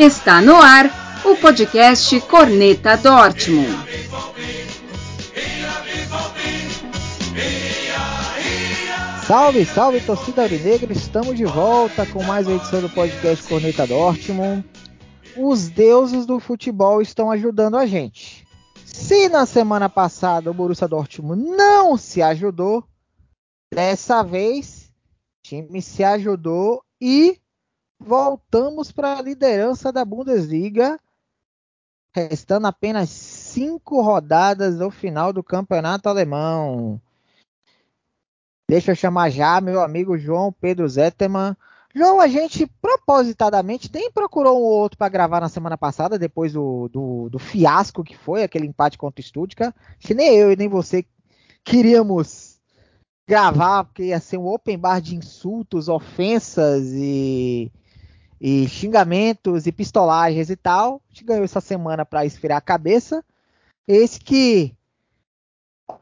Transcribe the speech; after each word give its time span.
Está 0.00 0.40
no 0.40 0.56
ar 0.56 0.86
o 1.26 1.36
podcast 1.36 2.18
Corneta 2.22 2.96
Dortmund. 2.96 3.68
Salve, 9.26 9.66
salve 9.66 10.00
torcida 10.00 10.40
aurinegra, 10.40 10.90
estamos 10.90 11.36
de 11.36 11.44
volta 11.44 12.06
com 12.06 12.22
mais 12.22 12.46
uma 12.46 12.56
edição 12.56 12.80
do 12.80 12.88
podcast 12.88 13.46
Corneta 13.46 13.86
Dortmund. 13.86 14.64
Os 15.36 15.68
deuses 15.68 16.24
do 16.24 16.40
futebol 16.40 17.02
estão 17.02 17.30
ajudando 17.30 17.76
a 17.76 17.84
gente. 17.84 18.46
Se 18.86 19.28
na 19.28 19.44
semana 19.44 19.90
passada 19.90 20.50
o 20.50 20.54
Borussia 20.54 20.88
Dortmund 20.88 21.44
não 21.44 21.98
se 21.98 22.22
ajudou, 22.22 22.82
dessa 23.70 24.22
vez 24.22 24.90
o 25.44 25.48
time 25.48 25.82
se 25.82 26.02
ajudou 26.02 26.82
e 26.98 27.38
voltamos 28.00 28.90
para 28.90 29.18
a 29.18 29.22
liderança 29.22 29.92
da 29.92 30.04
Bundesliga, 30.04 30.98
restando 32.14 32.66
apenas 32.66 33.10
cinco 33.10 34.00
rodadas 34.00 34.78
do 34.78 34.90
final 34.90 35.32
do 35.32 35.44
campeonato 35.44 36.08
alemão. 36.08 37.00
Deixa 38.68 38.92
eu 38.92 38.96
chamar 38.96 39.30
já 39.30 39.60
meu 39.60 39.82
amigo 39.82 40.16
João 40.16 40.50
Pedro 40.52 40.88
Zetterman. 40.88 41.54
João, 41.94 42.20
a 42.20 42.28
gente 42.28 42.68
propositadamente 42.80 43.90
nem 43.92 44.10
procurou 44.12 44.60
um 44.60 44.64
outro 44.64 44.96
para 44.96 45.08
gravar 45.08 45.40
na 45.40 45.48
semana 45.48 45.76
passada, 45.76 46.18
depois 46.18 46.52
do, 46.52 46.88
do, 46.88 47.28
do, 47.28 47.38
fiasco 47.38 48.04
que 48.04 48.16
foi 48.16 48.44
aquele 48.44 48.66
empate 48.66 48.96
contra 48.96 49.20
o 49.20 49.24
Stuttgart. 49.24 49.74
Que 49.98 50.14
nem 50.14 50.36
eu 50.36 50.52
e 50.52 50.56
nem 50.56 50.68
você 50.68 51.04
queríamos 51.64 52.60
gravar, 53.28 53.84
porque 53.84 54.04
ia 54.04 54.20
ser 54.20 54.38
um 54.38 54.46
open 54.46 54.78
bar 54.78 55.00
de 55.00 55.16
insultos, 55.16 55.88
ofensas 55.88 56.84
e, 56.92 57.72
e 58.40 58.66
xingamentos 58.68 59.66
e 59.66 59.72
pistolagens 59.72 60.48
e 60.48 60.56
tal. 60.56 61.02
A 61.06 61.12
gente 61.12 61.24
ganhou 61.24 61.44
essa 61.44 61.60
semana 61.60 62.06
para 62.06 62.24
esfriar 62.24 62.58
a 62.58 62.62
cabeça. 62.62 63.22
Esse 63.86 64.18
que 64.20 64.74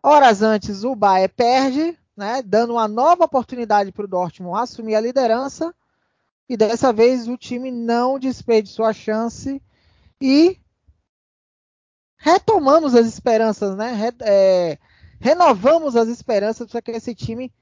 horas 0.03 0.43
antes 0.43 0.85
o 0.85 0.95
Bayern 0.95 1.33
perde, 1.35 1.99
né, 2.17 2.43
dando 2.43 2.75
uma 2.75 2.87
nova 2.87 3.25
oportunidade 3.25 3.91
para 3.91 4.05
o 4.05 4.09
Dortmund 4.09 4.61
assumir 4.61 4.95
a 4.95 5.01
liderança. 5.01 5.75
E 6.49 6.57
dessa 6.57 6.93
vez 6.93 7.29
o 7.29 7.37
time 7.37 7.71
não 7.71 8.19
desperdiçou 8.19 8.85
a 8.85 8.93
chance 8.93 9.61
e 10.21 10.59
retomamos 12.17 12.95
as 12.95 13.07
esperanças, 13.07 13.77
né? 13.77 13.93
Re, 13.93 14.15
é, 14.23 14.79
renovamos 15.21 15.95
as 15.95 16.09
esperanças 16.09 16.71
para 16.71 16.81
que 16.81 16.91
esse 16.93 17.15
time 17.15 17.53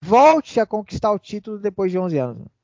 volte 0.00 0.60
a 0.60 0.66
conquistar 0.66 1.10
o 1.10 1.18
título 1.18 1.58
depois 1.58 1.90
de 1.90 1.98
11 1.98 2.18
anos. 2.18 2.57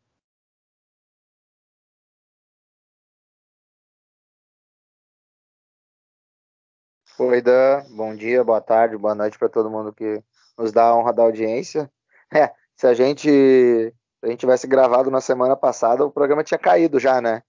Oi, 7.17 7.41
Dan. 7.41 7.84
Bom 7.91 8.12
dia, 8.17 8.43
boa 8.43 8.61
tarde, 8.61 8.97
boa 8.97 9.15
noite 9.15 9.39
para 9.39 9.48
todo 9.48 9.70
mundo 9.70 9.93
que 9.93 10.20
nos 10.59 10.73
dá 10.73 10.87
a 10.87 10.97
honra 10.97 11.12
da 11.12 11.23
audiência. 11.23 11.89
É, 12.34 12.53
se 12.75 12.89
a 12.89 12.95
gente 12.95 13.29
se 13.31 13.95
a 14.20 14.27
gente 14.27 14.41
tivesse 14.41 14.67
gravado 14.67 15.12
na 15.12 15.20
semana 15.20 15.55
passada, 15.55 16.05
o 16.05 16.11
programa 16.11 16.42
tinha 16.42 16.59
caído 16.59 16.98
já, 16.98 17.20
né? 17.20 17.45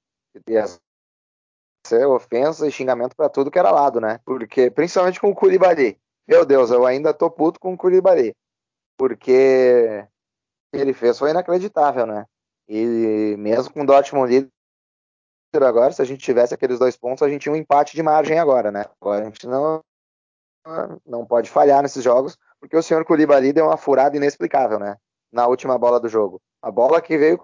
Ia 0.47 0.65
ser 1.87 2.05
ofensa 2.05 2.67
e 2.67 2.71
xingamento 2.71 3.15
para 3.15 3.27
tudo 3.27 3.49
que 3.49 3.57
era 3.57 3.71
lado, 3.71 3.99
né? 3.99 4.19
Porque, 4.23 4.69
principalmente 4.69 5.19
com 5.19 5.29
o 5.31 5.35
Curibari. 5.35 5.99
Meu 6.27 6.45
Deus, 6.45 6.69
eu 6.69 6.85
ainda 6.85 7.11
tô 7.11 7.31
puto 7.31 7.59
com 7.59 7.73
o 7.73 7.77
Curibari. 7.77 8.35
Porque 8.95 10.05
o 10.67 10.77
que 10.77 10.81
ele 10.81 10.93
fez 10.93 11.17
foi 11.17 11.31
inacreditável, 11.31 12.05
né? 12.05 12.27
E 12.67 13.35
mesmo 13.39 13.73
com 13.73 13.81
o 13.81 13.85
Dortmund 13.85 14.47
agora, 15.63 15.91
se 15.91 16.01
a 16.01 16.05
gente 16.05 16.23
tivesse 16.23 16.53
aqueles 16.53 16.79
dois 16.79 16.97
pontos, 16.97 17.23
a 17.23 17.29
gente 17.29 17.43
tinha 17.43 17.53
um 17.53 17.55
empate 17.55 17.95
de 17.95 18.03
margem 18.03 18.39
agora, 18.39 18.71
né? 18.71 18.85
Agora 18.99 19.21
a 19.21 19.25
gente 19.25 19.47
não, 19.47 19.81
não 21.05 21.25
pode 21.25 21.49
falhar 21.49 21.81
nesses 21.81 22.03
jogos, 22.03 22.37
porque 22.59 22.75
o 22.75 22.83
senhor 22.83 23.05
Koulibaly 23.05 23.53
deu 23.53 23.65
uma 23.65 23.77
furada 23.77 24.17
inexplicável, 24.17 24.79
né? 24.79 24.97
Na 25.31 25.47
última 25.47 25.77
bola 25.77 25.99
do 25.99 26.09
jogo. 26.09 26.41
A 26.61 26.71
bola 26.71 27.01
que 27.01 27.17
veio, 27.17 27.39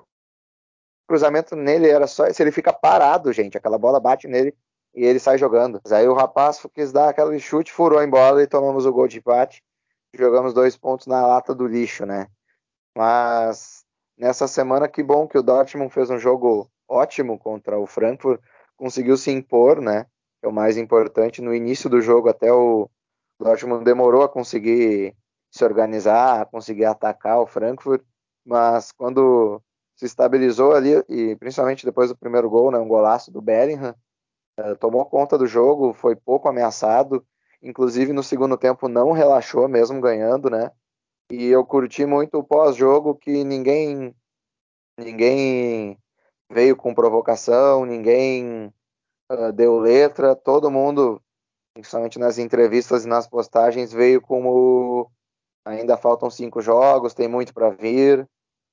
cruzamento 1.07 1.55
nele 1.55 1.89
era 1.89 2.07
só. 2.07 2.31
Se 2.31 2.41
ele 2.41 2.51
fica 2.51 2.71
parado, 2.71 3.33
gente, 3.33 3.57
aquela 3.57 3.77
bola 3.77 3.99
bate 3.99 4.27
nele 4.27 4.55
e 4.95 5.03
ele 5.03 5.19
sai 5.19 5.37
jogando. 5.37 5.79
Mas 5.83 5.91
aí 5.91 6.07
o 6.07 6.13
rapaz 6.13 6.65
quis 6.73 6.91
dar 6.91 7.09
aquele 7.09 7.39
chute, 7.39 7.71
furou 7.71 7.99
a 7.99 8.07
bola 8.07 8.41
e 8.41 8.47
tomamos 8.47 8.85
o 8.85 8.93
gol 8.93 9.07
de 9.07 9.17
empate. 9.17 9.61
Jogamos 10.13 10.53
dois 10.53 10.77
pontos 10.77 11.07
na 11.07 11.25
lata 11.25 11.53
do 11.53 11.67
lixo, 11.67 12.05
né? 12.05 12.27
Mas 12.95 13.85
nessa 14.17 14.47
semana, 14.47 14.87
que 14.87 15.03
bom 15.03 15.27
que 15.27 15.37
o 15.37 15.43
Dortmund 15.43 15.93
fez 15.93 16.09
um 16.09 16.19
jogo 16.19 16.69
ótimo 16.91 17.39
contra 17.39 17.79
o 17.79 17.87
Frankfurt, 17.87 18.41
conseguiu 18.75 19.15
se 19.15 19.31
impor, 19.31 19.81
né? 19.81 20.05
É 20.41 20.47
o 20.47 20.51
mais 20.51 20.77
importante. 20.77 21.41
No 21.41 21.53
início 21.55 21.89
do 21.89 22.01
jogo, 22.01 22.29
até 22.29 22.51
o 22.51 22.89
Dortmund 23.39 23.83
demorou 23.85 24.23
a 24.23 24.29
conseguir 24.29 25.15
se 25.49 25.63
organizar, 25.63 26.41
a 26.41 26.45
conseguir 26.45 26.85
atacar 26.85 27.39
o 27.39 27.47
Frankfurt, 27.47 28.03
mas 28.45 28.91
quando 28.91 29.61
se 29.95 30.05
estabilizou 30.05 30.73
ali, 30.73 31.03
e 31.09 31.35
principalmente 31.35 31.85
depois 31.85 32.09
do 32.09 32.17
primeiro 32.17 32.49
gol, 32.49 32.71
né, 32.71 32.79
um 32.79 32.87
golaço 32.87 33.31
do 33.31 33.41
Bellingham, 33.41 33.95
uh, 34.59 34.75
tomou 34.77 35.05
conta 35.05 35.37
do 35.37 35.45
jogo, 35.45 35.93
foi 35.93 36.15
pouco 36.15 36.47
ameaçado, 36.47 37.25
inclusive 37.61 38.13
no 38.13 38.23
segundo 38.23 38.57
tempo 38.57 38.87
não 38.87 39.11
relaxou, 39.11 39.67
mesmo 39.67 40.01
ganhando, 40.01 40.49
né? 40.49 40.71
E 41.29 41.45
eu 41.47 41.63
curti 41.65 42.05
muito 42.05 42.39
o 42.39 42.43
pós-jogo 42.43 43.15
que 43.15 43.43
ninguém 43.43 44.15
ninguém 44.97 45.97
veio 46.51 46.75
com 46.75 46.93
provocação, 46.93 47.85
ninguém 47.85 48.73
uh, 49.31 49.51
deu 49.53 49.79
letra, 49.79 50.35
todo 50.35 50.69
mundo, 50.69 51.21
principalmente 51.73 52.19
nas 52.19 52.37
entrevistas 52.37 53.05
e 53.05 53.07
nas 53.07 53.27
postagens, 53.27 53.91
veio 53.91 54.21
como 54.21 55.09
ainda 55.65 55.97
faltam 55.97 56.29
cinco 56.29 56.61
jogos, 56.61 57.13
tem 57.13 57.27
muito 57.27 57.53
para 57.53 57.69
vir, 57.69 58.27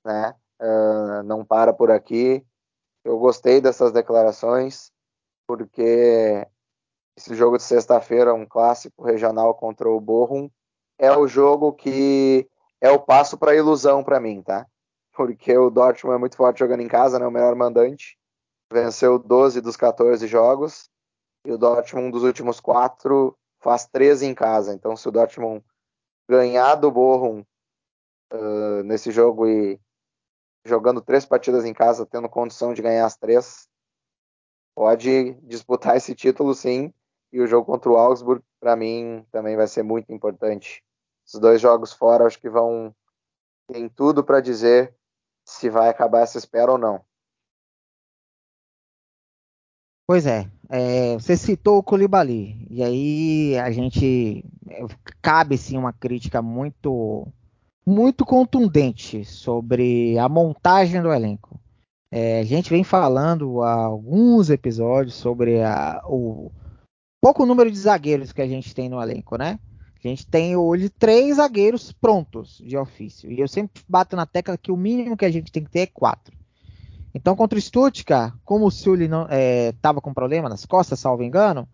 né? 0.05 0.35
Uh, 0.61 1.23
não 1.25 1.45
para 1.45 1.73
por 1.73 1.91
aqui. 1.91 2.45
Eu 3.05 3.19
gostei 3.19 3.61
dessas 3.61 3.93
declarações, 3.93 4.91
porque 5.47 6.47
esse 7.17 7.35
jogo 7.35 7.57
de 7.57 7.63
sexta-feira, 7.63 8.35
um 8.35 8.47
clássico 8.47 9.05
regional 9.05 9.55
contra 9.55 9.89
o 9.89 10.01
Bochum, 10.01 10.51
é 10.99 11.17
o 11.17 11.29
jogo 11.29 11.73
que 11.73 12.49
é 12.81 12.91
o 12.91 12.99
passo 12.99 13.39
para 13.39 13.55
ilusão 13.55 14.03
para 14.03 14.21
mim, 14.21 14.43
tá? 14.43 14.67
Porque 15.19 15.59
o 15.59 15.69
Dortmund 15.69 16.15
é 16.15 16.19
muito 16.21 16.37
forte 16.37 16.61
jogando 16.61 16.81
em 16.81 16.87
casa, 16.87 17.19
né? 17.19 17.27
O 17.27 17.31
melhor 17.31 17.53
mandante. 17.57 18.17
Venceu 18.73 19.19
12 19.19 19.61
dos 19.61 19.77
14 19.77 20.25
jogos. 20.29 20.89
E 21.45 21.51
o 21.51 21.59
Dortmund, 21.59 22.13
dos 22.13 22.23
últimos 22.23 22.61
quatro, 22.61 23.37
faz 23.59 23.85
13 23.87 24.27
em 24.27 24.33
casa. 24.33 24.73
Então, 24.73 24.97
se 24.97 25.09
o 25.09 25.11
Dortmund 25.11 25.65
ganhar 26.31 26.77
do 26.77 26.89
Bochum 26.93 27.45
uh, 28.33 28.85
nesse 28.85 29.11
jogo 29.11 29.49
e 29.49 29.81
jogando 30.65 31.01
três 31.01 31.27
partidas 31.27 31.65
em 31.65 31.75
casa, 31.75 32.07
tendo 32.07 32.29
condição 32.29 32.73
de 32.73 32.81
ganhar 32.81 33.05
as 33.05 33.17
três, 33.17 33.69
pode 34.73 35.33
disputar 35.43 35.97
esse 35.97 36.15
título 36.15 36.55
sim. 36.55 36.95
E 37.33 37.41
o 37.41 37.47
jogo 37.49 37.67
contra 37.67 37.91
o 37.91 37.97
Augsburg, 37.97 38.41
para 38.61 38.77
mim, 38.77 39.27
também 39.33 39.57
vai 39.57 39.67
ser 39.67 39.83
muito 39.83 40.13
importante. 40.13 40.81
Os 41.27 41.41
dois 41.41 41.61
jogos 41.61 41.93
fora, 41.93 42.25
acho 42.25 42.41
que 42.41 42.49
vão. 42.49 42.95
Tem 43.67 43.89
tudo 43.89 44.23
para 44.23 44.41
dizer 44.41 44.97
se 45.49 45.71
vai 45.71 45.89
acabar 45.89 46.21
essa 46.21 46.37
espera 46.37 46.73
ou 46.73 46.79
não. 46.79 47.03
Pois 50.07 50.27
é, 50.27 50.51
é, 50.69 51.15
você 51.15 51.37
citou 51.37 51.79
o 51.79 51.83
Koulibaly, 51.83 52.67
e 52.71 52.83
aí 52.83 53.59
a 53.59 53.71
gente 53.71 54.45
cabe 55.23 55.57
sim 55.57 55.79
uma 55.79 55.93
crítica 55.93 56.43
muito 56.43 57.27
muito 57.87 58.27
contundente 58.27 59.25
sobre 59.25 60.19
a 60.19 60.29
montagem 60.29 61.01
do 61.01 61.11
elenco. 61.11 61.59
É, 62.13 62.41
a 62.41 62.45
gente 62.45 62.69
vem 62.69 62.85
falando 62.85 63.63
há 63.63 63.73
alguns 63.73 64.51
episódios 64.51 65.15
sobre 65.15 65.63
a, 65.63 66.03
o 66.05 66.53
pouco 67.23 67.47
número 67.47 67.71
de 67.71 67.79
zagueiros 67.79 68.33
que 68.33 68.43
a 68.43 68.47
gente 68.47 68.75
tem 68.75 68.91
no 68.91 69.01
elenco, 69.01 69.39
né? 69.39 69.59
A 70.03 70.09
gente 70.09 70.27
tem 70.27 70.57
hoje 70.57 70.89
três 70.89 71.37
zagueiros 71.37 71.93
prontos 71.93 72.63
de 72.65 72.77
ofício. 72.77 73.31
E 73.31 73.41
eu 73.41 73.49
sempre 73.49 73.83
bato 73.89 74.15
na 74.15 74.27
tecla 74.27 74.57
que 74.57 74.71
o 74.71 74.77
mínimo 74.77 75.17
que 75.17 75.25
a 75.25 75.31
gente 75.31 75.51
tem 75.51 75.65
que 75.65 75.71
ter 75.71 75.81
é 75.81 75.87
quatro. 75.87 76.37
Então, 77.13 77.35
contra 77.35 77.59
o 77.59 77.61
Stuttgart, 77.61 78.33
como 78.45 78.67
o 78.67 78.71
Sully 78.71 79.09
estava 79.71 79.99
é, 79.99 80.01
com 80.01 80.15
problema 80.15 80.49
nas 80.49 80.65
costas, 80.65 81.01
salvo 81.01 81.25
engano, 81.25 81.69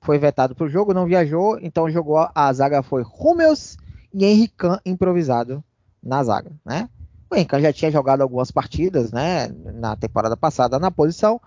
foi 0.00 0.18
vetado 0.18 0.54
para 0.54 0.64
o 0.64 0.68
jogo, 0.68 0.94
não 0.94 1.06
viajou, 1.06 1.58
então 1.60 1.90
jogou 1.90 2.28
a 2.34 2.52
zaga 2.52 2.82
foi 2.82 3.02
Hummels 3.02 3.76
e 4.14 4.24
Henrique 4.24 4.66
improvisado 4.84 5.62
na 6.02 6.22
zaga, 6.22 6.52
né? 6.64 6.88
O 7.28 7.34
Henrique 7.34 7.60
já 7.60 7.72
tinha 7.72 7.90
jogado 7.90 8.20
algumas 8.20 8.50
partidas, 8.52 9.10
né, 9.10 9.48
na 9.48 9.96
temporada 9.96 10.36
passada 10.36 10.78
na 10.78 10.92
posição, 10.92 11.40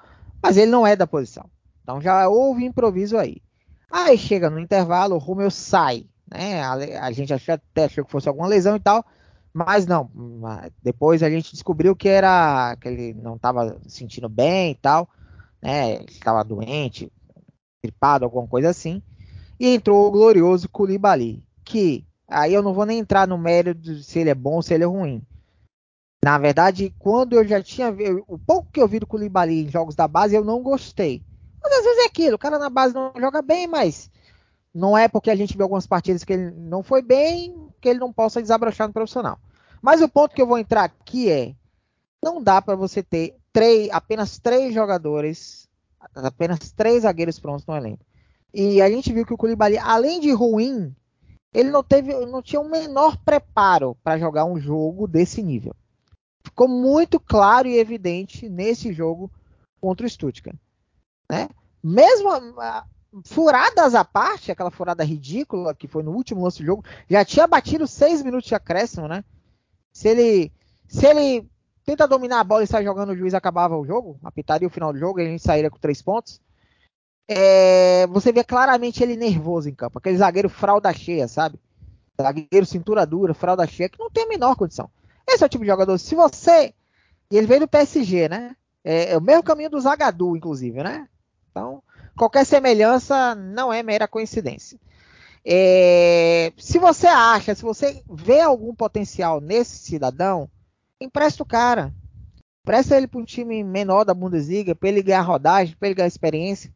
mas 0.43 0.57
ele 0.57 0.69
não 0.69 0.85
é 0.85 0.95
da 0.95 1.07
posição. 1.07 1.49
Então 1.81 2.01
já 2.01 2.27
houve 2.27 2.65
improviso 2.65 3.17
aí. 3.17 3.37
Aí 3.89 4.17
chega 4.17 4.49
no 4.49 4.59
intervalo, 4.59 5.15
o 5.15 5.31
Hummels 5.31 5.55
sai, 5.55 6.05
né? 6.31 6.61
A, 6.63 6.73
a 7.05 7.11
gente 7.11 7.33
até 7.33 7.85
achou 7.85 8.05
que 8.05 8.11
fosse 8.11 8.27
alguma 8.27 8.47
lesão 8.47 8.75
e 8.75 8.79
tal, 8.79 9.05
mas 9.53 9.85
não, 9.85 10.09
depois 10.81 11.23
a 11.23 11.29
gente 11.29 11.51
descobriu 11.51 11.95
que 11.95 12.07
era 12.07 12.75
que 12.79 12.87
ele 12.87 13.13
não 13.13 13.35
estava 13.35 13.79
sentindo 13.87 14.29
bem 14.29 14.71
e 14.71 14.75
tal. 14.75 15.09
né? 15.61 16.03
Estava 16.03 16.43
doente, 16.43 17.11
gripado, 17.83 18.25
alguma 18.25 18.47
coisa 18.47 18.69
assim. 18.69 19.01
E 19.59 19.67
entrou 19.73 20.07
o 20.07 20.11
glorioso 20.11 20.69
Koulibaly, 20.69 21.43
que 21.65 22.05
aí 22.27 22.53
eu 22.53 22.61
não 22.61 22.73
vou 22.73 22.85
nem 22.85 22.99
entrar 22.99 23.27
no 23.27 23.37
mérito 23.37 23.81
de 23.81 24.03
se 24.03 24.19
ele 24.19 24.29
é 24.29 24.35
bom 24.35 24.55
ou 24.55 24.61
se 24.61 24.73
ele 24.73 24.83
é 24.83 24.87
ruim. 24.87 25.21
Na 26.23 26.37
verdade, 26.37 26.93
quando 26.99 27.33
eu 27.33 27.47
já 27.47 27.61
tinha 27.63 27.93
o 28.27 28.37
pouco 28.37 28.71
que 28.71 28.81
eu 28.81 28.87
vi 28.87 28.99
do 28.99 29.07
Koulibaly 29.07 29.63
em 29.63 29.69
jogos 29.69 29.95
da 29.95 30.07
base, 30.07 30.35
eu 30.35 30.43
não 30.43 30.61
gostei. 30.61 31.23
Mas 31.61 31.73
às 31.73 31.83
vezes 31.83 32.03
é 32.03 32.05
aquilo, 32.05 32.35
o 32.35 32.39
cara 32.39 32.59
na 32.59 32.69
base 32.69 32.93
não 32.93 33.11
joga 33.17 33.41
bem, 33.41 33.67
mas 33.67 34.09
não 34.73 34.97
é 34.97 35.07
porque 35.07 35.31
a 35.31 35.35
gente 35.35 35.55
viu 35.55 35.63
algumas 35.63 35.87
partidas 35.87 36.23
que 36.23 36.33
ele 36.33 36.51
não 36.51 36.83
foi 36.83 37.01
bem, 37.01 37.69
que 37.81 37.89
ele 37.89 37.99
não 37.99 38.13
possa 38.13 38.41
desabrochar 38.41 38.87
no 38.87 38.93
profissional. 38.93 39.39
Mas 39.81 40.01
o 40.01 40.09
ponto 40.09 40.35
que 40.35 40.41
eu 40.41 40.47
vou 40.47 40.57
entrar 40.57 40.83
aqui 40.83 41.29
é: 41.31 41.55
não 42.23 42.41
dá 42.41 42.61
para 42.61 42.75
você 42.75 43.01
ter 43.01 43.35
três, 43.51 43.89
apenas 43.91 44.37
três 44.39 44.73
jogadores, 44.73 45.67
apenas 46.15 46.71
três 46.71 47.03
zagueiros 47.03 47.39
prontos 47.39 47.65
no 47.65 47.75
elenco. 47.75 48.05
E 48.53 48.81
a 48.81 48.89
gente 48.89 49.13
viu 49.13 49.25
que 49.25 49.33
o 49.33 49.37
Koulibaly, 49.37 49.77
além 49.77 50.19
de 50.19 50.31
ruim, 50.31 50.95
ele 51.53 51.69
não 51.69 51.83
teve, 51.83 52.13
não 52.25 52.41
tinha 52.41 52.59
o 52.59 52.69
menor 52.69 53.17
preparo 53.17 53.95
para 54.03 54.19
jogar 54.19 54.45
um 54.45 54.59
jogo 54.59 55.07
desse 55.07 55.41
nível. 55.41 55.75
Ficou 56.43 56.67
muito 56.67 57.19
claro 57.19 57.67
e 57.67 57.77
evidente 57.77 58.49
nesse 58.49 58.91
jogo 58.93 59.31
contra 59.79 60.05
o 60.05 60.09
Stuttgart, 60.09 60.57
né? 61.29 61.49
Mesmo 61.83 62.29
furadas 63.25 63.95
à 63.95 64.05
parte, 64.05 64.51
aquela 64.51 64.71
furada 64.71 65.03
ridícula 65.03 65.73
que 65.73 65.87
foi 65.87 66.03
no 66.03 66.11
último 66.11 66.43
lance 66.43 66.59
do 66.59 66.65
jogo, 66.65 66.85
já 67.09 67.25
tinha 67.25 67.47
batido 67.47 67.87
seis 67.87 68.21
minutos 68.21 68.47
de 68.47 68.55
acréscimo, 68.55 69.07
né? 69.07 69.23
Se 69.91 70.07
ele, 70.07 70.51
se 70.87 71.05
ele 71.05 71.47
tenta 71.85 72.07
dominar 72.07 72.39
a 72.39 72.43
bola 72.43 72.63
e 72.63 72.67
sai 72.67 72.83
jogando, 72.83 73.11
o 73.11 73.15
juiz 73.17 73.33
acabava 73.33 73.75
o 73.77 73.85
jogo, 73.85 74.19
apitaria 74.23 74.67
o 74.67 74.71
final 74.71 74.93
do 74.93 74.99
jogo 74.99 75.19
e 75.19 75.25
a 75.25 75.29
gente 75.29 75.43
sairia 75.43 75.69
com 75.69 75.79
três 75.79 76.01
pontos. 76.01 76.39
É, 77.27 78.07
você 78.07 78.31
vê 78.31 78.43
claramente 78.43 79.03
ele 79.03 79.15
nervoso 79.15 79.69
em 79.69 79.75
campo, 79.75 79.99
aquele 79.99 80.17
zagueiro 80.17 80.49
fralda 80.49 80.91
cheia, 80.93 81.27
sabe? 81.27 81.59
Zagueiro 82.19 82.65
cintura 82.65 83.05
dura, 83.05 83.33
fralda 83.33 83.65
cheia, 83.65 83.89
que 83.89 83.99
não 83.99 84.09
tem 84.09 84.25
a 84.25 84.27
menor 84.27 84.55
condição. 84.55 84.89
Esse 85.27 85.43
é 85.43 85.45
o 85.45 85.49
tipo 85.49 85.63
de 85.63 85.69
jogador. 85.69 85.97
Se 85.97 86.15
você. 86.15 86.73
E 87.31 87.37
ele 87.37 87.45
veio 87.45 87.61
do 87.61 87.67
PSG, 87.67 88.27
né? 88.27 88.55
É, 88.83 89.11
é 89.11 89.17
o 89.17 89.21
mesmo 89.21 89.43
caminho 89.43 89.69
do 89.69 89.79
Zagadou, 89.79 90.35
inclusive, 90.35 90.81
né? 90.81 91.07
Então, 91.51 91.83
qualquer 92.19 92.45
semelhança 92.45 93.33
não 93.33 93.71
é 93.71 93.81
mera 93.81 94.05
coincidência. 94.05 94.77
É, 95.45 96.51
se 96.57 96.77
você 96.77 97.07
acha, 97.07 97.55
se 97.55 97.63
você 97.63 98.03
vê 98.11 98.41
algum 98.41 98.75
potencial 98.75 99.39
nesse 99.39 99.77
cidadão, 99.77 100.49
empresta 100.99 101.41
o 101.41 101.45
cara. 101.45 101.93
Empresta 102.61 102.97
ele 102.97 103.07
para 103.07 103.21
um 103.21 103.23
time 103.23 103.63
menor 103.63 104.03
da 104.03 104.13
Bundesliga, 104.13 104.75
para 104.75 104.89
ele 104.89 105.01
ganhar 105.01 105.21
rodagem, 105.21 105.77
para 105.79 105.87
ele 105.87 105.95
ganhar 105.95 106.07
experiência. 106.07 106.73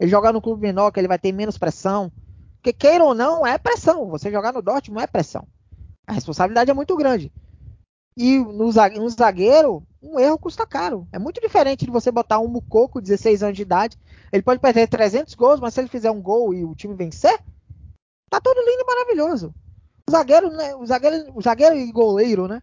Ele 0.00 0.10
jogar 0.10 0.32
no 0.32 0.40
clube 0.40 0.62
menor, 0.62 0.90
que 0.90 0.98
ele 0.98 1.06
vai 1.06 1.18
ter 1.18 1.32
menos 1.32 1.58
pressão. 1.58 2.10
Porque 2.56 2.72
queira 2.72 3.04
ou 3.04 3.14
não, 3.14 3.46
é 3.46 3.58
pressão. 3.58 4.08
Você 4.08 4.30
jogar 4.30 4.54
no 4.54 4.62
Dortmund 4.62 5.04
é 5.04 5.06
pressão. 5.06 5.46
A 6.06 6.14
responsabilidade 6.14 6.70
é 6.70 6.74
muito 6.74 6.96
grande. 6.96 7.30
E 8.16 8.38
no 8.38 8.72
zagueiro, 9.10 9.86
um 10.02 10.18
erro 10.18 10.38
custa 10.38 10.66
caro. 10.66 11.06
É 11.12 11.18
muito 11.18 11.42
diferente 11.42 11.84
de 11.84 11.90
você 11.90 12.10
botar 12.10 12.40
um 12.40 12.48
Mucoco, 12.48 13.02
16 13.02 13.42
anos 13.42 13.56
de 13.56 13.62
idade. 13.62 13.98
Ele 14.32 14.42
pode 14.42 14.60
perder 14.60 14.88
300 14.88 15.34
gols, 15.34 15.60
mas 15.60 15.74
se 15.74 15.80
ele 15.80 15.88
fizer 15.88 16.10
um 16.10 16.20
gol 16.20 16.52
e 16.54 16.64
o 16.64 16.74
time 16.74 16.94
vencer, 16.94 17.38
tá 18.30 18.40
tudo 18.40 18.60
lindo 18.60 18.82
e 18.82 18.86
maravilhoso. 18.86 19.54
O 20.08 20.10
zagueiro, 20.10 20.50
né, 20.50 20.74
o 20.74 20.86
zagueiro, 20.86 21.32
o 21.34 21.42
zagueiro 21.42 21.76
e 21.76 21.92
goleiro, 21.92 22.48
né? 22.48 22.62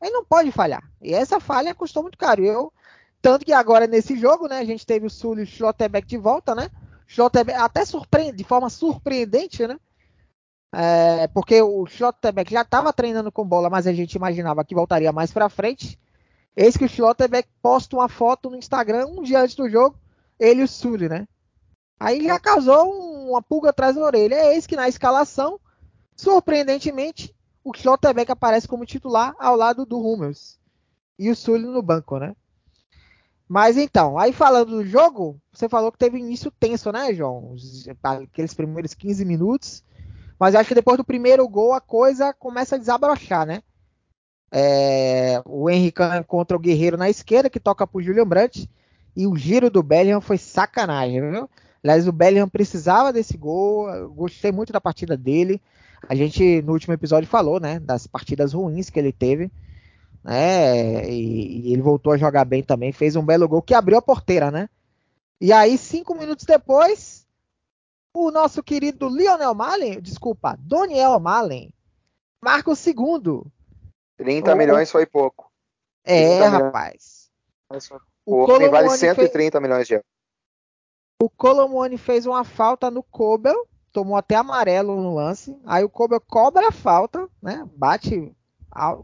Ele 0.00 0.10
não 0.10 0.24
pode 0.24 0.50
falhar. 0.52 0.82
E 1.00 1.14
essa 1.14 1.40
falha 1.40 1.74
custou 1.74 2.02
muito 2.02 2.18
caro. 2.18 2.44
Eu, 2.44 2.72
tanto 3.20 3.44
que 3.44 3.52
agora 3.52 3.86
nesse 3.86 4.16
jogo, 4.16 4.46
né, 4.46 4.58
a 4.58 4.64
gente 4.64 4.86
teve 4.86 5.06
o 5.06 5.10
Sul 5.10 5.38
e 5.38 5.42
o 5.42 5.46
Schlotterbeck 5.46 6.06
de 6.06 6.16
volta, 6.16 6.54
né? 6.54 6.70
Schlotterbeck 7.06 7.58
até 7.58 7.84
surpreende, 7.84 8.36
de 8.36 8.44
forma 8.44 8.68
surpreendente, 8.68 9.66
né? 9.66 9.78
É, 10.72 11.26
porque 11.28 11.62
o 11.62 11.86
Schlotterbeck 11.86 12.52
já 12.52 12.62
estava 12.62 12.92
treinando 12.92 13.32
com 13.32 13.46
bola, 13.46 13.70
mas 13.70 13.86
a 13.86 13.92
gente 13.92 14.14
imaginava 14.14 14.64
que 14.64 14.74
voltaria 14.74 15.12
mais 15.12 15.32
para 15.32 15.48
frente. 15.48 15.98
Eis 16.54 16.76
que 16.76 16.84
o 16.84 16.88
Schlotterbeck 16.88 17.48
posta 17.62 17.96
uma 17.96 18.08
foto 18.08 18.50
no 18.50 18.56
Instagram 18.56 19.06
um 19.06 19.22
dia 19.22 19.40
antes 19.40 19.54
do 19.54 19.68
jogo, 19.68 19.96
ele 20.38 20.60
e 20.60 20.64
o 20.64 20.68
Sully, 20.68 21.08
né? 21.08 21.26
Aí 21.98 22.24
já 22.24 22.38
causou 22.38 22.90
uma 23.28 23.42
pulga 23.42 23.70
atrás 23.70 23.96
da 23.96 24.02
orelha. 24.02 24.34
É 24.34 24.54
eis 24.54 24.66
que 24.66 24.76
na 24.76 24.88
escalação, 24.88 25.58
surpreendentemente, 26.14 27.34
o 27.64 27.72
Schlotterbeck 27.72 28.30
aparece 28.30 28.68
como 28.68 28.86
titular 28.86 29.34
ao 29.38 29.56
lado 29.56 29.86
do 29.86 29.98
Hummels. 29.98 30.58
E 31.18 31.30
o 31.30 31.36
Sully 31.36 31.64
no 31.64 31.82
banco, 31.82 32.18
né? 32.18 32.36
Mas 33.48 33.76
então, 33.76 34.18
aí 34.18 34.32
falando 34.32 34.70
do 34.70 34.86
jogo, 34.86 35.40
você 35.52 35.68
falou 35.68 35.92
que 35.92 35.98
teve 35.98 36.18
início 36.18 36.50
tenso, 36.50 36.90
né, 36.90 37.14
João? 37.14 37.54
Aqueles 38.02 38.52
primeiros 38.52 38.92
15 38.92 39.24
minutos. 39.24 39.84
Mas 40.38 40.54
acho 40.54 40.68
que 40.68 40.74
depois 40.74 40.98
do 40.98 41.04
primeiro 41.04 41.48
gol 41.48 41.72
a 41.72 41.80
coisa 41.80 42.34
começa 42.34 42.74
a 42.74 42.78
desabrochar, 42.78 43.46
né? 43.46 43.62
É, 44.50 45.42
o 45.44 45.70
Henrique 45.70 46.02
contra 46.26 46.56
o 46.56 46.60
Guerreiro 46.60 46.96
na 46.96 47.08
esquerda, 47.08 47.50
que 47.50 47.60
toca 47.60 47.86
pro 47.86 48.02
Julian 48.02 48.26
Brandt. 48.26 48.68
E 49.16 49.26
o 49.26 49.34
giro 49.34 49.70
do 49.70 49.82
Bellingham 49.82 50.20
foi 50.20 50.36
sacanagem, 50.36 51.30
viu? 51.30 51.48
Aliás, 51.82 52.06
o 52.06 52.12
Bellingham 52.12 52.48
precisava 52.48 53.12
desse 53.12 53.36
gol. 53.36 53.88
Eu 53.88 54.10
gostei 54.10 54.52
muito 54.52 54.72
da 54.72 54.80
partida 54.80 55.16
dele. 55.16 55.62
A 56.08 56.14
gente 56.14 56.62
no 56.62 56.72
último 56.72 56.92
episódio 56.92 57.28
falou, 57.28 57.58
né, 57.58 57.80
das 57.80 58.06
partidas 58.06 58.52
ruins 58.52 58.90
que 58.90 58.98
ele 58.98 59.12
teve, 59.12 59.50
né, 60.22 61.08
e, 61.08 61.68
e, 61.68 61.72
ele 61.72 61.82
voltou 61.82 62.12
a 62.12 62.16
jogar 62.16 62.44
bem 62.44 62.62
também, 62.62 62.92
fez 62.92 63.16
um 63.16 63.24
belo 63.24 63.48
gol 63.48 63.62
que 63.62 63.74
abriu 63.74 63.98
a 63.98 64.02
porteira, 64.02 64.50
né. 64.50 64.68
E 65.40 65.52
aí 65.52 65.76
cinco 65.76 66.14
minutos 66.14 66.44
depois, 66.44 67.26
o 68.14 68.30
nosso 68.30 68.62
querido 68.62 69.08
Lionel 69.08 69.54
Malen, 69.54 70.00
desculpa, 70.00 70.56
Doniel 70.60 71.18
Malen, 71.18 71.72
marca 72.42 72.70
o 72.70 72.76
segundo. 72.76 73.50
30 74.16 74.52
o... 74.52 74.56
milhões 74.56 74.90
foi 74.90 75.06
pouco. 75.06 75.50
É, 76.04 76.44
rapaz. 76.44 77.30
O 78.26 78.44
Colomone 78.44 78.68
vale 78.68 78.90
130 78.90 79.52
fez... 79.52 79.62
milhões 79.62 79.86
de 79.86 79.94
euros. 79.94 80.06
O 81.22 81.30
Colomone 81.30 81.96
fez 81.96 82.26
uma 82.26 82.44
falta 82.44 82.90
no 82.90 83.02
Kobel 83.02 83.66
tomou 83.96 84.14
até 84.14 84.34
amarelo 84.34 85.00
no 85.00 85.14
lance. 85.14 85.58
Aí 85.64 85.82
o 85.82 85.88
Kobe 85.88 86.20
cobra 86.20 86.68
a 86.68 86.72
falta, 86.72 87.26
né? 87.40 87.66
Bate, 87.74 88.30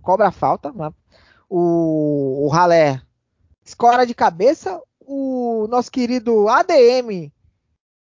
cobra 0.03 0.29
a 0.29 0.31
falta. 0.31 0.71
Né? 0.71 0.93
O, 1.49 2.47
o 2.47 2.53
Halé 2.53 3.01
escora 3.65 4.05
de 4.05 4.15
cabeça. 4.15 4.79
O 5.01 5.67
nosso 5.69 5.91
querido 5.91 6.47
ADM 6.47 7.33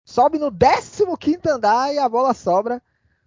sobe 0.04 0.38
no 0.38 0.52
15 0.52 1.40
andar 1.48 1.94
e 1.94 1.98
a 1.98 2.08
bola 2.08 2.34
sobra 2.34 2.82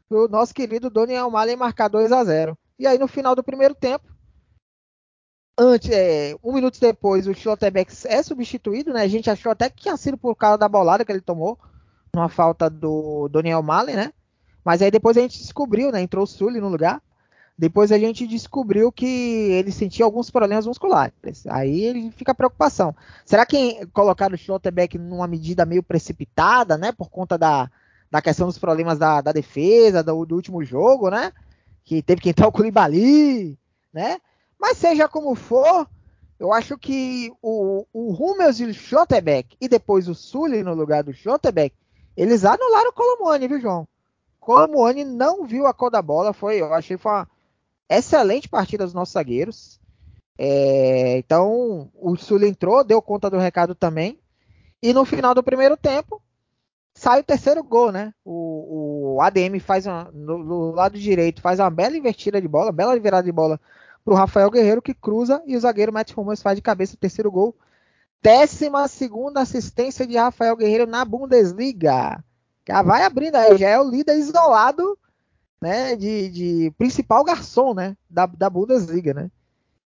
o 0.09 0.29
nosso 0.29 0.55
querido 0.55 0.89
Doniel 0.89 1.29
Malen 1.29 1.57
marcar 1.57 1.89
2 1.89 2.13
a 2.13 2.23
0 2.23 2.57
E 2.79 2.87
aí 2.87 2.99
no 2.99 3.09
final 3.09 3.35
do 3.35 3.43
primeiro 3.43 3.75
tempo, 3.75 4.07
antes, 5.59 5.91
é, 5.91 6.37
um 6.43 6.53
minuto 6.53 6.81
depois, 6.81 7.27
o 7.27 7.35
Schlotterbeck 7.35 7.93
é 8.07 8.23
substituído, 8.23 8.93
né? 8.93 9.03
A 9.03 9.09
gente 9.09 9.29
achou 9.29 9.51
até 9.51 9.69
que 9.69 9.83
tinha 9.83 9.97
sido 9.97 10.17
por 10.17 10.35
causa 10.37 10.59
da 10.59 10.69
bolada 10.69 11.05
que 11.05 11.11
ele 11.11 11.21
tomou 11.21 11.59
uma 12.15 12.29
falta 12.29 12.71
do 12.71 13.29
Daniel 13.29 13.63
Malen, 13.63 13.97
né? 13.97 14.13
Mas 14.65 14.83
aí 14.83 14.91
depois 14.91 15.17
a 15.17 15.21
gente 15.21 15.39
descobriu, 15.39 15.91
né? 15.91 16.01
Entrou 16.01 16.25
o 16.25 16.27
Sully 16.27 16.61
no 16.61 16.69
lugar. 16.69 17.03
Depois 17.57 17.91
a 17.91 17.99
gente 17.99 18.25
descobriu 18.27 18.93
que 18.93 19.05
ele 19.05 19.73
sentia 19.73 20.05
alguns 20.05 20.31
problemas 20.31 20.65
musculares. 20.65 21.45
Aí 21.49 21.81
ele 21.85 22.13
fica 22.13 22.31
a 22.31 22.35
preocupação. 22.35 22.95
Será 23.25 23.45
que 23.45 23.85
colocaram 23.93 24.35
o 24.35 24.39
Schlotterbeck 24.39 24.97
numa 24.97 25.27
medida 25.27 25.67
meio 25.67 25.83
precipitada, 25.83 26.79
né? 26.79 26.93
Por 26.93 27.11
conta 27.11 27.37
da, 27.37 27.69
da 28.09 28.23
questão 28.23 28.47
dos 28.47 28.59
problemas 28.59 28.97
da, 28.97 29.21
da 29.21 29.33
defesa, 29.33 30.05
do, 30.05 30.25
do, 30.25 30.37
último 30.37 30.65
jogo, 30.65 31.11
né? 31.11 31.33
Que 31.85 32.01
teve 32.01 32.21
que 32.21 32.31
entrar 32.31 32.47
o 32.47 32.53
Koulibaly, 32.53 33.59
né? 33.93 34.19
Mas 34.59 34.79
seja 34.79 35.09
como 35.09 35.35
for, 35.35 35.89
eu 36.39 36.53
acho 36.53 36.77
que 36.77 37.33
o, 37.43 37.87
o 37.93 38.13
Hummels 38.13 38.61
e 38.61 38.65
o 38.65 38.75
Schlotterbeck 38.75 39.57
e 39.61 39.69
depois 39.69 40.09
o 40.09 40.15
Sully 40.15 40.63
no 40.63 40.75
lugar 40.75 41.03
do 41.03 41.13
Schlotterbeck 41.13 41.75
eles 42.19 42.45
anularam 42.45 42.91
o 42.91 42.93
Colomone, 42.93 43.47
viu, 43.47 43.61
João? 43.61 43.87
Colomone 44.41 45.05
não 45.05 45.45
viu 45.45 45.69
a 45.69 45.73
cor 45.73 45.89
da 45.89 46.03
bola. 46.03 46.33
Foi, 46.33 46.61
eu 46.61 46.75
achei 46.75 46.97
foi 46.97 47.13
uma 47.13 47.29
excelente 47.89 48.49
partida 48.49 48.85
dos 48.85 48.93
nossos 48.93 49.13
zagueiros. 49.13 49.79
É, 50.37 51.19
então, 51.19 51.89
o 51.95 52.17
Sul 52.17 52.43
entrou, 52.45 52.83
deu 52.83 53.01
conta 53.01 53.31
do 53.31 53.39
recado 53.39 53.73
também. 53.73 54.19
E 54.83 54.93
no 54.93 55.05
final 55.05 55.33
do 55.33 55.45
primeiro 55.45 55.77
tempo, 55.77 56.21
sai 56.93 57.21
o 57.21 57.25
terceiro 57.25 57.63
gol, 57.63 57.93
né? 57.93 58.13
O, 58.25 59.15
o 59.17 59.21
ADM 59.21 59.61
faz 59.61 59.87
uma, 59.87 60.11
no, 60.13 60.39
no, 60.39 60.71
lado 60.73 60.99
direito, 60.99 61.41
faz 61.41 61.61
uma 61.61 61.71
bela 61.71 61.97
invertida 61.97 62.41
de 62.41 62.49
bola, 62.49 62.73
bela 62.73 62.99
virada 62.99 63.25
de 63.25 63.33
bola 63.33 63.61
para 64.09 64.15
o 64.15 64.17
Rafael 64.17 64.51
Guerreiro, 64.51 64.81
que 64.81 64.95
cruza 64.95 65.43
e 65.47 65.55
o 65.55 65.61
zagueiro 65.61 65.93
Matt 65.93 66.17
Hummels 66.17 66.41
faz 66.41 66.57
de 66.57 66.63
cabeça 66.63 66.95
o 66.95 66.99
terceiro 66.99 67.31
gol 67.31 67.55
Décima 68.23 68.89
segunda 68.89 69.43
assistência 69.43 70.07
de 70.07 70.17
Rafael 70.17 70.57
Guerreiro 70.57 70.87
na 70.87 71.05
Bundesliga. 71.05 72.25
Já 72.67 72.83
vai 72.83 73.05
abrindo 73.05 73.37
aí, 73.37 73.57
já 73.57 73.69
é 73.69 73.79
o 73.79 73.89
líder 73.89 74.17
isolado, 74.17 74.99
né, 75.61 75.95
de, 75.95 76.29
de 76.31 76.75
principal 76.77 77.23
garçom, 77.23 77.75
né, 77.75 77.97
da, 78.11 78.27
da 78.27 78.51
Bundesliga, 78.51 79.15
né. 79.15 79.31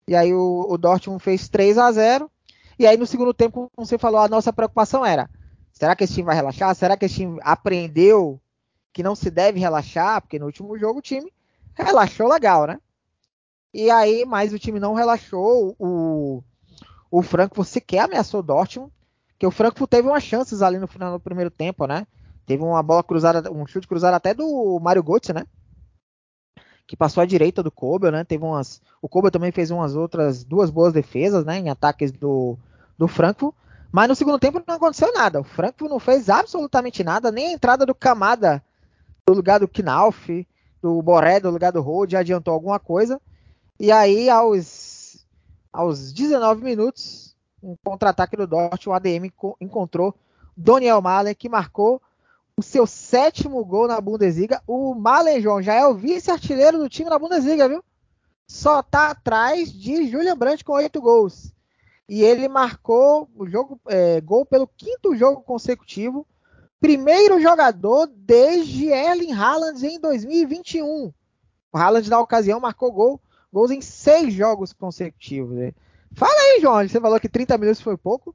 E 0.06 0.14
aí 0.14 0.32
o, 0.32 0.66
o 0.68 0.78
Dortmund 0.78 1.20
fez 1.22 1.48
3 1.48 1.76
a 1.78 1.90
0 1.90 2.30
E 2.78 2.86
aí 2.86 2.96
no 2.96 3.06
segundo 3.06 3.34
tempo, 3.34 3.70
como 3.74 3.86
você 3.86 3.98
falou, 3.98 4.20
a 4.20 4.28
nossa 4.28 4.52
preocupação 4.52 5.04
era: 5.04 5.28
será 5.72 5.96
que 5.96 6.04
esse 6.04 6.14
time 6.14 6.26
vai 6.26 6.36
relaxar? 6.36 6.74
Será 6.74 6.96
que 6.96 7.06
esse 7.06 7.16
time 7.16 7.40
aprendeu 7.42 8.40
que 8.92 9.02
não 9.02 9.16
se 9.16 9.30
deve 9.30 9.58
relaxar? 9.58 10.20
Porque 10.20 10.38
no 10.38 10.46
último 10.46 10.78
jogo 10.78 11.00
o 11.00 11.02
time 11.02 11.32
relaxou 11.74 12.28
legal, 12.28 12.66
né? 12.66 12.78
E 13.72 13.90
aí, 13.90 14.24
mas 14.24 14.52
o 14.52 14.58
time 14.58 14.80
não 14.80 14.94
relaxou. 14.94 15.76
O, 15.78 16.42
o 17.10 17.22
Frankfurt 17.22 17.68
sequer 17.68 18.00
ameaçou 18.00 18.40
o 18.40 18.42
Dortmund. 18.42 18.92
Que 19.38 19.46
o 19.46 19.50
Frankfurt 19.50 19.88
teve 19.88 20.08
umas 20.08 20.22
chances 20.22 20.60
ali 20.60 20.78
no 20.78 20.86
final 20.86 21.12
do 21.12 21.20
primeiro 21.20 21.50
tempo, 21.50 21.86
né? 21.86 22.06
Teve 22.44 22.62
uma 22.62 22.82
bola 22.82 23.02
cruzada, 23.02 23.50
um 23.50 23.66
chute 23.66 23.88
cruzado 23.88 24.14
até 24.14 24.34
do 24.34 24.78
Mário 24.80 25.02
Götze, 25.02 25.32
né? 25.32 25.44
Que 26.86 26.96
passou 26.96 27.22
à 27.22 27.26
direita 27.26 27.62
do 27.62 27.70
Kobel, 27.70 28.10
né? 28.10 28.24
Teve 28.24 28.44
umas, 28.44 28.82
o 29.00 29.08
Kobel 29.08 29.30
também 29.30 29.52
fez 29.52 29.70
umas 29.70 29.94
outras 29.94 30.44
duas 30.44 30.68
boas 30.68 30.92
defesas, 30.92 31.44
né? 31.44 31.58
Em 31.58 31.70
ataques 31.70 32.12
do, 32.12 32.58
do 32.98 33.08
Frankfurt. 33.08 33.54
Mas 33.92 34.08
no 34.08 34.14
segundo 34.14 34.38
tempo 34.38 34.62
não 34.66 34.74
aconteceu 34.74 35.12
nada. 35.12 35.40
O 35.40 35.44
Frankfurt 35.44 35.90
não 35.90 35.98
fez 35.98 36.28
absolutamente 36.28 37.02
nada, 37.02 37.30
nem 37.30 37.48
a 37.48 37.52
entrada 37.52 37.86
do 37.86 37.94
Camada 37.94 38.62
do 39.26 39.32
lugar 39.32 39.60
do 39.60 39.68
Knauf, 39.68 40.46
do 40.82 41.00
Boré 41.02 41.40
do 41.40 41.50
lugar 41.50 41.72
do 41.72 41.80
Rode 41.80 42.16
adiantou 42.16 42.52
alguma 42.52 42.78
coisa. 42.78 43.20
E 43.82 43.90
aí, 43.90 44.28
aos, 44.28 45.26
aos 45.72 46.12
19 46.12 46.62
minutos, 46.62 47.34
um 47.62 47.74
contra-ataque 47.82 48.36
do 48.36 48.46
Dortmund, 48.46 48.90
o 48.90 48.92
ADM 48.92 49.32
encontrou 49.58 50.14
Daniel 50.54 51.00
Mahler, 51.00 51.34
que 51.34 51.48
marcou 51.48 52.02
o 52.54 52.62
seu 52.62 52.86
sétimo 52.86 53.64
gol 53.64 53.88
na 53.88 53.98
Bundesliga. 53.98 54.62
O 54.66 54.94
Mahler, 54.94 55.40
João, 55.40 55.62
já 55.62 55.72
é 55.72 55.86
o 55.86 55.94
vice-artilheiro 55.94 56.76
do 56.76 56.90
time 56.90 57.08
na 57.08 57.18
Bundesliga, 57.18 57.70
viu? 57.70 57.82
Só 58.46 58.82
tá 58.82 59.12
atrás 59.12 59.72
de 59.72 60.10
Julian 60.10 60.36
Brandt 60.36 60.62
com 60.62 60.74
oito 60.74 61.00
gols. 61.00 61.50
E 62.06 62.22
ele 62.22 62.48
marcou 62.48 63.30
o 63.34 63.48
jogo, 63.48 63.80
é, 63.88 64.20
gol 64.20 64.44
pelo 64.44 64.66
quinto 64.66 65.16
jogo 65.16 65.40
consecutivo. 65.40 66.26
Primeiro 66.78 67.40
jogador 67.40 68.10
desde 68.14 68.88
Erling 68.88 69.32
Haaland 69.32 69.86
em 69.86 69.98
2021. 69.98 71.14
O 71.72 71.78
Haaland, 71.78 72.10
na 72.10 72.20
ocasião, 72.20 72.60
marcou 72.60 72.92
gol, 72.92 73.18
gols 73.52 73.70
em 73.70 73.80
seis 73.80 74.32
jogos 74.32 74.72
consecutivos. 74.72 75.56
Né? 75.56 75.72
Fala 76.12 76.32
aí, 76.32 76.60
João. 76.60 76.86
Você 76.86 77.00
falou 77.00 77.20
que 77.20 77.28
30 77.28 77.58
minutos 77.58 77.80
foi 77.80 77.96
pouco. 77.96 78.34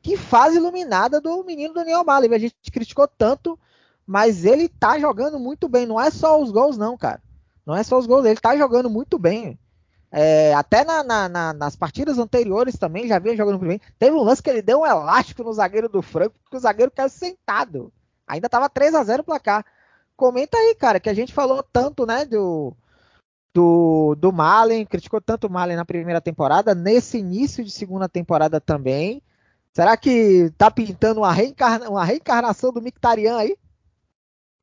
Que 0.00 0.16
fase 0.16 0.56
iluminada 0.56 1.20
do 1.20 1.44
menino 1.44 1.74
Daniel 1.74 2.04
Malek. 2.04 2.34
A 2.34 2.38
gente 2.38 2.54
criticou 2.72 3.06
tanto, 3.06 3.58
mas 4.06 4.44
ele 4.44 4.68
tá 4.68 4.98
jogando 4.98 5.38
muito 5.38 5.68
bem. 5.68 5.86
Não 5.86 6.00
é 6.00 6.10
só 6.10 6.40
os 6.40 6.50
gols, 6.50 6.76
não, 6.76 6.96
cara. 6.96 7.22
Não 7.64 7.76
é 7.76 7.82
só 7.82 7.96
os 7.98 8.06
gols, 8.06 8.24
ele 8.24 8.40
tá 8.40 8.56
jogando 8.56 8.90
muito 8.90 9.18
bem. 9.18 9.58
É, 10.10 10.52
até 10.52 10.84
na, 10.84 11.02
na, 11.02 11.28
na, 11.28 11.52
nas 11.54 11.74
partidas 11.74 12.18
anteriores 12.18 12.76
também 12.76 13.08
já 13.08 13.18
vinha 13.18 13.36
jogando 13.36 13.58
muito 13.58 13.68
bem. 13.68 13.80
Teve 13.98 14.16
um 14.16 14.22
lance 14.22 14.42
que 14.42 14.50
ele 14.50 14.60
deu 14.60 14.80
um 14.80 14.86
elástico 14.86 15.42
no 15.42 15.52
zagueiro 15.52 15.88
do 15.88 16.02
Franco, 16.02 16.34
porque 16.42 16.56
o 16.56 16.60
zagueiro 16.60 16.90
caiu 16.90 17.08
sentado. 17.08 17.92
Ainda 18.26 18.48
tava 18.48 18.68
3 18.68 18.94
a 18.94 19.04
0 19.04 19.22
o 19.22 19.24
placar. 19.24 19.64
Comenta 20.16 20.58
aí, 20.58 20.74
cara, 20.74 21.00
que 21.00 21.08
a 21.08 21.14
gente 21.14 21.32
falou 21.32 21.62
tanto, 21.62 22.04
né, 22.04 22.26
do, 22.26 22.76
do, 23.54 24.14
do 24.16 24.32
Malen, 24.32 24.86
criticou 24.86 25.20
tanto 25.20 25.46
o 25.46 25.50
Malen 25.50 25.76
na 25.76 25.84
primeira 25.84 26.20
temporada, 26.20 26.74
nesse 26.74 27.18
início 27.18 27.64
de 27.64 27.70
segunda 27.70 28.08
temporada 28.08 28.60
também. 28.60 29.22
Será 29.72 29.96
que 29.96 30.50
tá 30.56 30.70
pintando 30.70 31.20
uma, 31.20 31.32
reencarna, 31.32 31.88
uma 31.88 32.04
reencarnação 32.04 32.72
do 32.72 32.82
Mictarian 32.82 33.36
aí? 33.36 33.56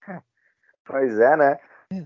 Pois 0.85 1.19
é, 1.19 1.37
né? 1.37 1.59
É. 1.93 2.03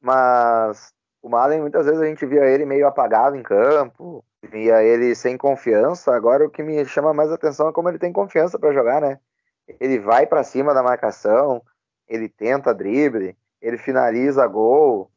Mas 0.00 0.92
o 1.22 1.28
Malen, 1.28 1.60
muitas 1.60 1.86
vezes 1.86 2.00
a 2.00 2.06
gente 2.06 2.26
via 2.26 2.44
ele 2.44 2.66
meio 2.66 2.86
apagado 2.86 3.36
em 3.36 3.42
campo, 3.42 4.24
via 4.42 4.82
ele 4.82 5.14
sem 5.14 5.38
confiança. 5.38 6.14
Agora 6.14 6.44
o 6.44 6.50
que 6.50 6.62
me 6.62 6.84
chama 6.84 7.14
mais 7.14 7.30
atenção 7.30 7.68
é 7.68 7.72
como 7.72 7.88
ele 7.88 7.98
tem 7.98 8.12
confiança 8.12 8.58
para 8.58 8.72
jogar, 8.72 9.00
né? 9.00 9.18
Ele 9.80 9.98
vai 9.98 10.26
para 10.26 10.42
cima 10.42 10.74
da 10.74 10.82
marcação, 10.82 11.62
ele 12.06 12.28
tenta 12.28 12.74
drible, 12.74 13.36
ele 13.60 13.78
finaliza 13.78 14.46
gol. 14.46 15.10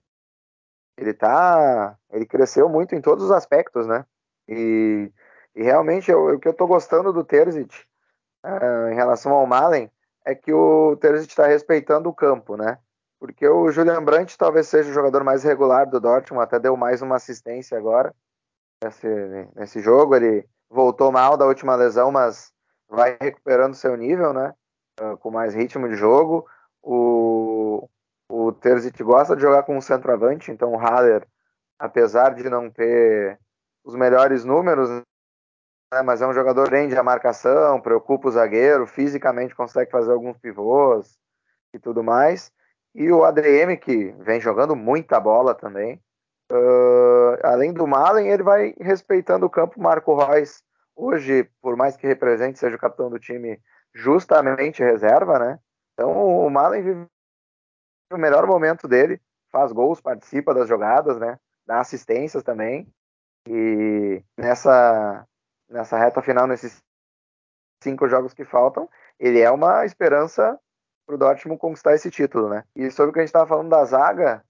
Ele 0.97 1.13
tá, 1.13 1.95
ele 2.11 2.25
cresceu 2.25 2.67
muito 2.67 2.95
em 2.95 3.01
todos 3.01 3.25
os 3.25 3.31
aspectos, 3.31 3.87
né? 3.87 4.05
E, 4.47 5.11
e 5.55 5.63
realmente 5.63 6.09
eu, 6.11 6.35
o 6.35 6.39
que 6.39 6.47
eu 6.47 6.53
tô 6.53 6.65
gostando 6.65 7.13
do 7.13 7.23
Terzic 7.23 7.73
uh, 8.43 8.91
em 8.91 8.95
relação 8.95 9.31
ao 9.33 9.45
Malen 9.45 9.91
é 10.25 10.33
que 10.33 10.51
o 10.51 10.97
Terzic 10.97 11.29
está 11.31 11.47
respeitando 11.47 12.09
o 12.09 12.13
campo, 12.13 12.57
né? 12.57 12.79
porque 13.19 13.47
o 13.47 13.71
Julian 13.71 14.03
Brandt 14.03 14.37
talvez 14.37 14.67
seja 14.67 14.89
o 14.89 14.93
jogador 14.93 15.23
mais 15.23 15.43
regular 15.43 15.89
do 15.89 15.99
Dortmund, 15.99 16.43
até 16.43 16.59
deu 16.59 16.77
mais 16.77 17.01
uma 17.01 17.15
assistência 17.15 17.77
agora 17.77 18.13
nesse, 18.83 19.07
nesse 19.55 19.79
jogo. 19.81 20.15
Ele 20.15 20.47
voltou 20.69 21.11
mal 21.11 21.35
da 21.35 21.45
última 21.45 21.75
lesão, 21.75 22.11
mas 22.11 22.53
vai 22.87 23.17
recuperando 23.19 23.73
seu 23.73 23.95
nível, 23.95 24.33
né? 24.33 24.53
Uh, 24.99 25.17
com 25.17 25.31
mais 25.31 25.53
ritmo 25.53 25.87
de 25.87 25.95
jogo. 25.95 26.47
O, 26.81 27.89
o 28.29 28.51
Terzic 28.51 29.01
gosta 29.03 29.35
de 29.35 29.41
jogar 29.41 29.63
com 29.63 29.77
um 29.77 29.81
centroavante, 29.81 30.51
então 30.51 30.73
o 30.73 30.77
Haller, 30.77 31.25
apesar 31.79 32.35
de 32.35 32.49
não 32.49 32.69
ter 32.69 33.39
os 33.83 33.95
melhores 33.95 34.43
números, 34.43 34.89
né, 34.89 36.01
mas 36.03 36.21
é 36.21 36.27
um 36.27 36.33
jogador 36.33 36.69
que 36.69 36.75
rende 36.75 36.97
a 36.97 37.03
marcação, 37.03 37.79
preocupa 37.79 38.27
o 38.27 38.31
zagueiro, 38.31 38.85
fisicamente 38.85 39.55
consegue 39.55 39.89
fazer 39.89 40.11
alguns 40.11 40.37
pivôs 40.37 41.17
e 41.73 41.79
tudo 41.79 42.03
mais. 42.03 42.51
E 42.93 43.11
o 43.11 43.23
ADM, 43.23 43.77
que 43.79 44.11
vem 44.19 44.41
jogando 44.41 44.75
muita 44.75 45.19
bola 45.19 45.53
também. 45.53 46.01
Uh, 46.51 47.37
além 47.43 47.71
do 47.71 47.85
Malen, 47.85 48.29
ele 48.29 48.43
vai 48.43 48.73
respeitando 48.79 49.45
o 49.45 49.49
campo. 49.49 49.79
Marco 49.79 50.15
Reus, 50.15 50.63
hoje, 50.95 51.49
por 51.61 51.75
mais 51.77 51.95
que 51.95 52.07
represente, 52.07 52.59
seja 52.59 52.75
o 52.75 52.79
capitão 52.79 53.09
do 53.09 53.19
time, 53.19 53.61
justamente 53.93 54.83
reserva, 54.83 55.37
né? 55.37 55.59
Então 55.93 56.11
o 56.11 56.49
Malen 56.49 56.81
vive 56.81 57.05
o 58.15 58.17
melhor 58.17 58.45
momento 58.45 58.87
dele, 58.87 59.21
faz 59.51 59.71
gols, 59.71 60.01
participa 60.01 60.53
das 60.53 60.67
jogadas, 60.67 61.17
né? 61.17 61.37
Dá 61.65 61.79
assistências 61.79 62.43
também. 62.43 62.87
E 63.47 64.23
nessa, 64.37 65.25
nessa 65.69 65.97
reta 65.97 66.21
final, 66.21 66.47
nesses 66.47 66.81
cinco 67.81 68.07
jogos 68.07 68.33
que 68.33 68.45
faltam, 68.45 68.89
ele 69.19 69.39
é 69.39 69.49
uma 69.51 69.85
esperança 69.85 70.59
para 71.05 71.15
o 71.15 71.17
Dortmund 71.17 71.59
conquistar 71.59 71.93
esse 71.93 72.11
título, 72.11 72.49
né? 72.49 72.63
E 72.75 72.91
sobre 72.91 73.11
o 73.11 73.13
que 73.13 73.19
a 73.19 73.21
gente 73.21 73.29
estava 73.29 73.47
falando 73.47 73.69
da 73.69 73.83
zaga, 73.85 74.43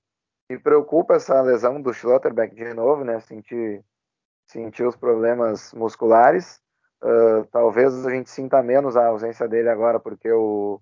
me 0.50 0.58
preocupa 0.58 1.16
essa 1.16 1.42
lesão 1.42 1.82
do 1.82 1.94
Schlotterbeck 1.94 2.56
de 2.56 2.74
novo, 2.74 3.04
né? 3.04 3.20
Sentir, 3.20 3.84
sentir 4.48 4.84
os 4.84 4.96
problemas 4.96 5.74
musculares. 5.74 6.62
Uh, 7.04 7.46
talvez 7.52 8.06
a 8.06 8.10
gente 8.10 8.30
sinta 8.30 8.64
menos 8.64 8.98
a 8.98 9.08
ausência 9.08 9.48
dele 9.48 9.70
agora, 9.70 10.00
porque 10.00 10.32
o, 10.32 10.82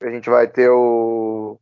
a 0.00 0.10
gente 0.10 0.28
vai 0.28 0.48
ter 0.48 0.68
o, 0.68 1.60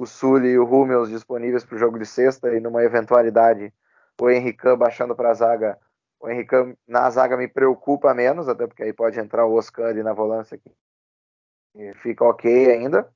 o 0.00 0.06
Sully 0.06 0.48
e 0.50 0.58
o 0.58 0.64
Hummels 0.64 1.08
disponíveis 1.08 1.64
para 1.64 1.76
o 1.76 1.78
jogo 1.78 1.98
de 1.98 2.06
sexta 2.06 2.52
e 2.54 2.60
numa 2.60 2.82
eventualidade 2.82 3.72
o 4.20 4.30
Henrique 4.30 4.76
baixando 4.76 5.14
para 5.14 5.30
a 5.30 5.34
zaga. 5.34 5.78
O 6.20 6.28
Henrique 6.28 6.54
na 6.86 7.10
zaga 7.10 7.36
me 7.36 7.48
preocupa 7.48 8.14
menos, 8.14 8.48
até 8.48 8.66
porque 8.66 8.82
aí 8.82 8.92
pode 8.92 9.18
entrar 9.18 9.44
o 9.44 9.54
Oscar 9.54 9.86
ali 9.86 10.02
na 10.02 10.12
volância 10.12 10.54
aqui 10.54 10.72
fica 11.96 12.24
ok 12.24 12.70
ainda, 12.70 13.12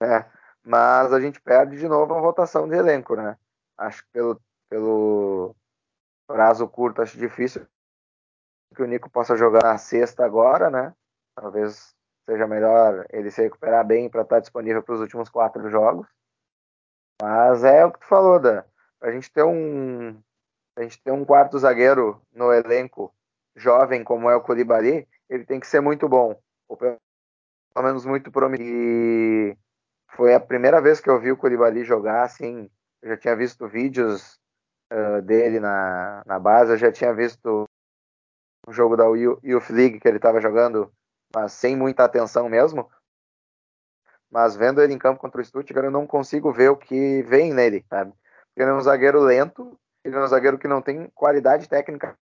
né? 0.00 0.30
Mas 0.64 1.12
a 1.12 1.20
gente 1.20 1.40
perde 1.40 1.78
de 1.78 1.88
novo 1.88 2.14
a 2.14 2.20
rotação 2.20 2.68
de 2.68 2.76
elenco, 2.76 3.16
né? 3.16 3.36
Acho 3.76 4.04
que 4.04 4.10
pelo, 4.12 4.40
pelo 4.68 5.56
prazo 6.26 6.68
curto 6.68 7.02
acho 7.02 7.18
difícil 7.18 7.66
que 8.74 8.82
o 8.82 8.86
Nico 8.86 9.10
possa 9.10 9.36
jogar 9.36 9.62
na 9.62 9.76
sexta 9.76 10.24
agora, 10.24 10.70
né? 10.70 10.94
Talvez 11.34 11.94
seja 12.24 12.46
melhor 12.46 13.06
ele 13.10 13.30
se 13.30 13.42
recuperar 13.42 13.86
bem 13.86 14.08
para 14.08 14.22
estar 14.22 14.40
disponível 14.40 14.82
para 14.82 14.94
os 14.94 15.00
últimos 15.00 15.28
quatro 15.28 15.68
jogos. 15.70 16.06
Mas 17.20 17.64
é 17.64 17.84
o 17.84 17.92
que 17.92 18.00
tu 18.00 18.06
falou, 18.06 18.38
da 18.40 18.64
a 19.00 19.10
gente 19.10 19.30
ter 19.30 19.42
um 19.42 20.16
a 20.76 20.82
gente 20.82 21.02
ter 21.02 21.10
um 21.10 21.24
quarto 21.24 21.58
zagueiro 21.58 22.22
no 22.32 22.52
elenco 22.52 23.12
jovem 23.54 24.02
como 24.02 24.30
é 24.30 24.36
o 24.36 24.40
Colibali, 24.40 25.06
ele 25.28 25.44
tem 25.44 25.60
que 25.60 25.66
ser 25.66 25.80
muito 25.80 26.08
bom, 26.08 26.40
ou 26.68 26.76
pelo 26.76 26.98
menos 27.76 28.06
muito 28.06 28.30
promissor. 28.30 28.64
E 28.66 29.56
foi 30.08 30.34
a 30.34 30.40
primeira 30.40 30.80
vez 30.80 31.00
que 31.00 31.10
eu 31.10 31.20
vi 31.20 31.30
o 31.30 31.36
Colibali 31.36 31.84
jogar, 31.84 32.22
assim, 32.22 32.70
eu 33.02 33.10
já 33.10 33.16
tinha 33.16 33.36
visto 33.36 33.68
vídeos 33.68 34.38
uh, 34.90 35.20
dele 35.22 35.60
na, 35.60 36.22
na 36.24 36.38
base, 36.38 36.72
eu 36.72 36.78
já 36.78 36.90
tinha 36.90 37.12
visto 37.12 37.68
o 38.66 38.72
jogo 38.72 38.96
da 38.96 39.04
Youth 39.04 39.70
League 39.70 40.00
que 40.00 40.08
ele 40.08 40.16
estava 40.16 40.40
jogando, 40.40 40.90
mas 41.34 41.52
sem 41.52 41.76
muita 41.76 42.04
atenção 42.04 42.48
mesmo. 42.48 42.90
Mas 44.30 44.56
vendo 44.56 44.82
ele 44.82 44.94
em 44.94 44.98
campo 44.98 45.20
contra 45.20 45.40
o 45.40 45.44
Stuttgart, 45.44 45.84
eu 45.84 45.90
não 45.90 46.06
consigo 46.06 46.52
ver 46.52 46.70
o 46.70 46.76
que 46.76 47.22
vem 47.22 47.52
nele, 47.52 47.84
sabe? 47.88 48.12
Ele 48.56 48.70
é 48.70 48.74
um 48.74 48.80
zagueiro 48.80 49.20
lento, 49.20 49.78
ele 50.04 50.16
é 50.16 50.18
um 50.18 50.26
zagueiro 50.26 50.58
que 50.58 50.68
não 50.68 50.80
tem 50.80 51.10
qualidade 51.14 51.68
técnica 51.68 52.16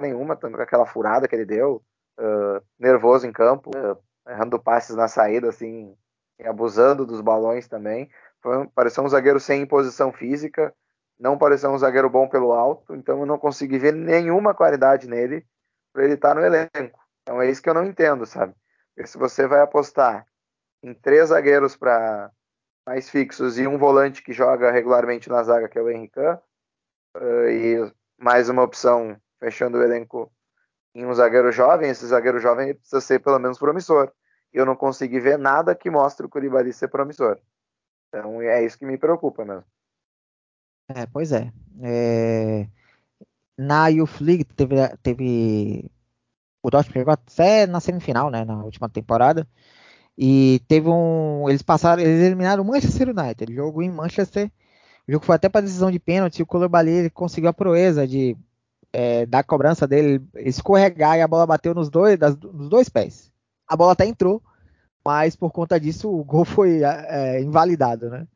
nenhuma, 0.00 0.34
tanto 0.34 0.60
aquela 0.60 0.86
furada 0.86 1.28
que 1.28 1.34
ele 1.34 1.44
deu, 1.44 1.82
uh, 2.18 2.64
nervoso 2.78 3.26
em 3.26 3.32
campo, 3.32 3.70
uh, 3.76 3.98
errando 4.26 4.58
passes 4.58 4.96
na 4.96 5.08
saída, 5.08 5.48
assim, 5.48 5.94
abusando 6.44 7.04
dos 7.04 7.20
balões 7.20 7.68
também. 7.68 8.10
Foi, 8.40 8.66
pareceu 8.68 9.04
um 9.04 9.08
zagueiro 9.08 9.38
sem 9.38 9.62
imposição 9.62 10.12
física, 10.12 10.74
não 11.18 11.36
pareceu 11.36 11.70
um 11.70 11.78
zagueiro 11.78 12.08
bom 12.08 12.28
pelo 12.28 12.52
alto, 12.52 12.94
então 12.94 13.20
eu 13.20 13.26
não 13.26 13.38
consegui 13.38 13.78
ver 13.78 13.92
nenhuma 13.92 14.54
qualidade 14.54 15.06
nele 15.06 15.46
para 15.92 16.04
ele 16.04 16.14
estar 16.14 16.34
tá 16.34 16.34
no 16.34 16.46
elenco. 16.46 16.98
Então 17.30 17.40
é 17.40 17.48
isso 17.48 17.62
que 17.62 17.70
eu 17.70 17.74
não 17.74 17.84
entendo, 17.84 18.26
sabe? 18.26 18.52
Porque 18.92 19.08
se 19.08 19.16
você 19.16 19.46
vai 19.46 19.60
apostar 19.60 20.26
em 20.82 20.92
três 20.92 21.28
zagueiros 21.28 21.76
para 21.76 22.28
mais 22.84 23.08
fixos 23.08 23.56
e 23.56 23.68
um 23.68 23.78
volante 23.78 24.20
que 24.20 24.32
joga 24.32 24.72
regularmente 24.72 25.28
na 25.28 25.40
zaga, 25.44 25.68
que 25.68 25.78
é 25.78 25.80
o 25.80 25.88
Henrique, 25.88 26.18
uh, 26.18 27.48
e 27.48 27.92
mais 28.18 28.48
uma 28.48 28.64
opção 28.64 29.16
fechando 29.38 29.78
o 29.78 29.82
elenco 29.82 30.28
em 30.92 31.06
um 31.06 31.14
zagueiro 31.14 31.52
jovem, 31.52 31.88
esse 31.88 32.04
zagueiro 32.04 32.40
jovem 32.40 32.74
precisa 32.74 33.00
ser 33.00 33.20
pelo 33.20 33.38
menos 33.38 33.60
promissor. 33.60 34.10
Eu 34.52 34.66
não 34.66 34.74
consegui 34.74 35.20
ver 35.20 35.38
nada 35.38 35.72
que 35.72 35.88
mostre 35.88 36.26
o 36.26 36.28
Curibali 36.28 36.72
ser 36.72 36.88
promissor. 36.88 37.38
Então 38.08 38.42
é 38.42 38.64
isso 38.64 38.76
que 38.76 38.84
me 38.84 38.98
preocupa 38.98 39.44
mesmo. 39.44 39.64
É, 40.88 41.06
pois 41.06 41.30
é. 41.30 41.52
é... 41.80 42.66
Na 43.56 43.86
Youth 43.86 44.20
League 44.20 44.44
teve, 44.44 44.74
teve 45.00 45.88
o 46.62 46.70
Dortmund 46.70 46.98
chegou 46.98 47.12
até 47.12 47.66
na 47.66 47.80
semifinal, 47.80 48.30
né, 48.30 48.44
na 48.44 48.62
última 48.62 48.88
temporada. 48.88 49.46
E 50.16 50.60
teve 50.68 50.88
um, 50.88 51.48
eles 51.48 51.62
passaram, 51.62 52.02
eles 52.02 52.22
eliminaram 52.22 52.62
o 52.62 52.66
Manchester 52.66 53.08
United, 53.08 53.54
jogo 53.54 53.82
em 53.82 53.90
Manchester. 53.90 54.50
O 55.08 55.12
jogo 55.12 55.24
foi 55.24 55.36
até 55.36 55.48
para 55.48 55.62
decisão 55.62 55.90
de 55.90 55.98
pênalti. 55.98 56.42
O 56.42 56.46
Koulibaly 56.46 57.10
conseguiu 57.10 57.48
a 57.48 57.54
proeza 57.54 58.06
de 58.06 58.36
é, 58.92 59.24
da 59.26 59.42
cobrança 59.42 59.86
dele 59.86 60.22
escorregar 60.36 61.16
e 61.16 61.22
a 61.22 61.28
bola 61.28 61.46
bateu 61.46 61.74
nos 61.74 61.88
dois, 61.88 62.18
das, 62.18 62.36
nos 62.36 62.68
dois 62.68 62.88
pés. 62.88 63.30
A 63.66 63.76
bola 63.76 63.92
até 63.92 64.04
entrou, 64.06 64.42
mas 65.04 65.36
por 65.36 65.52
conta 65.52 65.78
disso 65.78 66.12
o 66.12 66.24
gol 66.24 66.44
foi 66.44 66.82
é, 66.82 67.40
invalidado, 67.40 68.10
né? 68.10 68.26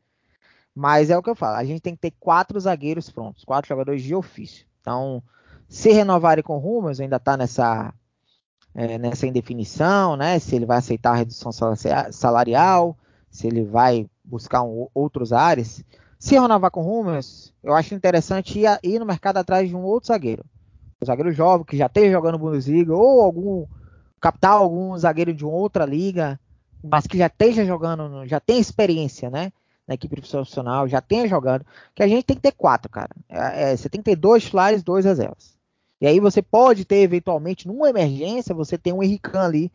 Mas 0.75 1.11
é 1.11 1.17
o 1.17 1.23
que 1.23 1.31
eu 1.31 1.37
falo, 1.37 1.57
a 1.57 1.65
gente 1.65 1.81
tem 1.81 1.95
que 1.95 2.01
ter 2.01 2.13
quatro 2.19 2.59
zagueiros 2.59 3.11
prontos, 3.11 3.45
quatro 3.45 3.69
jogadores 3.69 4.03
de 4.03 4.15
ofício. 4.15 4.67
Então, 4.81 5.23
se 5.69 5.93
renovarem 5.93 6.43
com 6.43 6.57
o 6.57 6.59
Rumas, 6.59 6.99
ainda 6.99 7.17
está 7.17 7.37
nessa, 7.37 7.95
é, 8.75 8.99
nessa 8.99 9.27
indefinição, 9.27 10.17
né? 10.17 10.39
Se 10.39 10.57
ele 10.57 10.67
vai 10.67 10.79
aceitar 10.79 11.13
a 11.13 11.17
redução 11.17 11.51
salarial, 12.11 12.97
se 13.31 13.47
ele 13.47 13.65
vai 13.65 14.07
buscar 14.25 14.63
um, 14.63 14.89
outros 14.95 15.33
áreas. 15.33 15.85
Se 16.19 16.39
renovar 16.39 16.71
com 16.71 16.81
o 16.81 16.85
Rumas, 16.85 17.53
eu 17.63 17.75
acho 17.75 17.95
interessante 17.95 18.59
ir, 18.59 18.79
ir, 18.83 18.99
no 18.99 19.07
mercado 19.07 19.37
atrás 19.37 19.69
de 19.69 19.77
um 19.77 19.83
outro 19.83 20.09
zagueiro. 20.09 20.45
Um 21.03 21.07
zagueiro 21.07 21.33
jovem 21.33 21.67
que 21.67 21.77
já 21.77 21.87
esteja 21.87 22.13
jogando 22.13 22.39
Bundesliga, 22.39 22.95
ou 22.95 23.21
algum 23.21 23.67
capital, 24.21 24.63
algum 24.63 24.97
zagueiro 24.97 25.35
de 25.35 25.45
outra 25.45 25.85
liga, 25.85 26.41
mas 26.83 27.07
que 27.07 27.19
já 27.19 27.27
esteja 27.27 27.65
jogando, 27.65 28.27
já 28.27 28.41
tem 28.41 28.59
experiência, 28.59 29.31
né? 29.31 29.53
na 29.87 29.95
equipe 29.95 30.17
profissional, 30.21 30.89
já 30.89 31.01
tenha 31.01 31.29
jogado, 31.29 31.65
que 31.95 32.03
a 32.03 32.09
gente 32.09 32.25
tem 32.25 32.37
que 32.37 32.43
ter 32.43 32.53
quatro, 32.53 32.91
cara. 32.91 33.11
É, 33.29 33.73
é, 33.73 33.77
você 33.77 33.89
tem 33.89 34.01
que 34.01 34.11
ter 34.11 34.17
dois 34.17 34.43
titulares, 34.43 34.83
dois 34.83 35.05
reservas. 35.05 35.54
E 36.05 36.07
aí 36.07 36.21
você 36.21 36.43
pode 36.43 36.85
ter, 36.85 36.97
eventualmente, 36.97 37.67
numa 37.67 37.89
emergência, 37.89 38.55
você 38.55 38.77
tem 38.77 38.93
um 38.93 39.03
Henrique 39.03 39.35
ali 39.39 39.73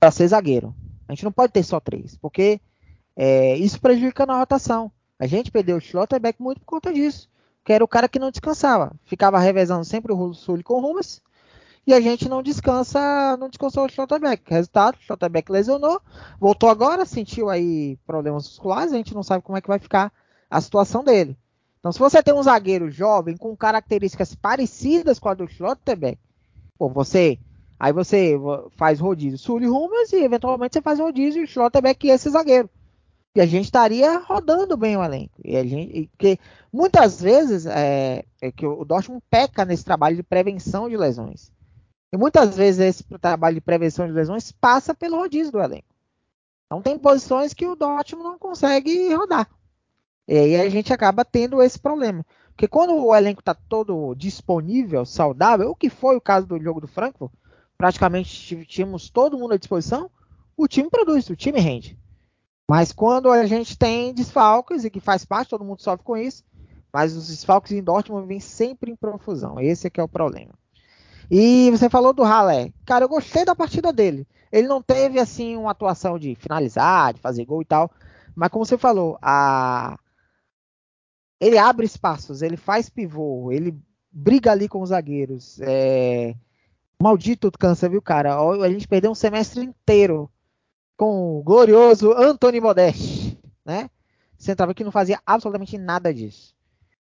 para 0.00 0.10
ser 0.10 0.26
zagueiro. 0.26 0.74
A 1.06 1.12
gente 1.12 1.22
não 1.22 1.30
pode 1.30 1.52
ter 1.52 1.62
só 1.62 1.78
três, 1.78 2.16
porque 2.16 2.58
é, 3.14 3.54
isso 3.56 3.78
prejudica 3.78 4.24
na 4.24 4.38
rotação. 4.38 4.90
A 5.18 5.26
gente 5.26 5.50
perdeu 5.50 5.76
o 5.76 5.80
Schlotterbeck 5.80 6.40
muito 6.40 6.60
por 6.60 6.64
conta 6.64 6.94
disso. 6.94 7.28
Que 7.62 7.74
era 7.74 7.84
o 7.84 7.88
cara 7.88 8.08
que 8.08 8.18
não 8.18 8.30
descansava. 8.30 8.96
Ficava 9.04 9.38
revezando 9.38 9.84
sempre 9.84 10.14
o 10.14 10.32
Sul 10.32 10.62
com 10.64 10.76
o 10.76 10.80
Rumas 10.80 11.20
e 11.86 11.92
a 11.92 12.00
gente 12.00 12.26
não 12.26 12.42
descansa, 12.42 13.36
não 13.36 13.50
descansou 13.50 13.84
o 13.84 13.88
Schlotterbeck. 13.90 14.44
Resultado, 14.46 14.94
o 14.96 15.02
Schlotterbeck 15.02 15.52
lesionou, 15.52 16.00
voltou 16.40 16.70
agora, 16.70 17.04
sentiu 17.04 17.50
aí 17.50 17.98
problemas 18.06 18.48
musculares, 18.48 18.94
a 18.94 18.96
gente 18.96 19.14
não 19.14 19.22
sabe 19.22 19.44
como 19.44 19.58
é 19.58 19.60
que 19.60 19.68
vai 19.68 19.78
ficar 19.78 20.10
a 20.48 20.58
situação 20.58 21.04
dele. 21.04 21.36
Então, 21.86 21.92
se 21.92 22.00
você 22.00 22.20
tem 22.20 22.34
um 22.34 22.42
zagueiro 22.42 22.90
jovem 22.90 23.36
com 23.36 23.56
características 23.56 24.34
parecidas 24.34 25.20
com 25.20 25.28
a 25.28 25.34
do 25.34 25.46
Schlotterbeck, 25.46 26.18
pô, 26.76 26.88
você 26.88 27.38
aí 27.78 27.92
você 27.92 28.34
faz 28.72 28.98
rodízio 28.98 29.38
Sully 29.38 29.68
Rumas 29.68 30.12
e 30.12 30.16
eventualmente 30.16 30.72
você 30.72 30.82
faz 30.82 30.98
rodízio 30.98 31.46
Schlotterbeck 31.46 32.04
e 32.04 32.10
esse 32.10 32.28
zagueiro. 32.28 32.68
E 33.36 33.40
a 33.40 33.46
gente 33.46 33.66
estaria 33.66 34.18
rodando 34.18 34.76
bem 34.76 34.96
o 34.96 35.04
elenco. 35.04 35.40
E 35.44 35.56
a 35.56 35.64
gente, 35.64 36.08
porque 36.08 36.40
muitas 36.72 37.20
vezes 37.20 37.66
é, 37.66 38.24
é 38.40 38.50
que 38.50 38.66
o 38.66 38.84
Dortmund 38.84 39.22
peca 39.30 39.64
nesse 39.64 39.84
trabalho 39.84 40.16
de 40.16 40.24
prevenção 40.24 40.88
de 40.88 40.96
lesões. 40.96 41.52
E 42.12 42.16
muitas 42.16 42.56
vezes 42.56 42.80
esse 42.80 43.04
trabalho 43.20 43.54
de 43.54 43.60
prevenção 43.60 44.08
de 44.08 44.12
lesões 44.12 44.50
passa 44.50 44.92
pelo 44.92 45.18
rodízio 45.18 45.52
do 45.52 45.60
elenco. 45.60 45.94
Então 46.66 46.82
tem 46.82 46.98
posições 46.98 47.54
que 47.54 47.64
o 47.64 47.76
Dortmund 47.76 48.24
não 48.24 48.38
consegue 48.40 49.14
rodar. 49.14 49.48
E 50.26 50.36
aí 50.36 50.56
a 50.56 50.68
gente 50.68 50.92
acaba 50.92 51.24
tendo 51.24 51.62
esse 51.62 51.78
problema. 51.78 52.24
Porque 52.48 52.66
quando 52.66 52.94
o 52.94 53.14
elenco 53.14 53.40
está 53.40 53.54
todo 53.54 54.14
disponível, 54.14 55.04
saudável, 55.04 55.70
o 55.70 55.76
que 55.76 55.90
foi 55.90 56.16
o 56.16 56.20
caso 56.20 56.46
do 56.46 56.60
jogo 56.60 56.80
do 56.80 56.88
Frankfurt, 56.88 57.32
praticamente 57.76 58.64
tínhamos 58.64 59.10
todo 59.10 59.38
mundo 59.38 59.54
à 59.54 59.56
disposição, 59.56 60.10
o 60.56 60.66
time 60.66 60.88
produz, 60.88 61.28
o 61.28 61.36
time 61.36 61.60
rende. 61.60 61.98
Mas 62.68 62.92
quando 62.92 63.30
a 63.30 63.46
gente 63.46 63.78
tem 63.78 64.12
desfalques, 64.12 64.84
e 64.84 64.90
que 64.90 65.00
faz 65.00 65.24
parte, 65.24 65.50
todo 65.50 65.64
mundo 65.64 65.82
sofre 65.82 66.04
com 66.04 66.16
isso, 66.16 66.42
mas 66.92 67.14
os 67.14 67.28
desfalques 67.28 67.72
em 67.72 67.82
Dortmund 67.82 68.26
vêm 68.26 68.40
sempre 68.40 68.90
em 68.90 68.96
profusão. 68.96 69.60
Esse 69.60 69.86
é 69.86 69.90
que 69.90 70.00
é 70.00 70.02
o 70.02 70.08
problema. 70.08 70.54
E 71.30 71.70
você 71.70 71.90
falou 71.90 72.12
do 72.12 72.22
Haller. 72.22 72.72
Cara, 72.84 73.04
eu 73.04 73.08
gostei 73.08 73.44
da 73.44 73.54
partida 73.54 73.92
dele. 73.92 74.26
Ele 74.50 74.66
não 74.66 74.80
teve, 74.80 75.18
assim, 75.18 75.56
uma 75.56 75.72
atuação 75.72 76.18
de 76.18 76.34
finalizar, 76.36 77.12
de 77.12 77.20
fazer 77.20 77.44
gol 77.44 77.62
e 77.62 77.64
tal. 77.64 77.90
Mas 78.34 78.48
como 78.48 78.64
você 78.64 78.78
falou, 78.78 79.18
a... 79.20 79.98
ele 81.40 81.58
abre 81.58 81.86
espaços, 81.86 82.42
ele 82.42 82.56
faz 82.56 82.88
pivô, 82.88 83.52
ele 83.52 83.78
briga 84.10 84.52
ali 84.52 84.68
com 84.68 84.80
os 84.80 84.88
zagueiros. 84.88 85.60
É... 85.60 86.34
Maldito 87.00 87.50
cansa, 87.52 87.88
viu, 87.88 88.00
cara? 88.00 88.36
A 88.38 88.68
gente 88.70 88.88
perdeu 88.88 89.10
um 89.10 89.14
semestre 89.14 89.62
inteiro 89.62 90.30
com 90.96 91.38
o 91.38 91.42
glorioso 91.42 92.12
Anthony 92.12 92.58
Modeste, 92.60 93.38
né? 93.64 93.90
Central 94.38 94.74
que 94.74 94.84
não 94.84 94.90
fazia 94.90 95.20
absolutamente 95.26 95.76
nada 95.76 96.12
disso. 96.12 96.54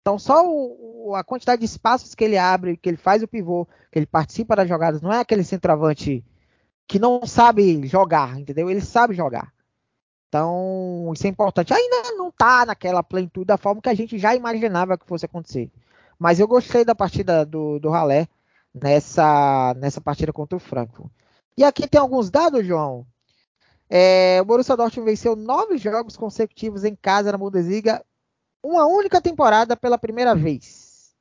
Então, 0.01 0.19
só 0.19 0.45
o, 0.47 1.15
a 1.15 1.25
quantidade 1.25 1.61
de 1.61 1.67
espaços 1.67 2.15
que 2.15 2.25
ele 2.25 2.37
abre, 2.37 2.77
que 2.77 2.89
ele 2.89 2.97
faz 2.97 3.23
o 3.23 3.29
pivô, 3.29 3.67
que 3.91 3.99
ele 3.99 4.07
participa 4.07 4.57
das 4.57 4.69
jogadas, 4.69 5.01
não 5.01 5.13
é 5.13 5.21
aquele 5.21 5.45
centroavante 5.45 6.25
que 6.87 6.99
não 6.99 7.27
sabe 7.27 7.87
jogar, 7.87 8.39
entendeu? 8.39 8.71
Ele 8.71 8.81
sabe 8.81 9.15
jogar. 9.15 9.53
Então, 10.33 11.13
isso 11.13 11.27
é 11.27 11.29
importante. 11.29 11.75
Ainda 11.75 12.13
não 12.13 12.31
tá 12.31 12.65
naquela 12.65 13.03
plenitude 13.03 13.45
da 13.45 13.59
forma 13.59 13.83
que 13.83 13.89
a 13.91 13.95
gente 13.95 14.19
já 14.19 14.35
imaginava 14.35 14.97
que 14.97 15.05
fosse 15.05 15.27
acontecer. 15.27 15.71
Mas 16.19 16.41
eu 16.41 16.49
gostei 16.49 16.87
da 16.87 16.95
partida 16.95 17.45
do, 17.45 17.79
do 17.79 17.91
Ralé 17.91 18.27
nessa, 18.73 19.75
nessa 19.77 20.01
partida 20.01 20.33
contra 20.33 20.57
o 20.57 20.59
Frankfurt. 20.59 21.11
E 21.55 21.63
aqui 21.63 21.87
tem 21.87 22.01
alguns 22.01 22.31
dados, 22.31 22.67
João. 22.67 23.07
É, 23.91 24.39
o 24.41 24.47
Borussia 24.47 24.75
Dortmund 24.75 25.11
venceu 25.11 25.37
nove 25.37 25.77
jogos 25.77 26.17
consecutivos 26.17 26.83
em 26.83 26.97
casa 26.97 27.31
na 27.31 27.37
Bundesliga 27.37 28.03
uma 28.63 28.87
única 28.87 29.21
temporada 29.21 29.77
pela 29.77 29.99
primeira 29.99 30.35
vez. 30.35 31.15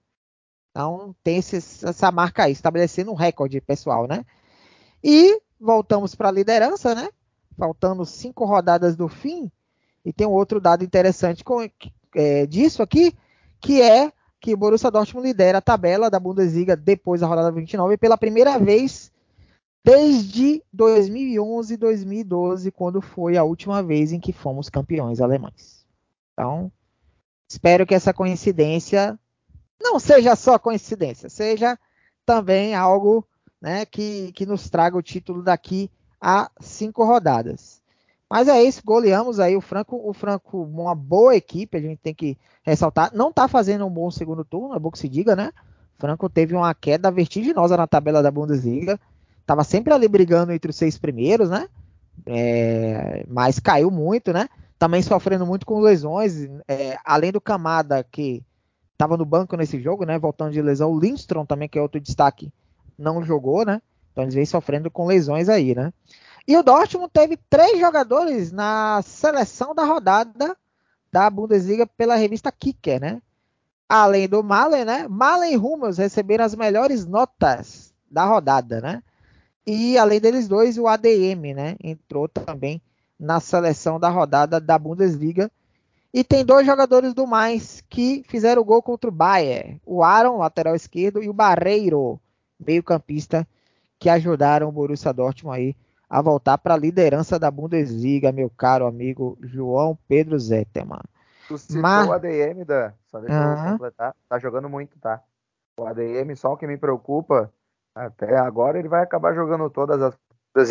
Então 0.70 1.14
tem 1.22 1.36
esse, 1.36 1.58
essa 1.86 2.10
marca 2.14 2.44
aí, 2.44 2.54
estabelecendo 2.54 3.12
um 3.12 3.16
recorde 3.16 3.60
pessoal, 3.60 4.08
né? 4.08 4.26
E 5.04 5.42
voltamos 5.60 6.16
para 6.16 6.30
a 6.30 6.32
liderança, 6.32 6.96
né? 6.96 7.10
Faltando 7.62 8.06
cinco 8.06 8.44
rodadas 8.46 8.96
do 8.96 9.08
fim. 9.08 9.52
E 10.04 10.12
tem 10.12 10.26
um 10.26 10.32
outro 10.32 10.60
dado 10.60 10.84
interessante 10.84 11.44
com, 11.44 11.62
é, 12.16 12.48
disso 12.48 12.82
aqui, 12.82 13.16
que 13.60 13.82
é 13.82 14.12
que 14.40 14.56
Borussia 14.56 14.90
Dortmund 14.90 15.28
lidera 15.28 15.60
a 15.60 15.62
tabela 15.62 16.10
da 16.10 16.20
Bundesliga 16.20 16.76
depois 16.76 17.22
da 17.22 17.28
rodada 17.28 17.52
29 17.52 17.96
pela 17.98 18.18
primeira 18.18 18.58
vez 18.58 19.12
desde 19.84 20.64
2011 20.74 21.78
2012, 21.78 22.72
quando 22.72 23.02
foi 23.02 23.38
a 23.38 23.44
última 23.44 23.84
vez 23.84 24.12
em 24.12 24.20
que 24.20 24.34
fomos 24.34 24.68
campeões 24.68 25.22
alemães. 25.22 25.86
Então, 26.34 26.72
Espero 27.52 27.86
que 27.86 27.94
essa 27.94 28.14
coincidência 28.14 29.20
não 29.78 30.00
seja 30.00 30.38
só 30.38 30.58
coincidência, 30.58 31.30
seja 31.30 31.78
também 32.26 32.74
algo 32.74 33.28
né, 33.60 33.86
que, 33.86 34.32
que 34.32 34.46
nos 34.46 34.70
traga 34.70 34.98
o 34.98 35.02
título 35.02 35.44
daqui 35.44 35.92
a 36.22 36.50
cinco 36.60 37.04
rodadas. 37.04 37.82
Mas 38.30 38.48
é 38.48 38.64
isso, 38.64 38.82
goleamos 38.86 39.40
aí 39.40 39.58
o 39.58 39.62
Franco, 39.62 40.00
o 40.08 40.14
Franco, 40.14 40.64
uma 40.64 40.96
boa 40.96 41.36
equipe, 41.36 41.78
a 41.78 41.82
gente 41.82 41.98
tem 41.98 42.14
que 42.14 42.38
ressaltar. 42.64 43.12
Não 43.14 43.30
está 43.30 43.48
fazendo 43.48 43.86
um 43.86 43.90
bom 43.90 44.10
segundo 44.10 44.46
turno, 44.46 44.76
é 44.76 44.80
bom 44.80 44.92
que 44.92 45.00
se 45.00 45.10
diga, 45.10 45.36
né? 45.36 45.52
O 45.98 46.02
Franco 46.02 46.30
teve 46.30 46.56
uma 46.56 46.74
queda 46.74 47.12
vertiginosa 47.12 47.76
na 47.76 47.88
tabela 47.88 48.24
da 48.24 48.32
Bundesliga. 48.32 49.00
Estava 49.42 49.64
sempre 49.64 49.94
ali 49.94 50.08
brigando 50.08 50.54
entre 50.54 50.70
os 50.70 50.78
seis 50.78 50.98
primeiros, 50.98 51.50
né? 51.50 51.68
É, 52.26 53.26
mas 53.28 53.60
caiu 53.60 53.92
muito, 53.92 54.32
né? 54.32 54.48
também 54.82 55.04
sofrendo 55.04 55.46
muito 55.46 55.64
com 55.64 55.80
lesões, 55.80 56.50
é, 56.68 56.98
além 57.06 57.32
do 57.32 57.40
Camada 57.40 58.04
que 58.04 58.44
estava 58.94 59.16
no 59.16 59.24
banco 59.24 59.56
nesse 59.56 59.80
jogo, 59.80 60.06
né, 60.06 60.18
voltando 60.18 60.54
de 60.54 60.60
lesão, 60.60 60.92
o 60.92 61.00
Lindstrom 61.00 61.46
também 61.46 61.70
que 61.70 61.78
é 61.78 61.82
outro 61.84 62.02
destaque, 62.02 62.52
não 62.98 63.24
jogou, 63.24 63.64
né? 63.64 63.80
Então 64.12 64.24
eles 64.24 64.36
vêm 64.36 64.46
sofrendo 64.46 64.92
com 64.92 65.06
lesões 65.06 65.50
aí, 65.50 65.74
né? 65.76 65.94
E 66.48 66.58
o 66.58 66.64
Dortmund 66.64 67.10
teve 67.12 67.38
três 67.50 67.80
jogadores 67.80 68.52
na 68.52 69.02
seleção 69.04 69.76
da 69.76 69.84
rodada 69.84 70.58
da 71.12 71.30
Bundesliga 71.30 71.86
pela 71.86 72.16
revista 72.16 72.52
Kicker, 72.52 73.00
né? 73.00 73.22
Além 73.88 74.28
do 74.28 74.44
Malen, 74.44 74.86
né? 74.86 75.08
Malen 75.08 75.54
e 75.54 75.58
Hummels 75.58 75.98
receberam 75.98 76.46
as 76.46 76.56
melhores 76.56 77.06
notas 77.06 77.94
da 78.10 78.26
rodada, 78.26 78.82
né? 78.82 79.04
E 79.66 79.98
além 79.98 80.20
deles 80.20 80.48
dois, 80.48 80.78
o 80.78 80.88
ADM, 80.88 81.54
né? 81.54 81.76
Entrou 81.84 82.28
também 82.28 82.82
na 83.20 83.40
seleção 83.40 84.00
da 84.00 84.10
rodada 84.10 84.60
da 84.60 84.80
Bundesliga. 84.80 85.52
E 86.14 86.24
tem 86.24 86.44
dois 86.44 86.66
jogadores 86.66 87.14
do 87.14 87.28
mais 87.28 87.82
que 87.90 88.24
fizeram 88.28 88.64
gol 88.64 88.82
contra 88.82 89.10
o 89.10 89.14
Bayern. 89.14 89.80
O 89.86 90.04
Aaron, 90.04 90.38
lateral 90.38 90.76
esquerdo, 90.76 91.24
e 91.24 91.30
o 91.30 91.34
Barreiro, 91.34 92.20
meio-campista, 92.60 93.48
que 94.02 94.10
ajudaram 94.10 94.68
o 94.68 94.72
Borussia 94.72 95.14
Dortmund 95.14 95.56
aí 95.56 95.76
a 96.10 96.24
voltar 96.24 96.58
para 96.58 96.74
a 96.74 96.78
liderança 96.78 97.38
da 97.38 97.52
Bundesliga, 97.52 98.32
meu 98.32 98.50
caro 98.50 98.88
amigo 98.88 99.38
João 99.44 99.96
Pedro 100.08 100.38
Zetterman. 100.40 101.04
Tu 101.48 101.58
citou 101.60 101.84
Mas... 101.84 102.10
o 102.10 102.12
ADM, 102.12 102.66
da, 102.66 102.94
só 103.06 103.20
deixa 103.20 103.40
uhum. 103.40 103.66
eu 103.66 103.72
completar, 103.74 104.16
tá 104.28 104.40
jogando 104.40 104.68
muito, 104.68 105.00
tá? 105.00 105.22
O 105.80 105.86
ADM, 105.86 106.36
só 106.36 106.52
o 106.52 106.58
que 106.58 106.66
me 106.66 106.78
preocupa, 106.78 107.54
até 107.94 108.40
agora 108.40 108.80
ele 108.80 108.90
vai 108.90 109.04
acabar 109.04 109.36
jogando 109.36 109.70
todas 109.70 110.02
as 110.02 110.18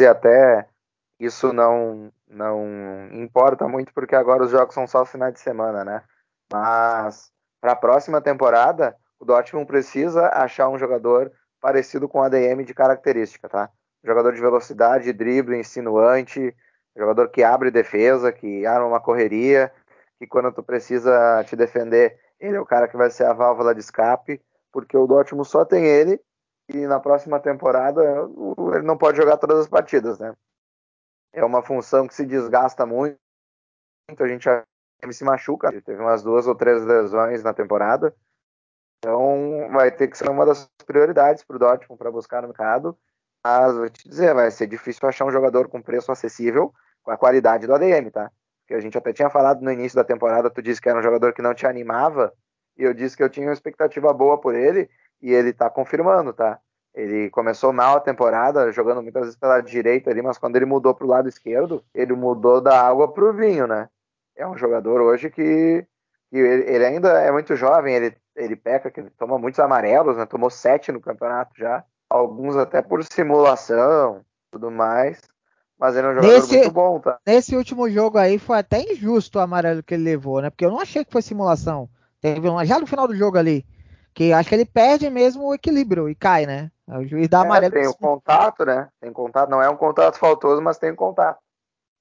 e 0.01 0.07
até 0.07 0.67
isso 1.19 1.53
não 1.53 2.13
não 2.29 3.09
importa 3.13 3.69
muito 3.69 3.95
porque 3.95 4.17
agora 4.17 4.43
os 4.43 4.51
jogos 4.51 4.75
são 4.75 4.89
só 4.89 5.07
finais 5.07 5.35
de 5.35 5.41
semana, 5.41 5.85
né? 5.85 6.03
Mas 6.53 7.31
para 7.61 7.73
a 7.73 7.77
próxima 7.77 8.21
temporada, 8.21 8.97
o 9.21 9.25
Dortmund 9.25 9.67
precisa 9.67 10.29
achar 10.35 10.69
um 10.69 10.79
jogador 10.79 11.33
parecido 11.61 12.09
com 12.09 12.23
ADM 12.23 12.65
de 12.65 12.75
característica, 12.75 13.49
tá? 13.49 13.71
Jogador 14.03 14.33
de 14.33 14.41
velocidade, 14.41 15.13
drible, 15.13 15.59
insinuante, 15.59 16.55
jogador 16.97 17.29
que 17.29 17.43
abre 17.43 17.71
defesa, 17.71 18.33
que 18.33 18.67
arma 18.67 18.87
uma 18.87 19.01
correria, 19.01 19.73
que 20.19 20.27
quando 20.27 20.53
tu 20.53 20.63
precisa 20.63 21.45
te 21.45 21.55
defender, 21.55 22.19
ele 22.39 22.57
é 22.57 22.61
o 22.61 22.67
cara 22.67 22.89
que 22.89 22.97
vai 22.97 23.11
ser 23.11 23.25
a 23.25 23.33
válvula 23.33 23.75
de 23.75 23.81
escape, 23.81 24.41
porque 24.73 24.97
o 24.97 25.07
Dortmund 25.07 25.49
só 25.49 25.65
tem 25.65 25.87
ele 25.87 26.21
e 26.69 26.87
na 26.87 27.01
próxima 27.01 27.41
temporada 27.41 28.03
ele 28.75 28.83
não 28.83 28.97
pode 28.97 29.19
jogar 29.19 29.37
todas 29.37 29.59
as 29.59 29.69
partidas, 29.69 30.19
né? 30.19 30.35
É 31.33 31.45
uma 31.45 31.63
função 31.63 32.07
que 32.07 32.15
se 32.15 32.25
desgasta 32.25 32.87
muito, 32.87 33.19
a 34.19 34.27
gente 34.27 34.49
se 35.13 35.25
machuca, 35.25 35.71
teve 35.83 36.01
umas 36.01 36.23
duas 36.23 36.47
ou 36.47 36.55
três 36.55 36.85
lesões 36.85 37.43
na 37.43 37.55
temporada, 37.55 38.15
então 39.01 39.69
vai 39.73 39.91
ter 39.91 40.09
que 40.09 40.17
ser 40.17 40.29
uma 40.29 40.45
das 40.45 40.71
prioridades 40.87 41.43
para 41.43 41.57
o 41.57 41.59
Dortmund 41.59 41.99
para 41.99 42.11
buscar 42.11 42.43
no 42.43 42.49
mercado. 42.49 42.97
Mas 43.43 43.75
vou 43.75 43.89
te 43.89 44.07
dizer, 44.07 44.35
vai 44.35 44.51
ser 44.51 44.67
difícil 44.67 45.09
achar 45.09 45.25
um 45.25 45.31
jogador 45.31 45.69
com 45.69 45.81
preço 45.81 46.13
acessível 46.13 46.73
com 47.03 47.11
a 47.11 47.17
qualidade 47.17 47.67
do 47.67 47.75
ADM, 47.75 48.11
tá? 48.11 48.31
Porque 48.61 48.75
a 48.75 48.81
gente 48.81 48.99
até 48.99 49.13
tinha 49.13 49.31
falado 49.31 49.63
no 49.63 49.73
início 49.73 49.97
da 49.97 50.05
temporada, 50.05 50.51
tu 50.51 50.61
disse 50.61 50.81
que 50.81 50.89
era 50.89 50.99
um 50.99 51.03
jogador 51.03 51.33
que 51.33 51.41
não 51.41 51.55
te 51.55 51.67
animava, 51.67 52.33
e 52.77 52.85
eu 52.85 52.93
disse 52.93 53.17
que 53.17 53.23
eu 53.23 53.31
tinha 53.31 53.47
uma 53.47 53.55
expectativa 53.55 54.13
boa 54.13 54.39
por 54.39 54.55
ele, 54.55 54.91
e 55.23 55.33
ele 55.33 55.55
tá 55.55 55.71
confirmando, 55.71 56.35
tá? 56.35 56.59
Ele 56.95 57.31
começou 57.31 57.73
mal 57.73 57.97
a 57.97 58.01
temporada, 58.01 58.71
jogando 58.71 59.03
muitas 59.03 59.23
vezes 59.23 59.37
pela 59.37 59.61
direita 59.61 60.11
ali, 60.11 60.21
mas 60.21 60.37
quando 60.37 60.57
ele 60.57 60.67
mudou 60.67 60.95
para 60.95 61.07
o 61.07 61.09
lado 61.09 61.29
esquerdo, 61.29 61.83
ele 61.95 62.13
mudou 62.13 62.61
da 62.61 62.81
água 62.87 63.11
para 63.11 63.25
o 63.25 63.33
vinho, 63.33 63.67
né? 63.67 63.89
É 64.37 64.47
um 64.47 64.57
jogador 64.57 65.01
hoje 65.01 65.31
que, 65.31 65.87
que 66.31 66.37
ele, 66.37 66.71
ele, 66.71 66.87
ainda 66.87 67.21
é 67.21 67.33
muito 67.33 67.57
jovem, 67.57 67.95
ele, 67.95 68.17
ele 68.37 68.57
peca, 68.57 68.91
que 68.91 69.01
ele 69.01 69.11
toma 69.11 69.39
muitos 69.39 69.59
amarelos, 69.59 70.17
né? 70.17 70.25
Tomou 70.25 70.49
sete 70.49 70.93
no 70.93 71.01
campeonato 71.01 71.53
já, 71.59 71.85
alguns 72.09 72.57
até 72.57 72.81
por 72.81 73.03
simulação, 73.05 74.21
tudo 74.51 74.71
mais. 74.71 75.21
Mas 75.79 75.97
ele 75.97 76.07
é 76.07 76.11
um 76.11 76.15
jogador 76.15 76.35
nesse, 76.35 76.57
muito 76.57 76.73
bom, 76.73 77.01
tá? 77.01 77.19
Nesse 77.27 77.57
último 77.57 77.89
jogo 77.89 78.19
aí 78.19 78.39
foi 78.39 78.59
até 78.59 78.81
injusto 78.81 79.39
o 79.39 79.43
amarelo 79.43 79.83
que 79.83 79.95
ele 79.95 80.05
levou, 80.05 80.41
né? 80.41 80.51
Porque 80.51 80.65
eu 80.65 80.71
não 80.71 80.79
achei 80.79 81.05
que 81.05 81.13
foi 81.13 81.23
simulação. 81.23 81.89
Teve 82.21 82.49
uma, 82.49 82.67
já 82.67 82.79
no 82.79 82.87
final 82.87 83.09
do 83.09 83.17
jogo 83.17 83.39
ali, 83.39 83.65
que 84.15 84.33
acho 84.33 84.49
que 84.49 84.55
ele 84.55 84.67
perde 84.67 85.09
mesmo 85.09 85.49
o 85.49 85.55
equilíbrio 85.55 86.09
e 86.09 86.15
cai, 86.15 86.45
né? 86.45 86.71
O 86.87 87.03
juiz 87.05 87.29
dá 87.29 87.39
é, 87.39 87.41
amarelo. 87.43 87.73
Tem 87.73 87.87
o 87.87 87.95
contato, 87.95 88.65
né? 88.65 88.89
Tem 89.01 89.11
contato, 89.11 89.49
não 89.49 89.63
é 89.63 89.71
um 89.71 89.77
contato 89.77 90.19
faltoso, 90.19 90.61
mas 90.61 90.77
tem 90.77 90.95
contato. 90.95 91.39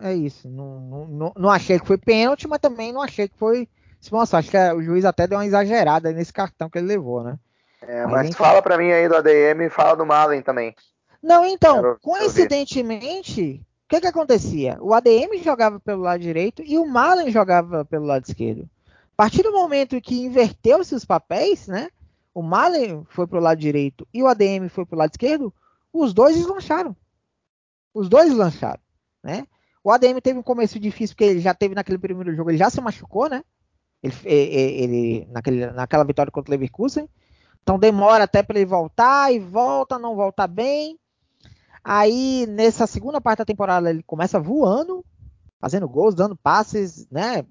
É 0.02 0.14
isso. 0.14 0.50
Não, 0.50 1.08
não, 1.08 1.34
não 1.38 1.50
achei 1.50 1.80
que 1.80 1.88
foi 1.88 1.98
pênalti, 1.98 2.48
mas 2.48 2.60
também 2.60 2.92
não 2.92 3.02
achei 3.02 3.28
que 3.28 3.38
foi 3.38 3.68
simulação. 4.00 4.40
Acho 4.40 4.50
que 4.50 4.58
o 4.58 4.82
juiz 4.82 5.06
até 5.06 5.28
deu 5.28 5.38
uma 5.38 5.46
exagerada 5.46 6.12
nesse 6.12 6.34
cartão 6.34 6.70
que 6.70 6.78
ele 6.78 6.88
levou, 6.88 7.24
né? 7.24 7.38
É, 7.82 8.06
mas, 8.06 8.28
mas 8.28 8.36
fala 8.36 8.62
para 8.62 8.78
mim 8.78 8.92
aí 8.92 9.08
do 9.08 9.16
ADM 9.16 9.62
e 9.66 9.70
fala 9.70 9.96
do 9.96 10.06
Malen 10.06 10.42
também. 10.42 10.76
Não, 11.22 11.46
então, 11.46 11.76
Quero 11.76 12.00
coincidentemente, 12.02 13.62
o 13.86 13.90
que 13.90 14.02
que 14.02 14.08
acontecia? 14.08 14.78
O 14.82 14.94
ADM 14.94 15.42
jogava 15.44 15.80
pelo 15.80 16.02
lado 16.02 16.22
direito 16.22 16.64
e 16.66 16.78
o 16.78 16.86
Malen 16.86 17.32
jogava 17.32 17.84
pelo 17.86 18.06
lado 18.06 18.26
esquerdo. 18.26 18.70
A 18.88 19.24
partir 19.24 19.44
do 19.44 19.52
momento 19.52 20.00
que 20.00 20.22
inverteu-se 20.22 20.96
os 20.96 21.04
papéis, 21.04 21.68
né? 21.68 21.90
O 22.34 22.42
Malen 22.42 23.06
foi 23.10 23.28
pro 23.28 23.40
lado 23.40 23.60
direito 23.60 24.08
e 24.14 24.24
o 24.24 24.28
ADM 24.28 24.70
foi 24.70 24.86
pro 24.86 24.98
lado 24.98 25.12
esquerdo, 25.12 25.54
os 25.92 26.14
dois 26.14 26.38
deslancharam. 26.38 26.96
Os 27.94 28.08
dois 28.08 28.30
deslancharam, 28.30 28.80
né? 29.22 29.46
O 29.84 29.92
ADM 29.92 30.22
teve 30.22 30.40
um 30.40 30.44
começo 30.44 30.80
difícil 30.80 31.16
porque 31.16 31.26
ele 31.26 31.40
já 31.40 31.54
teve 31.54 31.76
naquele 31.76 31.98
primeiro 31.98 32.34
jogo, 32.36 32.52
ele 32.52 32.58
já 32.58 32.70
se 32.70 32.80
machucou, 32.80 33.30
né? 33.30 33.44
Ele, 34.02 34.14
ele 34.26 35.28
naquele, 35.32 35.66
naquela 35.68 36.04
vitória 36.04 36.32
contra 36.32 36.50
o 36.50 36.54
Leverkusen. 36.54 37.08
Então 37.62 37.78
demora 37.78 38.24
até 38.24 38.42
para 38.42 38.58
ele 38.58 38.66
voltar 38.66 39.34
e 39.34 39.40
volta, 39.40 40.00
não 40.00 40.16
volta 40.16 40.48
bem. 40.48 40.98
Aí 41.84 42.46
nessa 42.48 42.88
segunda 42.88 43.22
parte 43.22 43.40
da 43.40 43.46
temporada 43.46 43.90
ele 43.90 44.04
começa 44.04 44.40
voando, 44.40 45.04
fazendo 45.60 45.88
gols, 45.88 46.16
dando 46.16 46.36
passes, 46.36 47.08
né? 47.10 47.46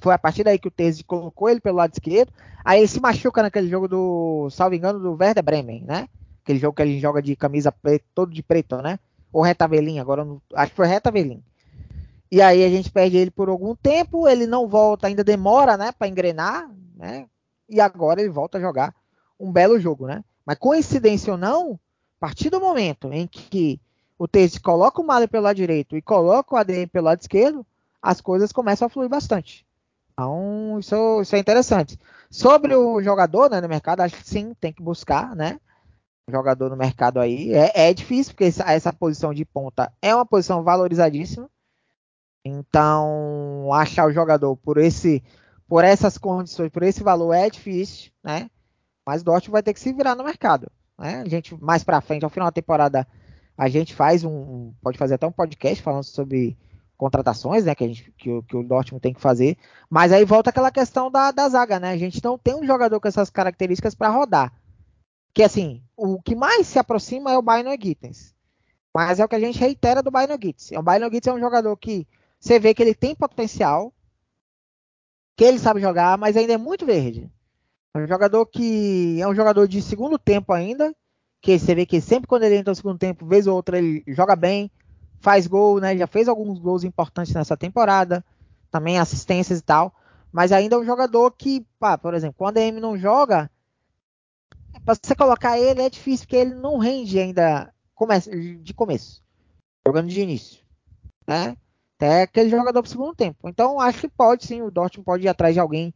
Foi 0.00 0.14
a 0.14 0.18
partir 0.18 0.44
daí 0.44 0.58
que 0.58 0.68
o 0.68 0.70
Tese 0.70 1.02
colocou 1.02 1.48
ele 1.48 1.60
pelo 1.60 1.78
lado 1.78 1.92
esquerdo. 1.92 2.32
Aí 2.64 2.80
ele 2.80 2.88
se 2.88 3.00
machuca 3.00 3.42
naquele 3.42 3.68
jogo 3.68 3.88
do, 3.88 4.48
salvo 4.50 4.74
engano, 4.74 4.98
do 4.98 5.16
Werder 5.18 5.42
Bremen, 5.42 5.84
né? 5.84 6.08
Aquele 6.42 6.58
jogo 6.58 6.74
que 6.74 6.82
ele 6.82 6.98
joga 6.98 7.22
de 7.22 7.34
camisa 7.34 7.74
todo 8.14 8.32
de 8.32 8.42
preto, 8.42 8.76
né? 8.82 8.98
Ou 9.32 9.42
reta 9.42 9.66
velhinha, 9.66 10.02
agora 10.02 10.24
não, 10.24 10.40
acho 10.54 10.70
que 10.70 10.76
foi 10.76 10.86
reta 10.86 11.10
velhinha. 11.10 11.42
E 12.30 12.42
aí 12.42 12.64
a 12.64 12.68
gente 12.68 12.90
perde 12.90 13.16
ele 13.16 13.30
por 13.30 13.48
algum 13.48 13.74
tempo, 13.74 14.28
ele 14.28 14.46
não 14.46 14.68
volta, 14.68 15.06
ainda 15.06 15.24
demora, 15.24 15.76
né, 15.76 15.92
para 15.92 16.08
engrenar, 16.08 16.70
né? 16.94 17.26
E 17.68 17.80
agora 17.80 18.20
ele 18.20 18.30
volta 18.30 18.58
a 18.58 18.60
jogar 18.60 18.94
um 19.38 19.50
belo 19.50 19.78
jogo, 19.80 20.06
né? 20.06 20.24
Mas 20.44 20.58
coincidência 20.58 21.32
ou 21.32 21.38
não, 21.38 21.78
a 22.18 22.20
partir 22.20 22.50
do 22.50 22.60
momento 22.60 23.12
em 23.12 23.26
que 23.26 23.80
o 24.18 24.26
Tese 24.26 24.60
coloca 24.60 25.00
o 25.00 25.06
Mali 25.06 25.28
pelo 25.28 25.44
lado 25.44 25.56
direito 25.56 25.96
e 25.96 26.02
coloca 26.02 26.54
o 26.54 26.58
ADM 26.58 26.86
pelo 26.88 27.06
lado 27.06 27.20
esquerdo, 27.20 27.64
as 28.02 28.20
coisas 28.20 28.52
começam 28.52 28.86
a 28.86 28.88
fluir 28.88 29.08
bastante. 29.08 29.66
Então, 30.12 30.78
isso, 30.80 31.20
isso 31.22 31.36
é 31.36 31.38
interessante. 31.38 31.98
Sobre 32.28 32.74
o 32.74 33.00
jogador 33.00 33.48
né, 33.48 33.60
no 33.60 33.68
mercado, 33.68 34.00
acho 34.00 34.16
que 34.16 34.28
sim, 34.28 34.52
tem 34.60 34.72
que 34.72 34.82
buscar, 34.82 35.36
né? 35.36 35.60
Jogador 36.28 36.68
no 36.68 36.76
mercado 36.76 37.20
aí. 37.20 37.52
É, 37.52 37.88
é 37.88 37.94
difícil, 37.94 38.32
porque 38.32 38.44
essa, 38.44 38.64
essa 38.64 38.92
posição 38.92 39.32
de 39.32 39.44
ponta 39.44 39.92
é 40.02 40.14
uma 40.14 40.26
posição 40.26 40.62
valorizadíssima. 40.62 41.48
Então, 42.44 43.68
achar 43.72 44.06
o 44.06 44.12
jogador 44.12 44.56
por 44.56 44.78
esse 44.78 45.22
por 45.68 45.84
essas 45.84 46.16
condições, 46.16 46.70
por 46.70 46.82
esse 46.82 47.02
valor 47.02 47.34
é 47.34 47.50
difícil, 47.50 48.10
né? 48.24 48.50
Mas 49.04 49.20
o 49.20 49.24
Dortmund 49.24 49.52
vai 49.52 49.62
ter 49.62 49.74
que 49.74 49.80
se 49.80 49.92
virar 49.92 50.14
no 50.14 50.24
mercado. 50.24 50.70
Né? 50.98 51.22
A 51.24 51.28
gente, 51.28 51.54
mais 51.62 51.84
para 51.84 52.00
frente, 52.00 52.24
ao 52.24 52.30
final 52.30 52.48
da 52.48 52.52
temporada, 52.52 53.06
a 53.56 53.68
gente 53.68 53.94
faz 53.94 54.24
um. 54.24 54.72
Pode 54.82 54.98
fazer 54.98 55.14
até 55.14 55.26
um 55.26 55.32
podcast 55.32 55.82
falando 55.82 56.04
sobre 56.04 56.56
contratações, 56.96 57.64
né? 57.64 57.74
Que, 57.74 57.84
a 57.84 57.88
gente, 57.88 58.12
que, 58.18 58.42
que 58.42 58.56
o 58.56 58.62
Dortmund 58.62 59.00
tem 59.00 59.14
que 59.14 59.20
fazer. 59.20 59.56
Mas 59.88 60.12
aí 60.12 60.24
volta 60.24 60.50
aquela 60.50 60.70
questão 60.70 61.10
da, 61.10 61.30
da 61.30 61.48
zaga, 61.48 61.78
né? 61.78 61.90
A 61.90 61.96
gente 61.96 62.22
não 62.22 62.36
tem 62.36 62.54
um 62.54 62.66
jogador 62.66 62.98
com 62.98 63.08
essas 63.08 63.30
características 63.30 63.94
para 63.94 64.08
rodar. 64.08 64.52
Que 65.32 65.42
assim, 65.42 65.82
o 65.96 66.20
que 66.20 66.34
mais 66.34 66.66
se 66.66 66.78
aproxima 66.78 67.30
é 67.30 67.38
o 67.38 67.42
Bayern 67.42 67.78
Gittens. 67.80 68.34
Mas 68.94 69.20
é 69.20 69.24
o 69.24 69.28
que 69.28 69.36
a 69.36 69.40
gente 69.40 69.58
reitera 69.58 70.02
do 70.02 70.10
Bayern 70.10 70.36
Gittens. 70.42 70.72
O 70.72 70.82
Bayern 70.82 71.14
Gittens 71.14 71.34
é 71.34 71.36
um 71.36 71.40
jogador 71.40 71.76
que 71.76 72.06
você 72.40 72.58
vê 72.58 72.72
que 72.72 72.82
ele 72.82 72.94
tem 72.94 73.14
potencial, 73.14 73.92
que 75.36 75.44
ele 75.44 75.58
sabe 75.58 75.80
jogar, 75.80 76.16
mas 76.18 76.36
ainda 76.36 76.52
é 76.52 76.58
muito 76.58 76.86
verde. 76.86 77.30
É 77.94 77.98
um 77.98 78.06
jogador 78.06 78.46
que 78.46 79.20
é 79.20 79.26
um 79.26 79.34
jogador 79.34 79.66
de 79.66 79.82
segundo 79.82 80.18
tempo 80.18 80.52
ainda, 80.52 80.94
que 81.40 81.58
você 81.58 81.74
vê 81.74 81.86
que 81.86 82.00
sempre 82.00 82.28
quando 82.28 82.42
ele 82.44 82.56
entra 82.56 82.72
no 82.72 82.76
segundo 82.76 82.98
tempo, 82.98 83.26
vez 83.26 83.46
ou 83.46 83.54
outra 83.54 83.78
ele 83.78 84.02
joga 84.08 84.36
bem, 84.36 84.70
faz 85.20 85.46
gol, 85.46 85.80
né? 85.80 85.96
Já 85.96 86.06
fez 86.06 86.28
alguns 86.28 86.58
gols 86.58 86.84
importantes 86.84 87.34
nessa 87.34 87.56
temporada, 87.56 88.24
também 88.70 88.98
assistências 88.98 89.58
e 89.58 89.62
tal, 89.62 89.94
mas 90.32 90.52
ainda 90.52 90.76
é 90.76 90.78
um 90.78 90.84
jogador 90.84 91.30
que, 91.32 91.66
pá, 91.78 91.96
por 91.96 92.14
exemplo, 92.14 92.36
quando 92.36 92.58
a 92.58 92.60
M 92.60 92.80
não 92.80 92.98
joga, 92.98 93.50
para 94.84 94.94
você 94.94 95.14
colocar 95.14 95.58
ele 95.58 95.82
é 95.82 95.90
difícil 95.90 96.26
porque 96.26 96.36
ele 96.36 96.54
não 96.54 96.78
rende 96.78 97.18
ainda 97.18 97.72
de 98.62 98.74
começo, 98.74 99.22
jogando 99.86 100.08
de 100.08 100.20
início, 100.20 100.62
né? 101.26 101.56
Até 101.98 102.22
aquele 102.22 102.48
jogador 102.48 102.80
pro 102.80 102.90
segundo 102.90 103.12
tempo. 103.12 103.48
Então 103.48 103.80
acho 103.80 104.02
que 104.02 104.08
pode 104.08 104.46
sim, 104.46 104.62
o 104.62 104.70
Dortmund 104.70 105.04
pode 105.04 105.24
ir 105.24 105.28
atrás 105.28 105.52
de 105.52 105.58
alguém 105.58 105.92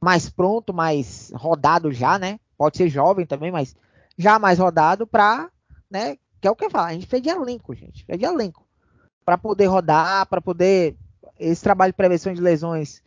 mais 0.00 0.30
pronto, 0.30 0.72
mais 0.72 1.32
rodado 1.34 1.92
já, 1.92 2.20
né? 2.20 2.38
Pode 2.56 2.76
ser 2.76 2.88
jovem 2.88 3.26
também, 3.26 3.50
mas 3.50 3.74
já 4.16 4.38
mais 4.38 4.60
rodado 4.60 5.08
para, 5.08 5.50
né? 5.90 6.16
Que 6.40 6.46
é 6.46 6.50
o 6.50 6.54
que 6.54 6.64
eu 6.64 6.70
falo, 6.70 6.86
a 6.86 6.92
gente 6.92 7.06
fez 7.06 7.20
de 7.20 7.28
elenco, 7.28 7.74
gente, 7.74 8.04
fez 8.04 8.16
de 8.16 8.24
elenco 8.24 8.64
para 9.24 9.36
poder 9.36 9.66
rodar, 9.66 10.24
para 10.26 10.40
poder 10.40 10.96
esse 11.38 11.62
trabalho 11.62 11.92
de 11.92 11.96
prevenção 11.96 12.32
de 12.32 12.40
lesões. 12.40 13.02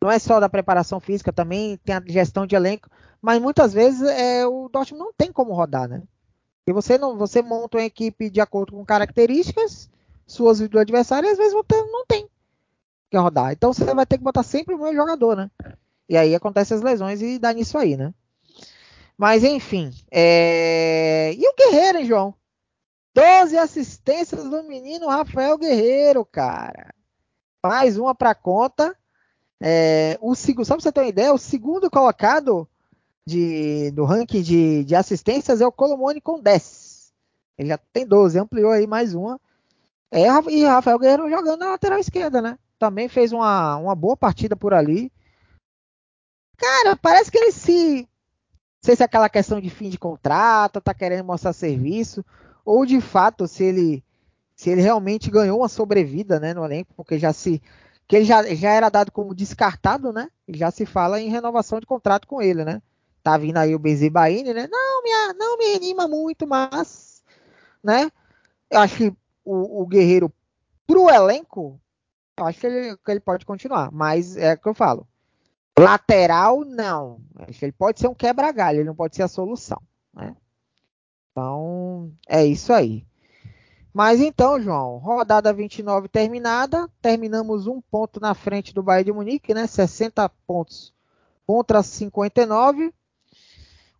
Não 0.00 0.10
é 0.10 0.18
só 0.18 0.38
da 0.38 0.48
preparação 0.48 1.00
física, 1.00 1.32
também 1.32 1.78
tem 1.78 1.94
a 1.94 2.02
gestão 2.06 2.46
de 2.46 2.54
elenco, 2.54 2.90
mas 3.22 3.40
muitas 3.40 3.72
vezes 3.72 4.02
é, 4.02 4.46
o 4.46 4.68
Dortmund 4.68 5.02
não 5.02 5.12
tem 5.16 5.32
como 5.32 5.54
rodar, 5.54 5.88
né? 5.88 6.02
E 6.66 6.72
você 6.72 6.98
não, 6.98 7.16
você 7.16 7.40
monta 7.40 7.78
uma 7.78 7.84
equipe 7.84 8.28
de 8.28 8.40
acordo 8.40 8.72
com 8.72 8.84
características 8.84 9.88
suas 10.26 10.58
do 10.60 10.78
adversário, 10.78 11.28
e 11.28 11.30
às 11.30 11.38
vezes 11.38 11.54
não 11.54 12.04
tem 12.06 12.28
que 13.10 13.16
rodar. 13.16 13.52
Então 13.52 13.72
você 13.72 13.84
vai 13.94 14.06
ter 14.06 14.18
que 14.18 14.24
botar 14.24 14.42
sempre 14.42 14.74
o 14.74 14.78
meu 14.78 14.94
jogador, 14.94 15.36
né? 15.36 15.50
E 16.08 16.16
aí 16.16 16.34
acontecem 16.34 16.76
as 16.76 16.82
lesões 16.82 17.22
e 17.22 17.38
dá 17.38 17.52
nisso 17.52 17.78
aí, 17.78 17.96
né? 17.96 18.12
Mas 19.16 19.44
enfim. 19.44 19.92
É... 20.10 21.32
E 21.36 21.48
o 21.48 21.54
Guerreiro, 21.56 21.98
hein, 21.98 22.06
João? 22.06 22.34
12 23.14 23.56
assistências 23.56 24.44
do 24.44 24.62
menino 24.64 25.08
Rafael 25.08 25.56
Guerreiro, 25.56 26.24
cara. 26.24 26.94
Mais 27.64 27.96
uma 27.96 28.14
para 28.14 28.34
conta. 28.34 28.96
É... 29.60 30.18
O 30.20 30.34
só 30.34 30.52
pra 30.52 30.80
você 30.80 30.92
ter 30.92 31.00
uma 31.00 31.08
ideia, 31.08 31.32
o 31.32 31.38
segundo 31.38 31.90
colocado 31.90 32.68
de, 33.26 33.90
do 33.92 34.04
ranking 34.04 34.42
de, 34.42 34.84
de 34.84 34.94
assistências 34.94 35.60
é 35.60 35.66
o 35.66 35.72
Colomone 35.72 36.20
com 36.20 36.40
10. 36.40 37.12
Ele 37.58 37.68
já 37.70 37.78
tem 37.78 38.06
12, 38.06 38.38
ampliou 38.38 38.70
aí 38.70 38.86
mais 38.86 39.14
uma. 39.14 39.40
É, 40.10 40.26
e 40.50 40.64
Rafael 40.64 40.98
Guerreiro 40.98 41.28
jogando 41.28 41.60
na 41.60 41.70
lateral 41.70 41.98
esquerda, 41.98 42.40
né? 42.40 42.58
Também 42.78 43.08
fez 43.08 43.32
uma, 43.32 43.76
uma 43.76 43.94
boa 43.94 44.16
partida 44.16 44.54
por 44.56 44.72
ali. 44.72 45.12
Cara, 46.56 46.96
parece 46.96 47.30
que 47.30 47.38
ele 47.38 47.52
se. 47.52 48.00
Não 48.02 48.06
sei 48.82 48.96
se 48.96 49.02
é 49.02 49.06
aquela 49.06 49.28
questão 49.28 49.60
de 49.60 49.68
fim 49.68 49.88
de 49.88 49.98
contrato, 49.98 50.80
tá 50.80 50.94
querendo 50.94 51.24
mostrar 51.24 51.52
serviço, 51.52 52.24
ou 52.64 52.86
de 52.86 53.00
fato 53.00 53.48
se 53.48 53.64
ele 53.64 54.04
se 54.54 54.70
ele 54.70 54.80
realmente 54.80 55.30
ganhou 55.30 55.58
uma 55.58 55.68
sobrevida, 55.68 56.40
né, 56.40 56.54
no 56.54 56.64
elenco, 56.64 56.94
porque 56.96 57.18
já 57.18 57.30
se 57.32 57.60
que 58.08 58.16
ele 58.16 58.24
já, 58.24 58.42
já 58.54 58.70
era 58.70 58.88
dado 58.88 59.10
como 59.10 59.34
descartado, 59.34 60.12
né? 60.12 60.30
E 60.46 60.56
já 60.56 60.70
se 60.70 60.86
fala 60.86 61.20
em 61.20 61.28
renovação 61.28 61.80
de 61.80 61.86
contrato 61.86 62.26
com 62.26 62.40
ele, 62.40 62.64
né? 62.64 62.80
Tá 63.22 63.36
vindo 63.36 63.56
aí 63.56 63.74
o 63.74 63.78
Benzibaini, 63.78 64.54
né? 64.54 64.68
Não 64.70 65.02
me, 65.02 65.10
não 65.34 65.58
me 65.58 65.74
anima 65.74 66.06
muito, 66.06 66.46
mas, 66.46 67.22
né? 67.82 68.10
Eu 68.70 68.80
acho 68.80 68.96
que 68.96 69.14
o, 69.46 69.82
o 69.82 69.86
Guerreiro 69.86 70.32
pro 70.86 71.08
elenco, 71.08 71.80
eu 72.36 72.44
acho 72.44 72.60
que 72.60 72.66
ele, 72.66 72.96
que 72.96 73.10
ele 73.10 73.20
pode 73.20 73.46
continuar, 73.46 73.90
mas 73.90 74.36
é 74.36 74.52
o 74.52 74.58
que 74.58 74.68
eu 74.68 74.74
falo. 74.74 75.06
Lateral, 75.78 76.64
não. 76.64 77.20
Ele 77.62 77.72
pode 77.72 78.00
ser 78.00 78.08
um 78.08 78.14
quebra-galho, 78.14 78.78
ele 78.78 78.88
não 78.88 78.94
pode 78.94 79.14
ser 79.14 79.22
a 79.22 79.28
solução. 79.28 79.80
Né? 80.12 80.34
Então, 81.30 82.12
é 82.26 82.44
isso 82.44 82.72
aí. 82.72 83.06
Mas 83.92 84.20
então, 84.20 84.60
João, 84.60 84.98
rodada 84.98 85.52
29 85.52 86.08
terminada. 86.08 86.86
Terminamos 87.00 87.66
um 87.66 87.80
ponto 87.80 88.20
na 88.20 88.34
frente 88.34 88.74
do 88.74 88.82
Bayern 88.82 89.06
de 89.06 89.12
Munique, 89.12 89.54
né? 89.54 89.66
60 89.66 90.28
pontos 90.46 90.92
contra 91.46 91.82
59. 91.82 92.92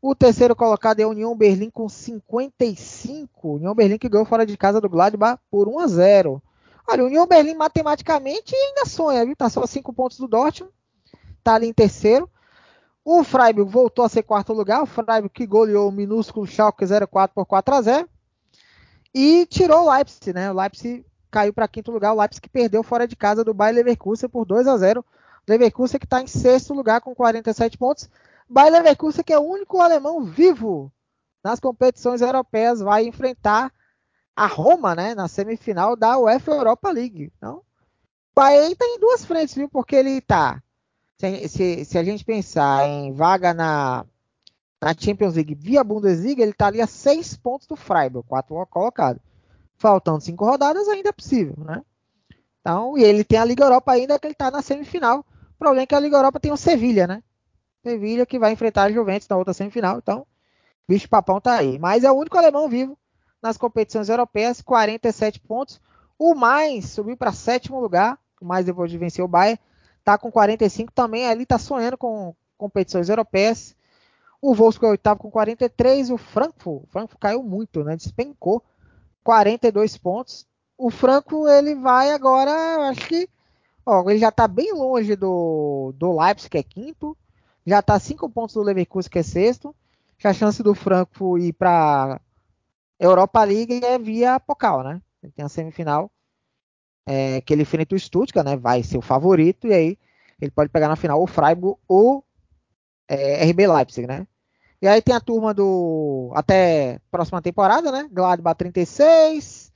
O 0.08 0.14
terceiro 0.14 0.54
colocado 0.54 1.00
é 1.00 1.02
a 1.02 1.08
União 1.08 1.36
Berlim 1.36 1.68
com 1.68 1.88
55. 1.88 3.56
União 3.56 3.74
Berlim 3.74 3.98
que 3.98 4.08
ganhou 4.08 4.24
fora 4.24 4.46
de 4.46 4.56
casa 4.56 4.80
do 4.80 4.88
Gladbach 4.88 5.42
por 5.50 5.66
1 5.66 5.80
a 5.80 5.86
0. 5.88 6.42
Olha, 6.86 7.04
União 7.04 7.26
Berlim 7.26 7.56
matematicamente 7.56 8.54
ainda 8.54 8.86
sonha, 8.86 9.26
viu? 9.26 9.34
Tá 9.34 9.50
só 9.50 9.66
5 9.66 9.92
pontos 9.92 10.18
do 10.18 10.28
Dortmund 10.28 10.72
está 11.38 11.56
ali 11.56 11.66
em 11.66 11.72
terceiro. 11.72 12.30
O 13.04 13.24
Freiburg 13.24 13.68
voltou 13.68 14.04
a 14.04 14.08
ser 14.08 14.22
quarto 14.22 14.52
lugar. 14.52 14.80
O 14.80 14.86
Freiburg 14.86 15.28
que 15.28 15.44
goleou 15.44 15.88
o 15.88 15.92
minúsculo 15.92 16.46
Schalke 16.46 16.86
04 16.86 17.34
por 17.34 17.44
4 17.44 17.74
a 17.74 17.82
0 17.82 18.08
e 19.12 19.44
tirou 19.46 19.86
o 19.86 19.92
Leipzig, 19.92 20.32
né? 20.32 20.52
O 20.52 20.54
Leipzig 20.54 21.04
caiu 21.32 21.52
para 21.52 21.66
quinto 21.66 21.90
lugar. 21.90 22.12
O 22.12 22.20
Leipzig 22.20 22.42
que 22.42 22.48
perdeu 22.48 22.84
fora 22.84 23.08
de 23.08 23.16
casa 23.16 23.42
do 23.42 23.52
Bayer 23.52 23.74
Leverkusen 23.74 24.28
por 24.28 24.44
2 24.44 24.68
a 24.68 24.76
0. 24.76 25.04
Leverkusen 25.48 25.98
que 25.98 26.06
está 26.06 26.22
em 26.22 26.28
sexto 26.28 26.72
lugar 26.72 27.00
com 27.00 27.12
47 27.12 27.76
pontos. 27.76 28.08
Bayer 28.48 28.72
Leverkusen 28.72 29.24
que 29.24 29.32
é 29.32 29.38
o 29.38 29.42
único 29.42 29.80
alemão 29.80 30.24
vivo 30.24 30.92
nas 31.42 31.60
competições 31.60 32.20
europeias 32.20 32.80
vai 32.80 33.06
enfrentar 33.06 33.72
a 34.34 34.46
Roma, 34.46 34.94
né? 34.94 35.14
Na 35.14 35.28
semifinal 35.28 35.96
da 35.96 36.18
UEFA 36.18 36.52
Europa 36.52 36.90
League. 36.90 37.32
Então, 37.36 37.58
o 37.58 37.64
Bayern 38.34 38.72
está 38.72 38.84
em 38.84 38.98
duas 38.98 39.24
frentes, 39.24 39.54
viu? 39.54 39.68
Porque 39.68 39.96
ele 39.96 40.18
está 40.18 40.62
se, 41.18 41.48
se, 41.48 41.84
se, 41.84 41.98
a 41.98 42.04
gente 42.04 42.24
pensar 42.24 42.86
em 42.86 43.12
vaga 43.12 43.54
na, 43.54 44.04
na 44.80 44.94
Champions 44.94 45.34
League 45.34 45.54
via 45.54 45.82
Bundesliga, 45.82 46.42
ele 46.42 46.52
está 46.52 46.66
ali 46.66 46.80
a 46.80 46.86
seis 46.86 47.34
pontos 47.36 47.66
do 47.66 47.76
Freiburg, 47.76 48.28
quatro 48.28 48.66
colocado. 48.66 49.20
Faltando 49.78 50.20
cinco 50.20 50.44
rodadas, 50.44 50.88
ainda 50.88 51.10
é 51.10 51.12
possível, 51.12 51.54
né? 51.58 51.82
Então, 52.60 52.98
e 52.98 53.04
ele 53.04 53.24
tem 53.24 53.38
a 53.38 53.44
Liga 53.44 53.64
Europa 53.64 53.92
ainda, 53.92 54.18
que 54.18 54.26
ele 54.26 54.32
está 54.32 54.50
na 54.50 54.60
semifinal. 54.60 55.20
O 55.20 55.58
problema 55.58 55.82
é 55.82 55.86
que 55.86 55.94
a 55.94 56.00
Liga 56.00 56.16
Europa 56.16 56.40
tem 56.40 56.52
o 56.52 56.56
Sevilha, 56.56 57.06
né? 57.06 57.22
Sevilha 57.86 58.26
que 58.26 58.36
vai 58.36 58.50
enfrentar 58.50 58.82
a 58.82 58.90
Juventus 58.90 59.28
na 59.28 59.36
outra 59.36 59.54
semifinal. 59.54 59.98
Então, 59.98 60.26
bicho 60.88 61.08
papão 61.08 61.40
tá 61.40 61.54
aí. 61.54 61.78
Mas 61.78 62.02
é 62.02 62.10
o 62.10 62.16
único 62.16 62.36
alemão 62.36 62.68
vivo 62.68 62.98
nas 63.40 63.56
competições 63.56 64.08
europeias, 64.08 64.60
47 64.60 65.38
pontos. 65.38 65.80
O 66.18 66.34
mais 66.34 66.86
subiu 66.86 67.16
para 67.16 67.30
sétimo 67.30 67.78
lugar, 67.78 68.18
mais 68.42 68.66
depois 68.66 68.90
de 68.90 68.98
vencer 68.98 69.24
o 69.24 69.28
Bayern, 69.28 69.60
tá 70.02 70.18
com 70.18 70.32
45 70.32 70.92
também, 70.92 71.28
ali 71.28 71.46
tá 71.46 71.58
sonhando 71.58 71.96
com 71.96 72.34
competições 72.58 73.08
europeias. 73.08 73.76
O 74.42 74.52
Wolfsburg 74.52 74.86
é 74.86 74.90
oitavo 74.90 75.20
com 75.20 75.30
43, 75.30 76.10
o 76.10 76.16
Frankfurt, 76.16 76.84
o 76.84 76.86
Frankfurt 76.88 77.20
caiu 77.20 77.42
muito, 77.42 77.84
né? 77.84 77.94
Despencou 77.94 78.64
42 79.22 79.96
pontos. 79.96 80.44
O 80.76 80.90
Franco 80.90 81.48
ele 81.48 81.76
vai 81.76 82.10
agora, 82.10 82.88
acho 82.88 83.06
que, 83.06 83.28
ó, 83.84 84.08
ele 84.10 84.18
já 84.18 84.32
tá 84.32 84.48
bem 84.48 84.72
longe 84.72 85.14
do 85.14 85.92
do 85.96 86.18
Leipzig 86.18 86.50
que 86.50 86.58
é 86.58 86.62
quinto, 86.64 87.16
já 87.66 87.82
tá 87.82 87.98
5 87.98 88.28
pontos 88.30 88.54
do 88.54 88.62
Leverkusen 88.62 89.10
que 89.10 89.18
é 89.18 89.22
sexto. 89.22 89.74
Já 90.18 90.30
a 90.30 90.34
chance 90.34 90.62
do 90.62 90.74
Franco 90.74 91.36
ir 91.36 91.52
para 91.52 92.20
Europa 92.98 93.44
League 93.44 93.84
é 93.84 93.98
via 93.98 94.40
Pokal, 94.40 94.82
né? 94.82 95.02
Ele 95.22 95.32
tem 95.32 95.44
a 95.44 95.48
semifinal 95.48 96.10
é, 97.06 97.40
que 97.40 97.52
ele 97.52 97.62
enfrenta 97.62 97.94
o 97.94 97.98
Stuttgart, 97.98 98.46
né? 98.46 98.56
Vai 98.56 98.82
ser 98.82 98.98
o 98.98 99.02
favorito, 99.02 99.66
e 99.66 99.72
aí 99.72 99.98
ele 100.40 100.50
pode 100.50 100.70
pegar 100.70 100.88
na 100.88 100.96
final 100.96 101.22
o 101.22 101.26
Freiburg 101.26 101.78
ou 101.86 102.24
é, 103.08 103.44
RB 103.44 103.66
Leipzig, 103.66 104.06
né? 104.06 104.26
E 104.82 104.88
aí 104.88 105.00
tem 105.00 105.14
a 105.14 105.20
turma 105.20 105.54
do. 105.54 106.30
Até 106.34 107.00
próxima 107.10 107.40
temporada, 107.40 107.90
né? 107.90 108.08
Gladbach 108.12 108.58
36, 108.58 109.72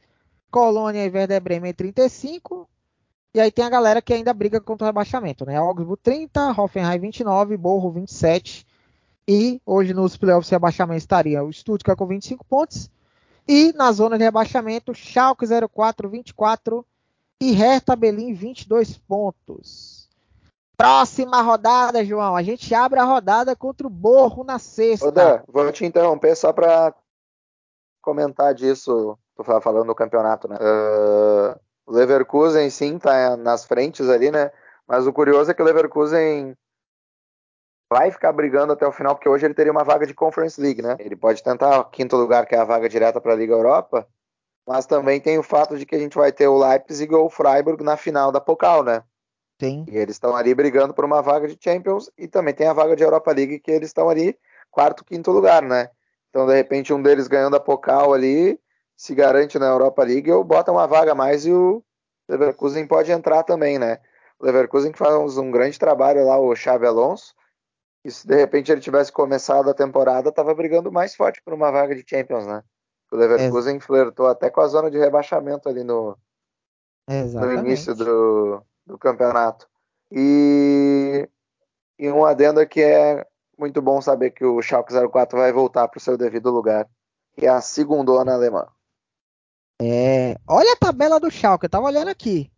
Colônia 0.50 1.06
e 1.06 1.10
Werder 1.10 1.40
Bremen 1.40 1.72
35. 1.72 2.68
E 3.32 3.40
aí 3.40 3.50
tem 3.50 3.64
a 3.64 3.70
galera 3.70 4.02
que 4.02 4.12
ainda 4.12 4.34
briga 4.34 4.60
contra 4.60 4.84
o 4.84 4.88
rebaixamento, 4.88 5.46
né? 5.46 5.56
Augsburg 5.56 6.00
30, 6.02 6.50
Hoffenheim 6.60 6.98
29, 6.98 7.56
Borro 7.56 7.92
27. 7.92 8.66
E 9.26 9.62
hoje 9.64 9.94
nos 9.94 10.16
playoffs 10.16 10.48
de 10.48 10.54
rebaixamento 10.54 10.98
estaria 10.98 11.42
o 11.42 11.52
Stuttgart 11.52 11.96
com 11.96 12.06
25 12.06 12.44
pontos. 12.44 12.90
E 13.46 13.72
na 13.74 13.92
zona 13.92 14.18
de 14.18 14.24
rebaixamento, 14.24 14.92
Schalke 14.94 15.46
04, 15.72 16.08
24 16.08 16.84
e 17.40 17.52
Hertha 17.52 17.94
Berlim 17.94 18.34
22 18.34 18.98
pontos. 18.98 20.08
Próxima 20.76 21.40
rodada, 21.42 22.04
João. 22.04 22.34
A 22.34 22.42
gente 22.42 22.74
abre 22.74 22.98
a 22.98 23.04
rodada 23.04 23.54
contra 23.54 23.86
o 23.86 23.90
Borro 23.90 24.42
na 24.42 24.58
sexta. 24.58 25.06
Ô 25.06 25.10
Dan, 25.10 25.42
vou 25.46 25.70
te 25.70 25.84
interromper 25.84 26.34
só 26.34 26.52
para 26.52 26.94
comentar 28.02 28.54
disso. 28.54 29.16
Tô 29.36 29.44
falando 29.60 29.86
do 29.86 29.94
campeonato, 29.94 30.48
né? 30.48 30.56
Uh, 30.56 31.60
o 31.90 31.92
Leverkusen 31.92 32.70
sim 32.70 32.98
tá 32.98 33.36
nas 33.36 33.64
frentes 33.64 34.08
ali, 34.08 34.30
né? 34.30 34.52
Mas 34.86 35.08
o 35.08 35.12
curioso 35.12 35.50
é 35.50 35.54
que 35.54 35.60
o 35.60 35.64
Leverkusen 35.64 36.56
vai 37.90 38.12
ficar 38.12 38.32
brigando 38.32 38.72
até 38.72 38.86
o 38.86 38.92
final, 38.92 39.16
porque 39.16 39.28
hoje 39.28 39.44
ele 39.44 39.54
teria 39.54 39.72
uma 39.72 39.82
vaga 39.82 40.06
de 40.06 40.14
Conference 40.14 40.60
League, 40.60 40.80
né? 40.80 40.96
Ele 41.00 41.16
pode 41.16 41.42
tentar 41.42 41.80
o 41.80 41.84
quinto 41.86 42.16
lugar, 42.16 42.46
que 42.46 42.54
é 42.54 42.58
a 42.58 42.64
vaga 42.64 42.88
direta 42.88 43.20
para 43.20 43.32
a 43.32 43.36
Liga 43.36 43.52
Europa, 43.52 44.06
mas 44.64 44.86
também 44.86 45.20
tem 45.20 45.36
o 45.36 45.42
fato 45.42 45.76
de 45.76 45.84
que 45.84 45.96
a 45.96 45.98
gente 45.98 46.16
vai 46.16 46.30
ter 46.30 46.46
o 46.46 46.56
Leipzig 46.56 47.12
ou 47.12 47.26
o 47.26 47.30
Freiburg 47.30 47.82
na 47.82 47.96
final 47.96 48.30
da 48.30 48.40
Pokal, 48.40 48.84
né? 48.84 49.02
Sim. 49.60 49.84
E 49.88 49.96
eles 49.96 50.14
estão 50.14 50.36
ali 50.36 50.54
brigando 50.54 50.94
por 50.94 51.04
uma 51.04 51.20
vaga 51.20 51.48
de 51.48 51.58
Champions 51.60 52.08
e 52.16 52.28
também 52.28 52.54
tem 52.54 52.68
a 52.68 52.72
vaga 52.72 52.94
de 52.94 53.02
Europa 53.02 53.32
League 53.32 53.58
que 53.58 53.70
eles 53.72 53.88
estão 53.88 54.08
ali 54.08 54.38
quarto, 54.70 55.04
quinto 55.04 55.32
lugar, 55.32 55.60
né? 55.60 55.90
Então, 56.28 56.46
de 56.46 56.54
repente, 56.54 56.92
um 56.92 57.02
deles 57.02 57.26
ganhando 57.26 57.56
a 57.56 57.60
Pokal 57.60 58.14
ali 58.14 58.60
se 59.00 59.14
garante 59.14 59.58
na 59.58 59.64
Europa 59.64 60.04
League 60.04 60.30
ou 60.30 60.44
bota 60.44 60.70
uma 60.70 60.86
vaga 60.86 61.12
a 61.12 61.14
mais 61.14 61.46
e 61.46 61.50
o 61.50 61.82
Leverkusen 62.28 62.86
pode 62.86 63.10
entrar 63.10 63.42
também, 63.44 63.78
né? 63.78 63.98
O 64.38 64.44
Leverkusen 64.44 64.92
que 64.92 64.98
faz 64.98 65.38
um 65.38 65.50
grande 65.50 65.78
trabalho 65.78 66.26
lá, 66.26 66.38
o 66.38 66.54
Xavi 66.54 66.84
Alonso. 66.84 67.34
E 68.04 68.10
se 68.10 68.26
de 68.26 68.36
repente 68.36 68.70
ele 68.70 68.82
tivesse 68.82 69.10
começado 69.10 69.70
a 69.70 69.74
temporada, 69.74 70.30
tava 70.30 70.54
brigando 70.54 70.92
mais 70.92 71.14
forte 71.14 71.40
por 71.42 71.54
uma 71.54 71.72
vaga 71.72 71.94
de 71.94 72.04
Champions, 72.06 72.46
né? 72.46 72.62
O 73.10 73.16
Leverkusen 73.16 73.78
é. 73.78 73.80
flertou 73.80 74.26
até 74.26 74.50
com 74.50 74.60
a 74.60 74.68
zona 74.68 74.90
de 74.90 74.98
rebaixamento 74.98 75.66
ali 75.66 75.82
no, 75.82 76.14
no 77.08 77.54
início 77.54 77.94
do, 77.94 78.62
do 78.84 78.98
campeonato. 78.98 79.66
E, 80.12 81.26
e 81.98 82.10
um 82.10 82.22
adendo 82.26 82.66
que 82.66 82.82
é 82.82 83.26
muito 83.58 83.80
bom 83.80 84.02
saber 84.02 84.32
que 84.32 84.44
o 84.44 84.60
Schalke 84.60 84.92
04 84.92 85.38
vai 85.38 85.50
voltar 85.54 85.88
para 85.88 85.96
o 85.96 86.02
seu 86.02 86.18
devido 86.18 86.50
lugar, 86.50 86.86
que 87.32 87.46
é 87.46 87.48
a 87.48 87.62
segundona 87.62 88.34
alemã. 88.34 88.66
É, 89.82 90.36
olha 90.46 90.74
a 90.74 90.76
tabela 90.76 91.18
do 91.18 91.30
Schalke, 91.30 91.64
eu 91.64 91.70
tava 91.70 91.86
olhando 91.86 92.08
aqui. 92.08 92.52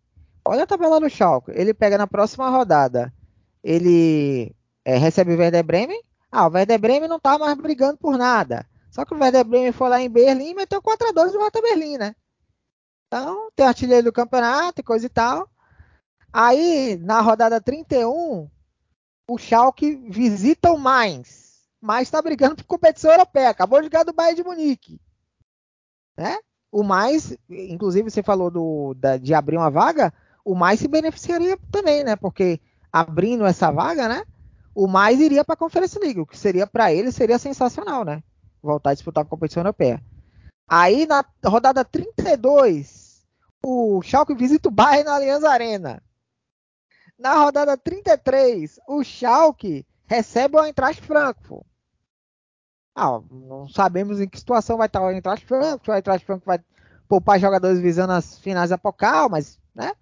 Olha 0.44 0.64
a 0.64 0.66
tabela 0.66 0.98
do 0.98 1.08
Schalke. 1.08 1.52
Ele 1.54 1.72
pega 1.72 1.96
na 1.96 2.06
próxima 2.06 2.50
rodada. 2.50 3.14
Ele 3.62 4.52
é, 4.84 4.96
recebe 4.96 5.34
o 5.34 5.38
Werder 5.38 5.64
Bremen. 5.64 6.02
Ah, 6.32 6.48
o 6.48 6.50
Werder 6.50 6.80
Bremen 6.80 7.08
não 7.08 7.20
tá 7.20 7.38
mais 7.38 7.54
brigando 7.58 7.98
por 7.98 8.16
nada 8.16 8.66
Só 8.90 9.04
que 9.04 9.14
o 9.14 9.18
Werder 9.18 9.44
Bremen 9.44 9.70
foi 9.70 9.88
lá 9.88 10.00
em 10.00 10.10
Berlim 10.10 10.50
e 10.50 10.54
meteu 10.54 10.82
4x2 10.82 11.32
no 11.32 11.40
Hertha 11.42 11.62
Berlim, 11.62 11.98
né? 11.98 12.16
Então, 13.06 13.50
tem 13.54 13.66
artilheiro 13.66 14.04
do 14.06 14.12
campeonato 14.12 14.80
e 14.80 14.84
coisa 14.84 15.06
e 15.06 15.08
tal. 15.08 15.48
Aí, 16.32 16.96
na 16.96 17.20
rodada 17.20 17.60
31, 17.60 18.50
o 19.28 19.38
Schalke 19.38 19.94
visita 20.08 20.72
o 20.72 20.78
Mainz. 20.78 21.60
Mainz 21.80 22.08
está 22.08 22.22
brigando 22.22 22.56
por 22.56 22.64
competição 22.64 23.10
europeia. 23.10 23.50
Acabou 23.50 23.82
de 23.82 23.88
ganhar 23.90 24.04
do 24.04 24.14
Bayern 24.14 24.36
de 24.36 24.42
Munique. 24.42 25.00
Né? 26.16 26.38
O 26.72 26.82
Mainz, 26.82 27.36
inclusive 27.50 28.10
você 28.10 28.22
falou 28.22 28.50
do, 28.50 28.94
da, 28.94 29.18
de 29.18 29.34
abrir 29.34 29.58
uma 29.58 29.70
vaga, 29.70 30.12
o 30.42 30.54
Mainz 30.54 30.80
se 30.80 30.88
beneficiaria 30.88 31.58
também, 31.70 32.02
né? 32.02 32.16
Porque 32.16 32.58
abrindo 32.90 33.44
essa 33.44 33.70
vaga, 33.70 34.08
né? 34.08 34.24
O 34.74 34.86
mais 34.86 35.20
iria 35.20 35.44
para 35.44 35.52
a 35.54 35.58
Conferência 35.58 36.00
League, 36.00 36.20
o 36.20 36.26
que 36.26 36.38
seria 36.38 36.66
para 36.66 36.92
ele 36.92 37.12
seria 37.12 37.38
sensacional, 37.38 38.04
né? 38.04 38.22
Voltar 38.62 38.90
a 38.90 38.94
disputar 38.94 39.22
a 39.22 39.26
competição 39.26 39.60
europeia. 39.60 40.02
Aí 40.66 41.06
na 41.06 41.22
rodada 41.44 41.84
32, 41.84 43.26
o 43.62 44.00
Schalke 44.02 44.34
visita 44.34 44.68
o 44.68 44.72
Bayern 44.72 45.04
na 45.04 45.14
Allianz 45.16 45.44
Arena. 45.44 46.02
Na 47.18 47.34
rodada 47.34 47.76
33, 47.76 48.80
o 48.88 49.04
Schalke 49.04 49.86
recebe 50.06 50.56
o 50.56 50.64
Eintracht 50.64 51.02
Frankfurt. 51.02 51.66
Ah, 52.94 53.20
não 53.30 53.68
sabemos 53.68 54.20
em 54.20 54.28
que 54.28 54.38
situação 54.38 54.76
vai 54.76 54.86
estar 54.86 55.02
o 55.02 55.10
Eintracht 55.10 55.46
Frankfurt. 55.46 55.88
O 55.88 55.92
Eintracht 55.92 56.26
Frankfurt 56.26 56.46
vai 56.46 56.60
poupar 57.08 57.38
jogadores 57.38 57.80
visando 57.80 58.12
as 58.12 58.38
finais 58.38 58.70
da 58.70 58.78
Pokal, 58.78 59.28
mas 59.28 59.58
né, 59.74 59.92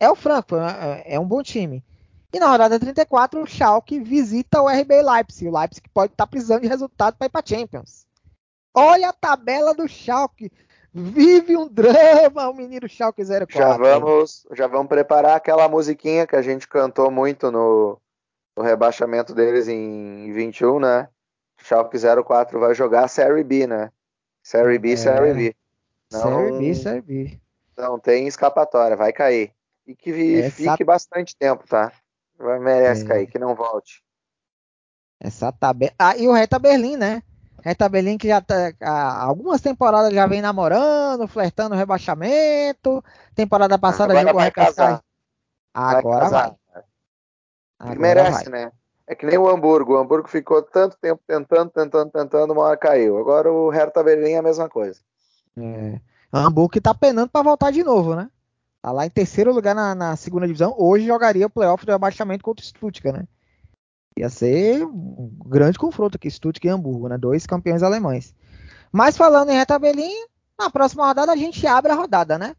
é 0.00 0.08
o 0.10 0.14
Frankfurt, 0.14 0.62
é, 0.62 1.14
é 1.14 1.20
um 1.20 1.26
bom 1.26 1.42
time. 1.42 1.84
E 2.32 2.38
na 2.38 2.50
rodada 2.50 2.78
34, 2.78 3.42
o 3.42 3.46
Schalke 3.46 4.00
visita 4.00 4.60
o 4.60 4.68
RB 4.68 5.02
Leipzig. 5.02 5.48
O 5.48 5.58
Leipzig 5.58 5.88
pode 5.94 6.12
estar 6.12 6.26
precisando 6.26 6.60
de 6.60 6.68
resultado 6.68 7.16
para 7.16 7.26
ir 7.26 7.30
para 7.30 7.46
Champions. 7.46 8.06
Olha 8.74 9.08
a 9.08 9.12
tabela 9.14 9.74
do 9.74 9.88
Schalke. 9.88 10.52
Vive 10.92 11.56
um 11.56 11.68
drama 11.68 12.48
o 12.48 12.54
menino 12.54 12.88
Schalke 12.88 13.24
04. 13.24 13.56
Já 13.56 13.76
vamos, 13.76 14.46
já 14.52 14.66
vamos 14.66 14.88
preparar 14.88 15.36
aquela 15.36 15.68
musiquinha 15.68 16.26
que 16.26 16.36
a 16.36 16.42
gente 16.42 16.68
cantou 16.68 17.10
muito 17.10 17.50
no, 17.50 17.98
no 18.56 18.62
rebaixamento 18.62 19.34
deles 19.34 19.68
em 19.68 20.30
21, 20.32 20.80
né? 20.80 21.08
Schalke 21.58 21.98
04 21.98 22.58
vai 22.58 22.74
jogar 22.74 23.04
a 23.04 23.08
Série 23.08 23.44
B, 23.44 23.66
né? 23.66 23.90
Série 24.42 24.78
B, 24.78 24.92
é. 24.92 24.96
Série 24.96 25.34
B. 25.34 25.56
Não, 26.10 26.22
Série 26.22 26.58
B, 26.58 26.74
Série 26.74 27.00
B. 27.02 27.40
Não 27.76 27.98
tem 27.98 28.26
escapatória, 28.26 28.96
vai 28.96 29.12
cair. 29.12 29.52
E 29.86 29.94
que 29.94 30.40
Essa... 30.40 30.72
fique 30.72 30.84
bastante 30.84 31.36
tempo, 31.36 31.64
tá? 31.66 31.92
Merece 32.38 33.04
é. 33.04 33.08
cair, 33.08 33.26
que 33.26 33.38
não 33.38 33.54
volte. 33.54 34.02
Essa 35.20 35.50
tabela. 35.50 35.92
Ah, 35.98 36.16
e 36.16 36.28
o 36.28 36.32
Reta 36.32 36.58
Berlim, 36.58 36.96
né? 36.96 37.22
Reta 37.62 37.88
Berlim 37.88 38.16
que 38.16 38.28
já 38.28 38.40
tá, 38.40 38.72
algumas 39.20 39.60
temporadas 39.60 40.12
já 40.14 40.26
vem 40.26 40.40
namorando, 40.40 41.26
flertando 41.26 41.74
o 41.74 41.78
rebaixamento. 41.78 43.04
Temporada 43.34 43.78
passada 43.78 44.12
Agora 44.12 44.28
jogou 44.28 44.40
vai 44.40 44.50
casar. 44.50 45.02
Agora 45.74 46.28
vai. 46.28 46.56
vai. 46.72 46.82
Agora 47.78 48.00
merece, 48.00 48.50
vai. 48.50 48.64
né? 48.66 48.72
É 49.08 49.14
que 49.14 49.24
nem 49.24 49.38
o 49.38 49.48
Hamburgo. 49.48 49.94
O 49.94 49.96
Hamburgo 49.96 50.28
ficou 50.28 50.62
tanto 50.62 50.98
tempo 50.98 51.22
tentando, 51.26 51.70
tentando, 51.70 52.10
tentando, 52.10 52.52
uma 52.52 52.62
hora 52.62 52.76
caiu. 52.76 53.16
Agora 53.16 53.50
o 53.50 53.70
Hertha 53.70 54.02
Berlim 54.02 54.32
é 54.32 54.38
a 54.38 54.42
mesma 54.42 54.68
coisa. 54.68 55.00
É. 55.56 55.98
O 56.30 56.36
Hamburgo 56.36 56.68
que 56.68 56.80
tá 56.80 56.92
penando 56.92 57.30
para 57.30 57.42
voltar 57.42 57.70
de 57.70 57.82
novo, 57.82 58.14
né? 58.14 58.30
Tá 58.82 58.92
lá 58.92 59.06
em 59.06 59.10
terceiro 59.10 59.50
lugar 59.50 59.74
na, 59.74 59.94
na 59.94 60.14
segunda 60.14 60.46
divisão. 60.46 60.74
Hoje 60.76 61.06
jogaria 61.06 61.46
o 61.46 61.50
playoff 61.50 61.86
do 61.86 61.92
abaixamento 61.92 62.44
contra 62.44 62.62
o 62.62 62.66
Stuttgart, 62.66 63.16
né? 63.16 63.26
Ia 64.18 64.28
ser 64.28 64.84
um 64.84 65.30
grande 65.46 65.78
confronto 65.78 66.16
aqui, 66.16 66.30
Stuttgart 66.30 66.64
e 66.64 66.68
Hamburgo, 66.68 67.08
né? 67.08 67.16
Dois 67.16 67.46
campeões 67.46 67.82
alemães. 67.82 68.34
Mas 68.92 69.16
falando 69.16 69.50
em 69.50 69.56
retabelinha, 69.56 70.26
na 70.58 70.68
próxima 70.68 71.06
rodada 71.06 71.32
a 71.32 71.36
gente 71.36 71.66
abre 71.66 71.92
a 71.92 71.94
rodada, 71.94 72.38
né? 72.38 72.54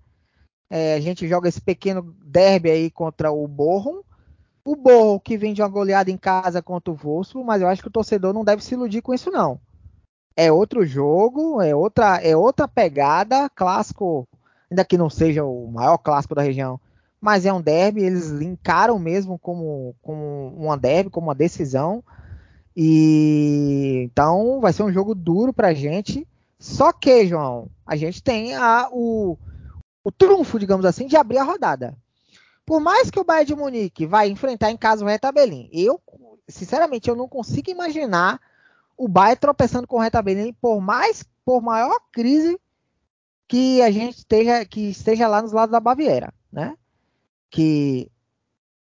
É, 0.67 0.95
a 0.95 0.99
gente 0.99 1.27
joga 1.27 1.47
esse 1.47 1.61
pequeno 1.61 2.15
derby 2.23 2.71
aí 2.71 2.89
contra 2.89 3.31
o 3.31 3.47
Bochum. 3.47 4.01
O 4.69 4.75
Bochum 4.75 5.17
que 5.17 5.35
vem 5.35 5.51
de 5.51 5.63
uma 5.63 5.67
goleada 5.67 6.11
em 6.11 6.17
casa 6.17 6.61
contra 6.61 6.93
o 6.93 6.95
Wolfsburg, 6.95 7.43
mas 7.43 7.59
eu 7.59 7.67
acho 7.67 7.81
que 7.81 7.87
o 7.87 7.91
torcedor 7.91 8.31
não 8.33 8.45
deve 8.45 8.63
se 8.63 8.75
iludir 8.75 9.01
com 9.01 9.15
isso 9.15 9.31
não. 9.31 9.59
É 10.37 10.51
outro 10.51 10.85
jogo, 10.85 11.59
é 11.59 11.73
outra, 11.75 12.17
é 12.17 12.37
outra 12.37 12.67
pegada, 12.67 13.49
clássico 13.49 14.27
ainda 14.69 14.85
que 14.85 14.95
não 14.95 15.09
seja 15.09 15.43
o 15.43 15.71
maior 15.71 15.97
clássico 15.97 16.35
da 16.35 16.43
região, 16.43 16.79
mas 17.19 17.47
é 17.47 17.51
um 17.51 17.59
derby, 17.59 18.03
eles 18.03 18.29
encaram 18.29 18.99
mesmo 18.99 19.39
como, 19.39 19.95
como 20.03 20.53
uma 20.55 20.77
derby, 20.77 21.09
como 21.09 21.29
uma 21.29 21.35
decisão. 21.35 22.03
E 22.77 24.03
então 24.05 24.59
vai 24.61 24.71
ser 24.71 24.83
um 24.83 24.93
jogo 24.93 25.15
duro 25.15 25.51
pra 25.51 25.73
gente. 25.73 26.27
Só 26.59 26.93
que, 26.93 27.25
João, 27.25 27.71
a 27.87 27.95
gente 27.95 28.21
tem 28.21 28.55
a, 28.55 28.87
o, 28.91 29.35
o 30.03 30.11
trunfo, 30.11 30.59
digamos 30.59 30.85
assim, 30.85 31.07
de 31.07 31.17
abrir 31.17 31.39
a 31.39 31.43
rodada. 31.43 31.97
Por 32.69 32.79
mais 32.79 33.09
que 33.09 33.19
o 33.19 33.23
Bayern 33.23 33.47
de 33.47 33.55
Munique 33.55 34.05
vai 34.05 34.29
enfrentar 34.29 34.69
em 34.69 34.77
casa 34.77 35.03
o 35.03 35.07
Reta 35.07 35.31
Berlim, 35.31 35.67
eu, 35.73 35.99
sinceramente, 36.47 37.09
eu 37.09 37.15
não 37.15 37.27
consigo 37.27 37.71
imaginar 37.71 38.39
o 38.95 39.07
Bayern 39.07 39.39
tropeçando 39.39 39.87
com 39.87 39.97
o 39.97 39.99
Reta 39.99 40.21
Berlim, 40.21 40.53
por 40.53 40.79
mais, 40.79 41.25
por 41.43 41.63
maior 41.63 41.99
crise 42.11 42.61
que 43.47 43.81
a 43.81 43.89
gente 43.89 44.19
esteja, 44.19 44.63
que 44.65 44.81
esteja 44.81 45.27
lá 45.27 45.41
nos 45.41 45.51
lados 45.51 45.71
da 45.71 45.79
Baviera, 45.79 46.31
né? 46.51 46.77
Que 47.49 48.11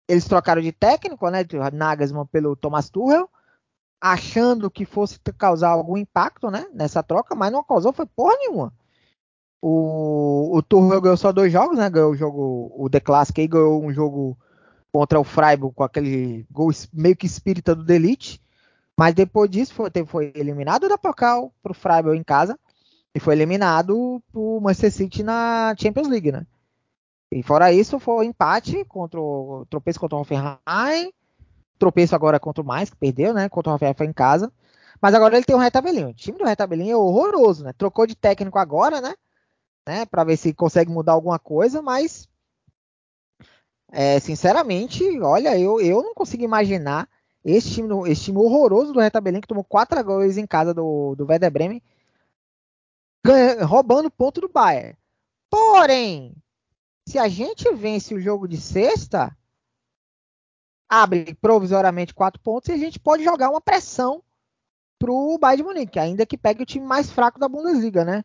eles 0.08 0.26
trocaram 0.26 0.64
de 0.64 0.72
técnico, 0.72 1.30
né? 1.30 1.46
Nagelsmann 1.72 2.26
pelo 2.26 2.56
Thomas 2.56 2.90
Tuchel, 2.90 3.30
achando 4.02 4.72
que 4.72 4.84
fosse 4.84 5.20
causar 5.38 5.70
algum 5.70 5.96
impacto, 5.96 6.50
né? 6.50 6.66
Nessa 6.74 7.04
troca, 7.04 7.36
mas 7.36 7.52
não 7.52 7.64
causou, 7.64 7.94
foi 7.94 8.08
porra 8.08 8.36
nenhuma. 8.38 8.74
O, 9.62 10.58
o 10.58 10.62
Tuchel 10.62 11.02
ganhou 11.02 11.18
só 11.18 11.32
dois 11.32 11.52
jogos, 11.52 11.78
né? 11.78 11.90
Ganhou 11.90 12.12
o 12.12 12.16
jogo, 12.16 12.72
o 12.76 12.90
The 12.90 13.00
Classic 13.00 13.40
aí 13.42 13.48
ganhou 13.48 13.84
um 13.84 13.94
jogo 13.94 14.38
contra 14.92 15.20
o 15.20 15.24
Freiburg 15.24 15.76
com 15.76 15.84
aquele 15.84 16.46
gol 16.50 16.72
meio 16.94 17.16
que 17.16 17.26
espírita 17.26 17.76
do 17.76 17.84
Delite. 17.84 18.42
Mas 18.98 19.14
depois 19.14 19.50
disso 19.50 19.74
foi, 19.74 19.90
foi 20.06 20.32
eliminado 20.36 20.90
da 20.90 20.98
Pokal 20.98 21.54
pro 21.62 21.74
Freiburg 21.74 22.18
em 22.20 22.24
casa. 22.24 22.58
E 23.14 23.20
foi 23.20 23.34
eliminado 23.34 24.22
pro 24.32 24.60
Manchester 24.62 24.92
City 24.92 25.24
na 25.24 25.74
Champions 25.78 26.08
League, 26.08 26.32
né? 26.32 26.46
E 27.32 27.44
fora 27.44 27.72
isso, 27.72 28.00
foi 28.00 28.26
empate 28.26 28.84
contra 28.86 29.20
o 29.20 29.66
tropeço 29.70 30.00
contra 30.00 30.18
o 30.18 30.22
Hoffenheim, 30.22 31.14
tropeço 31.78 32.16
agora 32.16 32.40
contra 32.40 32.62
o 32.62 32.66
Mais, 32.66 32.90
que 32.90 32.98
perdeu, 32.98 33.34
né? 33.34 33.50
Contra 33.50 33.72
o 33.72 33.76
Hoffenheim 33.76 33.96
foi 33.96 34.06
em 34.06 34.14
casa. 34.14 34.52
Mas 35.02 35.14
agora 35.14 35.36
ele 35.36 35.46
tem 35.46 35.56
um 35.56 35.60
retabelinho. 35.60 36.10
O 36.10 36.14
time 36.14 36.38
do 36.38 36.44
retabelinho 36.44 36.92
é 36.92 36.98
horroroso, 36.98 37.64
né? 37.64 37.74
Trocou 37.74 38.06
de 38.06 38.16
técnico 38.16 38.60
agora, 38.60 39.00
né? 39.00 39.14
Né? 39.90 40.06
Para 40.06 40.24
ver 40.24 40.38
se 40.38 40.54
consegue 40.54 40.92
mudar 40.92 41.14
alguma 41.14 41.40
coisa, 41.40 41.82
mas 41.82 42.30
é, 43.92 44.20
sinceramente, 44.20 45.04
olha, 45.20 45.58
eu, 45.58 45.82
eu 45.82 46.04
não 46.04 46.14
consigo 46.14 46.44
imaginar 46.44 47.10
esse 47.44 47.72
time, 47.72 48.08
esse 48.08 48.26
time 48.26 48.38
horroroso 48.38 48.94
do 48.94 49.00
Retabelinho 49.00 49.42
que 49.42 49.48
tomou 49.48 49.64
4 49.64 50.04
gols 50.04 50.38
em 50.38 50.46
casa 50.46 50.76
do, 50.76 51.16
do 51.16 51.26
Werder 51.26 51.50
Bremen 51.50 51.82
ganha, 53.26 53.66
roubando 53.66 54.12
ponto 54.12 54.40
do 54.40 54.48
Bayern. 54.48 54.96
Porém, 55.50 56.36
se 57.08 57.18
a 57.18 57.28
gente 57.28 57.74
vence 57.74 58.14
o 58.14 58.22
jogo 58.22 58.48
de 58.48 58.58
sexta, 58.58 59.36
abre 60.88 61.34
provisoriamente 61.42 62.14
quatro 62.14 62.40
pontos 62.40 62.70
e 62.70 62.74
a 62.74 62.78
gente 62.78 63.00
pode 63.00 63.24
jogar 63.24 63.50
uma 63.50 63.60
pressão 63.60 64.24
pro 65.00 65.40
Bayern 65.40 65.64
de 65.64 65.68
Munique, 65.68 65.98
ainda 65.98 66.28
que 66.28 66.38
pegue 66.38 66.62
o 66.62 66.66
time 66.66 66.86
mais 66.86 67.10
fraco 67.10 67.40
da 67.40 67.50
Bundesliga, 67.50 68.06
né? 68.06 68.24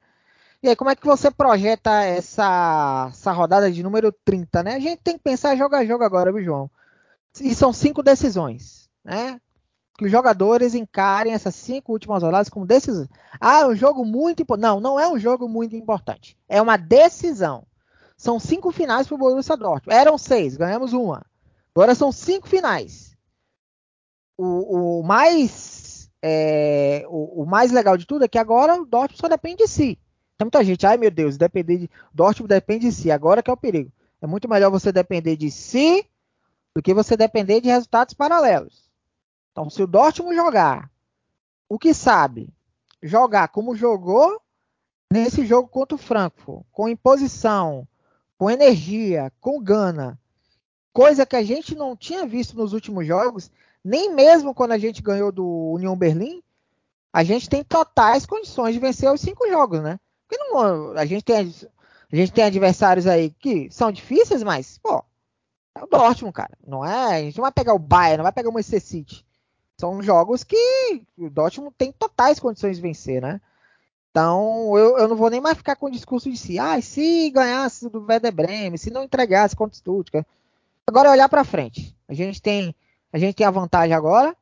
E 0.64 0.68
aí, 0.70 0.74
como 0.74 0.88
é 0.88 0.96
que 0.96 1.04
você 1.04 1.30
projeta 1.30 1.90
essa, 2.04 3.08
essa 3.10 3.32
rodada 3.32 3.70
de 3.70 3.82
número 3.82 4.10
30, 4.24 4.62
né? 4.62 4.76
A 4.76 4.80
gente 4.80 5.02
tem 5.02 5.18
que 5.18 5.22
pensar 5.22 5.54
jogo 5.56 5.76
a 5.76 5.84
jogo 5.84 6.02
agora, 6.02 6.32
viu, 6.32 6.42
João? 6.42 6.70
E 7.38 7.54
são 7.54 7.70
cinco 7.70 8.02
decisões, 8.02 8.88
né? 9.04 9.38
que 9.98 10.06
os 10.06 10.10
jogadores 10.10 10.74
encarem 10.74 11.34
essas 11.34 11.54
cinco 11.54 11.92
últimas 11.92 12.22
rodadas 12.22 12.48
como 12.48 12.64
decisões. 12.64 13.10
Ah, 13.38 13.60
é 13.60 13.66
um 13.66 13.76
jogo 13.76 14.06
muito 14.06 14.40
importante. 14.40 14.62
Não, 14.66 14.80
não 14.80 14.98
é 14.98 15.06
um 15.06 15.18
jogo 15.18 15.46
muito 15.46 15.76
importante. 15.76 16.34
É 16.48 16.62
uma 16.62 16.78
decisão. 16.78 17.66
São 18.16 18.40
cinco 18.40 18.72
finais 18.72 19.06
para 19.06 19.16
o 19.16 19.18
Borussia 19.18 19.58
Dortmund. 19.58 19.94
Eram 19.94 20.16
seis, 20.16 20.56
ganhamos 20.56 20.94
uma. 20.94 21.26
Agora 21.76 21.94
são 21.94 22.10
cinco 22.10 22.48
finais. 22.48 23.14
O, 24.38 25.00
o 25.00 25.02
mais 25.02 26.10
é, 26.22 27.04
o, 27.06 27.42
o, 27.42 27.46
mais 27.46 27.70
legal 27.70 27.98
de 27.98 28.06
tudo 28.06 28.24
é 28.24 28.28
que 28.28 28.38
agora 28.38 28.80
o 28.80 28.86
Dortmund 28.86 29.20
só 29.20 29.28
depende 29.28 29.58
de 29.58 29.68
si. 29.68 29.98
Tem 30.36 30.44
muita 30.44 30.64
gente, 30.64 30.86
ai 30.86 30.96
meu 30.96 31.10
Deus, 31.10 31.36
depender 31.36 31.78
de 31.78 31.90
Dortmund 32.12 32.48
depende 32.48 32.88
de 32.88 32.92
si. 32.92 33.10
Agora 33.10 33.42
que 33.42 33.50
é 33.50 33.52
o 33.52 33.56
perigo. 33.56 33.92
É 34.20 34.26
muito 34.26 34.48
melhor 34.48 34.70
você 34.70 34.90
depender 34.90 35.36
de 35.36 35.50
si 35.50 36.06
do 36.74 36.82
que 36.82 36.92
você 36.92 37.16
depender 37.16 37.60
de 37.60 37.68
resultados 37.68 38.14
paralelos. 38.14 38.90
Então, 39.52 39.70
se 39.70 39.82
o 39.82 39.86
Dortmund 39.86 40.34
jogar 40.34 40.90
o 41.68 41.78
que 41.78 41.94
sabe, 41.94 42.48
jogar 43.02 43.48
como 43.48 43.76
jogou 43.76 44.40
nesse 45.12 45.46
jogo 45.46 45.68
contra 45.68 45.94
o 45.94 45.98
Frankfurt, 45.98 46.64
com 46.72 46.88
imposição, 46.88 47.86
com 48.36 48.50
energia, 48.50 49.32
com 49.40 49.62
gana, 49.62 50.18
coisa 50.92 51.24
que 51.24 51.36
a 51.36 51.42
gente 51.42 51.74
não 51.74 51.96
tinha 51.96 52.26
visto 52.26 52.56
nos 52.56 52.72
últimos 52.72 53.06
jogos, 53.06 53.50
nem 53.84 54.12
mesmo 54.12 54.54
quando 54.54 54.72
a 54.72 54.78
gente 54.78 55.02
ganhou 55.02 55.30
do 55.30 55.46
União 55.46 55.96
Berlim, 55.96 56.42
a 57.12 57.22
gente 57.22 57.48
tem 57.48 57.62
totais 57.62 58.26
condições 58.26 58.74
de 58.74 58.80
vencer 58.80 59.12
os 59.12 59.20
cinco 59.20 59.46
jogos, 59.48 59.80
né? 59.80 60.00
Porque 60.36 60.52
não, 60.52 60.92
a 60.92 61.04
gente 61.04 61.24
tem 61.24 61.54
a 62.12 62.16
gente 62.16 62.32
tem 62.32 62.44
adversários 62.44 63.06
aí 63.06 63.30
que 63.30 63.68
são 63.70 63.90
difíceis, 63.90 64.42
mas 64.42 64.78
pô, 64.78 65.04
é 65.74 65.82
o 65.82 65.86
Dortmund, 65.86 66.32
cara. 66.32 66.56
Não 66.66 66.84
é, 66.84 67.16
a 67.16 67.20
gente 67.22 67.36
não 67.36 67.42
vai 67.42 67.52
pegar 67.52 67.74
o 67.74 67.78
Bayern, 67.78 68.18
não 68.18 68.24
vai 68.24 68.32
pegar 68.32 68.48
o 68.48 68.52
Manchester 68.52 68.80
City. 68.80 69.26
São 69.76 70.00
jogos 70.00 70.44
que 70.44 71.02
o 71.18 71.28
Dortmund 71.28 71.74
tem 71.76 71.90
totais 71.92 72.38
condições 72.38 72.76
de 72.76 72.82
vencer, 72.82 73.20
né? 73.20 73.40
Então, 74.10 74.78
eu, 74.78 74.96
eu 74.96 75.08
não 75.08 75.16
vou 75.16 75.28
nem 75.28 75.40
mais 75.40 75.56
ficar 75.56 75.74
com 75.74 75.86
o 75.86 75.90
discurso 75.90 76.30
de 76.30 76.36
si, 76.36 76.56
ah, 76.56 76.80
se 76.80 77.30
ganhasse 77.30 77.90
do 77.90 78.06
Werder 78.06 78.32
Bremen, 78.32 78.76
se 78.76 78.90
não 78.90 79.02
entregasse 79.02 79.56
contra 79.56 79.74
o 79.74 79.76
Stuttgart. 79.76 80.24
Agora 80.86 81.08
é 81.08 81.12
olhar 81.12 81.28
para 81.28 81.42
frente. 81.42 81.96
A 82.06 82.14
gente 82.14 82.40
tem 82.40 82.74
a 83.12 83.18
gente 83.18 83.34
tem 83.34 83.46
a 83.46 83.50
vantagem 83.50 83.94
agora, 83.94 84.36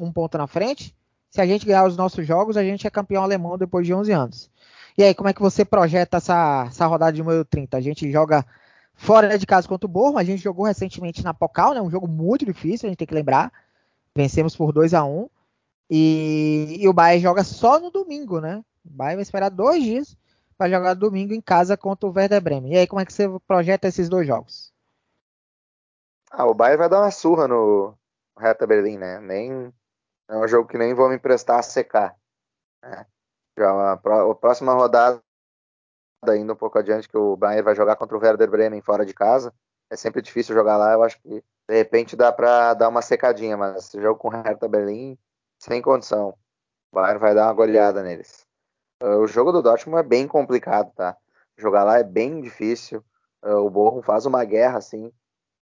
um 0.00 0.12
ponto 0.12 0.36
na 0.36 0.46
frente. 0.46 0.94
Se 1.30 1.40
a 1.40 1.46
gente 1.46 1.66
ganhar 1.66 1.84
os 1.84 1.96
nossos 1.96 2.26
jogos, 2.26 2.56
a 2.56 2.62
gente 2.62 2.86
é 2.86 2.90
campeão 2.90 3.22
alemão 3.22 3.58
depois 3.58 3.86
de 3.86 3.92
11 3.92 4.12
anos. 4.12 4.50
E 4.96 5.02
aí, 5.02 5.14
como 5.14 5.28
é 5.28 5.32
que 5.32 5.42
você 5.42 5.64
projeta 5.64 6.18
essa, 6.18 6.66
essa 6.68 6.86
rodada 6.86 7.12
de 7.12 7.22
número 7.22 7.44
30? 7.44 7.76
A 7.76 7.80
gente 7.80 8.10
joga 8.10 8.44
fora 8.94 9.36
de 9.36 9.46
casa 9.46 9.66
contra 9.66 9.86
o 9.86 9.90
Borrom, 9.90 10.18
a 10.18 10.24
gente 10.24 10.42
jogou 10.42 10.64
recentemente 10.64 11.22
na 11.24 11.34
Pocal, 11.34 11.74
né? 11.74 11.82
Um 11.82 11.90
jogo 11.90 12.06
muito 12.06 12.46
difícil, 12.46 12.86
a 12.86 12.90
gente 12.90 12.98
tem 12.98 13.06
que 13.06 13.14
lembrar. 13.14 13.52
Vencemos 14.14 14.54
por 14.54 14.72
2 14.72 14.94
a 14.94 15.04
1 15.04 15.28
e, 15.90 16.76
e 16.80 16.88
o 16.88 16.92
Bayern 16.92 17.20
joga 17.20 17.42
só 17.42 17.80
no 17.80 17.90
domingo, 17.90 18.40
né? 18.40 18.64
O 18.84 18.90
Bayern 18.90 19.16
vai 19.16 19.22
esperar 19.22 19.48
dois 19.48 19.82
dias 19.82 20.16
para 20.56 20.70
jogar 20.70 20.94
domingo 20.94 21.34
em 21.34 21.40
casa 21.40 21.76
contra 21.76 22.08
o 22.08 22.12
Werder 22.12 22.40
Bremen. 22.40 22.72
E 22.72 22.78
aí, 22.78 22.86
como 22.86 23.00
é 23.00 23.04
que 23.04 23.12
você 23.12 23.28
projeta 23.46 23.88
esses 23.88 24.08
dois 24.08 24.26
jogos? 24.26 24.72
Ah, 26.30 26.46
o 26.46 26.54
Bayern 26.54 26.78
vai 26.78 26.88
dar 26.88 27.00
uma 27.00 27.10
surra 27.10 27.48
no 27.48 27.94
Hertha 28.38 28.66
Berlim, 28.66 28.96
né? 28.96 29.20
Nem 29.20 29.72
é 30.28 30.36
um 30.36 30.46
jogo 30.46 30.68
que 30.68 30.78
nem 30.78 30.94
vou 30.94 31.08
me 31.08 31.16
emprestar 31.16 31.58
a 31.58 31.62
secar. 31.62 32.16
Né? 32.82 33.06
Já 33.58 33.92
a, 33.92 33.96
próxima 33.96 34.72
rodada 34.72 35.22
ainda 36.26 36.52
um 36.52 36.56
pouco 36.56 36.78
adiante 36.78 37.08
que 37.08 37.16
o 37.16 37.36
Bayern 37.36 37.62
vai 37.62 37.74
jogar 37.74 37.96
contra 37.96 38.16
o 38.16 38.20
Werder 38.20 38.50
Bremen 38.50 38.80
fora 38.80 39.04
de 39.04 39.14
casa. 39.14 39.52
É 39.90 39.96
sempre 39.96 40.22
difícil 40.22 40.54
jogar 40.54 40.76
lá. 40.76 40.92
Eu 40.92 41.02
acho 41.02 41.20
que 41.20 41.42
de 41.68 41.74
repente 41.74 42.16
dá 42.16 42.32
para 42.32 42.74
dar 42.74 42.88
uma 42.88 43.02
secadinha, 43.02 43.56
mas 43.56 43.86
esse 43.86 44.00
jogo 44.00 44.18
com 44.18 44.28
o 44.28 44.30
Hertha 44.30 44.68
Berlim 44.68 45.18
sem 45.58 45.80
condição. 45.80 46.30
O 46.90 46.96
Bayern 46.96 47.20
vai 47.20 47.34
dar 47.34 47.46
uma 47.46 47.52
goleada 47.52 48.02
neles. 48.02 48.46
Uh, 49.02 49.18
o 49.18 49.26
jogo 49.26 49.52
do 49.52 49.62
Dortmund 49.62 50.00
é 50.00 50.08
bem 50.08 50.26
complicado, 50.26 50.92
tá? 50.94 51.16
Jogar 51.56 51.84
lá 51.84 51.98
é 51.98 52.02
bem 52.02 52.40
difícil. 52.40 53.04
Uh, 53.44 53.56
o 53.56 53.70
Borrom 53.70 54.02
faz 54.02 54.26
uma 54.26 54.44
guerra 54.44 54.78
assim. 54.78 55.12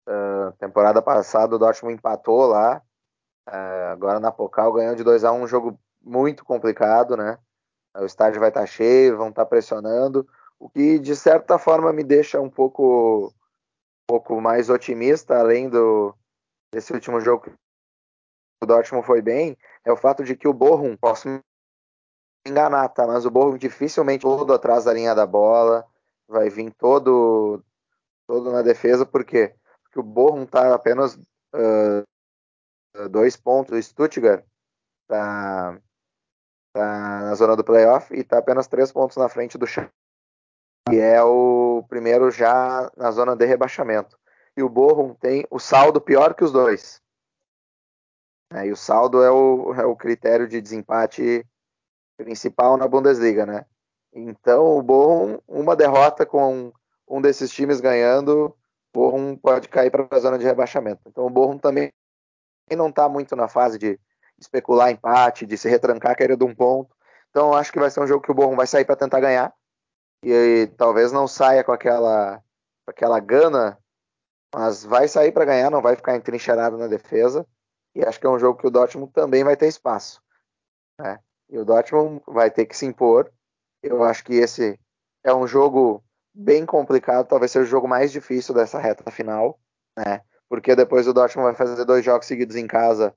Uh, 0.09 0.53
temporada 0.59 1.01
passada 1.01 1.57
o 1.57 1.59
Dortmund 1.59 1.97
empatou 1.97 2.47
lá. 2.47 2.83
agora 3.91 4.21
na 4.21 4.31
Pocal 4.31 4.73
ganhou 4.73 4.95
de 4.95 5.03
2 5.03 5.25
a 5.25 5.33
1 5.33 5.43
um 5.43 5.47
jogo 5.47 5.79
muito 6.03 6.45
complicado, 6.45 7.17
né? 7.17 7.39
O 7.97 8.05
estádio 8.05 8.41
vai 8.41 8.49
estar 8.49 8.61
tá 8.61 8.67
cheio, 8.67 9.17
vão 9.17 9.29
estar 9.29 9.45
tá 9.45 9.49
pressionando, 9.49 10.27
o 10.59 10.69
que 10.69 10.99
de 10.99 11.15
certa 11.15 11.59
forma 11.59 11.93
me 11.93 12.03
deixa 12.03 12.41
um 12.41 12.51
pouco, 12.51 13.29
um 13.29 14.07
pouco 14.07 14.41
mais 14.41 14.69
otimista, 14.69 15.39
além 15.39 15.69
do 15.69 16.15
desse 16.73 16.93
último 16.93 17.21
jogo 17.21 17.45
que 17.45 17.53
o 18.63 18.67
Dortmund 18.67 19.07
foi 19.07 19.23
bem, 19.23 19.57
é 19.85 19.93
o 19.93 19.97
fato 19.97 20.25
de 20.25 20.35
que 20.35 20.49
o 20.49 20.53
Borrom, 20.53 20.97
posso 20.97 21.29
me 21.29 21.41
enganar, 22.47 22.89
tá? 22.89 23.07
Mas 23.07 23.25
o 23.25 23.31
Borrom 23.31 23.57
dificilmente 23.57 24.23
todo 24.23 24.53
atrás 24.53 24.85
da 24.85 24.93
linha 24.93 25.15
da 25.15 25.27
bola, 25.27 25.87
vai 26.27 26.49
vir 26.49 26.73
todo 26.75 27.63
todo 28.27 28.51
na 28.51 28.63
defesa, 28.63 29.05
por 29.05 29.25
quê? 29.25 29.55
Porque 29.83 30.01
o 30.01 30.03
Borrom 30.03 30.47
tá 30.47 30.75
apenas 30.75 31.15
uh, 31.55 33.09
dois 33.11 33.37
pontos, 33.37 33.77
o 33.77 33.83
Stuttgart 33.83 34.45
tá 35.07 35.79
tá 36.75 37.21
na 37.21 37.35
zona 37.37 37.57
do 37.57 37.65
playoff 37.65 38.13
e 38.13 38.21
está 38.21 38.39
apenas 38.39 38.67
três 38.67 38.93
pontos 38.93 39.17
na 39.17 39.29
frente 39.29 39.57
do 39.57 39.67
Schalke, 39.67 39.93
que 40.89 40.99
é 40.99 41.23
o 41.23 41.85
primeiro 41.89 42.31
já 42.31 42.91
na 42.97 43.11
zona 43.13 43.37
de 43.37 43.47
rebaixamento. 43.47 44.19
E 44.57 44.63
o 44.63 44.69
Bochum 44.69 45.15
tem 45.15 45.47
o 45.51 45.59
saldo 45.59 46.01
pior 46.01 46.35
que 46.35 46.45
os 46.45 46.53
dois. 46.53 47.01
É, 48.53 48.67
e 48.67 48.73
o 48.73 48.77
saldo 48.77 49.23
é 49.23 49.31
o, 49.31 49.75
é 49.75 49.87
o 49.87 49.97
critério 49.97 50.47
de 50.47 50.61
desempate 50.61 51.47
principal 52.17 52.77
na 52.77 52.87
Bundesliga, 52.87 53.47
né? 53.47 53.65
Então 54.13 54.77
o 54.77 54.83
Bochum, 54.83 55.39
uma 55.49 55.75
derrota 55.75 56.27
com 56.27 56.73
um 57.09 57.21
desses 57.21 57.51
times 57.51 57.81
ganhando, 57.81 58.47
o 58.47 58.57
Bochum 58.93 59.37
pode 59.37 59.69
cair 59.69 59.91
para 59.91 60.07
a 60.11 60.19
zona 60.19 60.39
de 60.39 60.45
rebaixamento. 60.45 61.03
Então 61.07 61.27
o 61.27 61.31
Bochum 61.31 61.59
também 61.59 61.93
não 62.77 62.89
está 62.89 63.09
muito 63.09 63.37
na 63.37 63.49
fase 63.49 63.79
de 63.79 63.99
especular 64.39 64.91
empate, 64.91 65.47
de 65.47 65.57
se 65.57 65.69
retrancar 65.69 66.17
querendo 66.17 66.47
um 66.47 66.55
ponto. 66.55 66.95
Então 67.31 67.53
acho 67.53 67.73
que 67.73 67.81
vai 67.81 67.91
ser 67.91 68.01
um 68.01 68.07
jogo 68.07 68.23
que 68.23 68.31
o 68.31 68.35
Borrom 68.35 68.57
vai 68.57 68.67
sair 68.67 68.85
para 68.85 68.97
tentar 68.97 69.21
ganhar. 69.21 69.53
E, 70.23 70.31
e, 70.31 70.67
talvez 70.69 71.13
não 71.13 71.27
saia 71.27 71.63
com 71.63 71.73
aquela, 71.73 72.43
com 72.85 72.91
aquela 72.91 73.21
gana, 73.21 73.79
mas 74.55 74.85
vai 74.85 75.09
sair 75.09 75.33
para 75.33 75.45
ganhar, 75.45 75.71
não 75.71 75.83
vai 75.83 75.97
ficar 75.97 76.17
entrincheirado 76.17 76.79
na 76.79 76.87
defesa. 76.87 77.47
E 77.95 78.05
acho 78.05 78.19
que 78.19 78.27
é 78.27 78.31
um 78.31 78.39
jogo 78.39 78.59
que 78.59 78.67
o 78.67 78.71
Dortmund 78.71 79.13
também 79.13 79.45
vai 79.45 79.57
ter 79.57 79.67
espaço. 79.67 80.23
Né? 80.99 81.19
E 81.49 81.59
o 81.59 81.65
Dortmund 81.65 82.23
vai 82.27 82.51
ter 82.51 82.67
que 82.67 82.77
se 82.77 82.87
impor. 82.87 83.31
Eu 83.83 84.03
acho 84.03 84.25
que 84.25 84.35
esse 84.35 84.79
é 85.23 85.35
um 85.35 85.47
jogo 85.47 86.03
bem 86.35 86.67
complicado, 86.67 87.29
talvez 87.29 87.53
seja 87.53 87.65
o 87.65 87.69
jogo 87.69 87.87
mais 87.87 88.11
difícil 88.11 88.55
dessa 88.55 88.79
reta 88.79 89.09
final, 89.11 89.59
né? 89.97 90.21
Porque 90.49 90.75
depois 90.75 91.07
o 91.07 91.13
Dortmund 91.13 91.47
vai 91.47 91.55
fazer 91.55 91.85
dois 91.85 92.05
jogos 92.05 92.27
seguidos 92.27 92.57
em 92.57 92.67
casa 92.67 93.15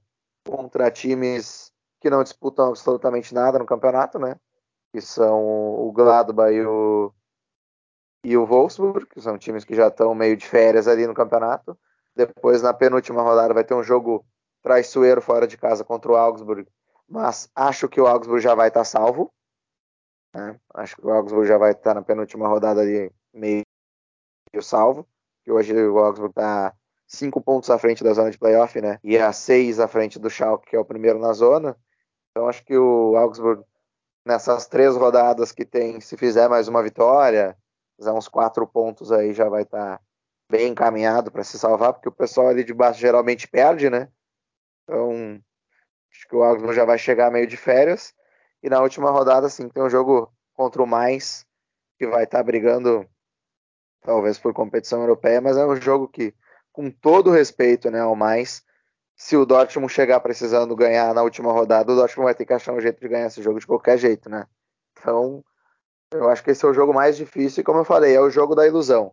contra 0.48 0.90
times 0.90 1.72
que 2.00 2.10
não 2.10 2.24
disputam 2.24 2.70
absolutamente 2.70 3.34
nada 3.34 3.60
no 3.60 3.66
campeonato, 3.66 4.18
né? 4.18 4.40
Que 4.94 5.02
são 5.02 5.44
o 5.44 5.92
Gladbach 5.92 6.54
e 6.54 6.66
o, 6.66 7.14
e 8.24 8.38
o 8.38 8.46
Wolfsburg, 8.46 9.06
que 9.08 9.20
são 9.20 9.38
times 9.38 9.66
que 9.66 9.76
já 9.76 9.88
estão 9.88 10.16
meio 10.16 10.38
de 10.38 10.48
férias 10.48 10.88
ali 10.88 11.06
no 11.06 11.14
campeonato. 11.14 11.78
Depois, 12.16 12.62
na 12.62 12.74
penúltima 12.74 13.22
rodada, 13.22 13.54
vai 13.54 13.64
ter 13.64 13.74
um 13.74 13.84
jogo 13.84 14.26
traiçoeiro 14.64 15.22
fora 15.22 15.48
de 15.48 15.58
casa 15.58 15.84
contra 15.84 16.12
o 16.12 16.16
Augsburg, 16.16 16.68
mas 17.08 17.50
acho 17.56 17.88
que 17.88 18.02
o 18.02 18.08
Augsburg 18.08 18.42
já 18.42 18.56
vai 18.56 18.70
estar 18.70 18.82
tá 18.82 18.86
salvo. 18.86 19.32
Né? 20.34 20.60
Acho 20.74 20.96
que 20.96 21.06
o 21.06 21.12
Augsburg 21.12 21.48
já 21.48 21.58
vai 21.58 21.72
estar 21.72 21.92
tá 21.92 21.94
na 21.96 22.02
penúltima 22.02 22.48
rodada 22.48 22.82
ali 22.82 23.12
meio 23.34 23.64
salvo. 24.62 25.08
Que 25.44 25.52
hoje 25.52 25.74
o 25.74 25.98
Augsburg 26.00 26.32
está 26.32 26.76
cinco 27.08 27.42
pontos 27.42 27.70
à 27.70 27.80
frente 27.80 28.04
da 28.04 28.14
zona 28.14 28.30
de 28.30 28.38
playoff, 28.38 28.80
né? 28.82 29.00
E 29.04 29.18
a 29.18 29.32
seis 29.32 29.80
à 29.80 29.88
frente 29.88 30.20
do 30.20 30.30
Schalke, 30.30 30.70
que 30.70 30.76
é 30.76 30.80
o 30.80 30.86
primeiro 30.86 31.18
na 31.18 31.32
zona. 31.34 31.76
Então 32.32 32.48
acho 32.48 32.64
que 32.64 32.78
o 32.78 33.16
Augsburg, 33.16 33.64
nessas 34.26 34.68
três 34.68 34.96
rodadas 34.96 35.52
que 35.52 35.66
tem, 35.66 36.02
se 36.02 36.18
fizer 36.18 36.50
mais 36.50 36.68
uma 36.68 36.84
vitória, 36.84 37.58
fizer 37.98 38.12
uns 38.12 38.28
quatro 38.28 38.68
pontos 38.68 39.12
aí, 39.12 39.34
já 39.34 39.48
vai 39.48 39.64
estar 39.64 39.98
tá 39.98 40.04
bem 40.52 40.72
encaminhado 40.72 41.32
para 41.32 41.44
se 41.44 41.58
salvar, 41.58 41.94
porque 41.94 42.10
o 42.10 42.12
pessoal 42.12 42.50
ali 42.50 42.64
de 42.64 42.74
baixo 42.74 43.00
geralmente 43.00 43.48
perde, 43.48 43.90
né? 43.90 44.10
Então 44.84 45.42
acho 46.12 46.28
que 46.28 46.36
o 46.36 46.44
Augsburg 46.44 46.76
já 46.76 46.86
vai 46.86 46.98
chegar 46.98 47.32
meio 47.32 47.48
de 47.48 47.58
férias. 47.58 48.14
E 48.62 48.70
na 48.70 48.82
última 48.82 49.10
rodada, 49.12 49.50
sim, 49.50 49.70
tem 49.70 49.82
um 49.82 49.90
jogo 49.90 50.32
contra 50.54 50.82
o 50.82 50.88
Mais, 50.88 51.46
que 51.98 52.08
vai 52.08 52.24
estar 52.26 52.40
tá 52.40 52.44
brigando 52.44 53.08
talvez 54.02 54.38
por 54.40 54.54
competição 54.54 55.02
europeia, 55.02 55.42
mas 55.42 55.58
é 55.58 55.66
um 55.66 55.76
jogo 55.76 56.08
que 56.08 56.34
com 56.78 56.92
todo 56.92 57.32
respeito 57.32 57.90
né, 57.90 58.00
ao 58.00 58.16
mais, 58.16 58.64
se 59.16 59.36
o 59.36 59.48
Dortmund 59.48 59.92
chegar 59.92 60.20
precisando 60.20 60.76
ganhar 60.76 61.12
na 61.12 61.24
última 61.24 61.52
rodada, 61.52 61.92
o 61.92 61.96
Dortmund 61.96 62.26
vai 62.26 62.36
ter 62.36 62.46
que 62.46 62.54
achar 62.54 62.72
um 62.72 62.80
jeito 62.80 63.02
de 63.02 63.08
ganhar 63.08 63.26
esse 63.26 63.42
jogo 63.42 63.60
de 63.60 63.66
qualquer 63.66 63.98
jeito, 63.98 64.30
né? 64.30 64.46
Então, 64.92 65.44
eu 66.12 66.30
acho 66.30 66.44
que 66.44 66.52
esse 66.52 66.64
é 66.64 66.68
o 66.68 66.76
jogo 66.76 66.94
mais 66.94 67.18
difícil 67.18 67.62
e, 67.62 67.64
como 67.64 67.80
eu 67.80 67.84
falei, 67.84 68.14
é 68.16 68.22
o 68.22 68.30
jogo 68.30 68.54
da 68.54 68.68
ilusão, 68.68 69.12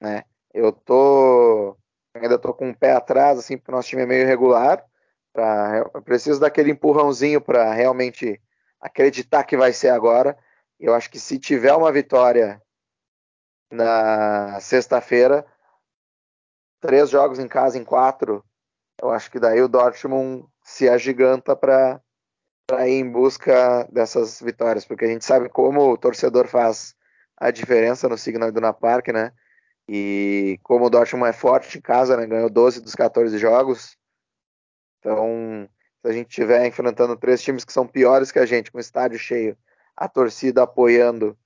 né? 0.00 0.24
Eu 0.52 0.72
tô 0.72 1.76
ainda 2.16 2.36
tô 2.36 2.52
com 2.52 2.70
um 2.70 2.74
pé 2.74 2.90
atrás, 2.90 3.38
assim, 3.38 3.56
porque 3.56 3.70
o 3.70 3.76
nosso 3.76 3.88
time 3.88 4.02
é 4.02 4.06
meio 4.06 4.22
irregular. 4.22 4.84
Pra, 5.32 5.88
eu 5.94 6.02
preciso 6.02 6.40
daquele 6.40 6.72
empurrãozinho 6.72 7.40
para 7.40 7.72
realmente 7.72 8.42
acreditar 8.80 9.44
que 9.44 9.56
vai 9.56 9.72
ser 9.72 9.90
agora. 9.90 10.36
Eu 10.80 10.94
acho 10.94 11.08
que 11.08 11.20
se 11.20 11.38
tiver 11.38 11.74
uma 11.74 11.92
vitória 11.92 12.60
na 13.70 14.58
sexta-feira, 14.58 15.46
três 16.80 17.10
jogos 17.10 17.38
em 17.38 17.48
casa 17.48 17.78
em 17.78 17.84
quatro, 17.84 18.44
eu 19.00 19.10
acho 19.10 19.30
que 19.30 19.38
daí 19.38 19.60
o 19.60 19.68
Dortmund 19.68 20.46
se 20.62 20.88
agiganta 20.88 21.54
para 21.54 22.00
ir 22.86 23.00
em 23.00 23.10
busca 23.10 23.84
dessas 23.90 24.40
vitórias, 24.40 24.84
porque 24.84 25.04
a 25.04 25.08
gente 25.08 25.24
sabe 25.24 25.48
como 25.48 25.92
o 25.92 25.96
torcedor 25.96 26.46
faz 26.48 26.94
a 27.36 27.50
diferença 27.50 28.08
no 28.08 28.18
Signal 28.18 28.48
Iduna 28.48 28.72
Park, 28.72 29.08
né? 29.08 29.32
E 29.88 30.58
como 30.62 30.86
o 30.86 30.90
Dortmund 30.90 31.30
é 31.30 31.32
forte 31.32 31.78
em 31.78 31.80
casa, 31.80 32.16
né? 32.16 32.26
Ganhou 32.26 32.50
12 32.50 32.82
dos 32.82 32.94
14 32.94 33.38
jogos. 33.38 33.96
Então, 34.98 35.68
se 36.02 36.08
a 36.08 36.12
gente 36.12 36.28
estiver 36.28 36.66
enfrentando 36.66 37.16
três 37.16 37.40
times 37.40 37.64
que 37.64 37.72
são 37.72 37.86
piores 37.86 38.32
que 38.32 38.38
a 38.38 38.46
gente, 38.46 38.70
com 38.70 38.78
o 38.78 38.80
estádio 38.80 39.18
cheio, 39.18 39.56
a 39.96 40.08
torcida 40.08 40.62
apoiando 40.62 41.38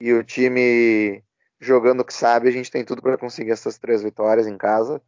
e 0.00 0.12
o 0.12 0.24
time 0.24 1.22
jogando 1.62 2.00
o 2.00 2.04
que 2.04 2.12
sabe, 2.12 2.48
a 2.48 2.52
gente 2.52 2.70
tem 2.70 2.84
tudo 2.84 3.00
para 3.00 3.16
conseguir 3.16 3.52
essas 3.52 3.78
três 3.78 4.02
vitórias 4.02 4.48
em 4.48 4.58
casa. 4.58 5.00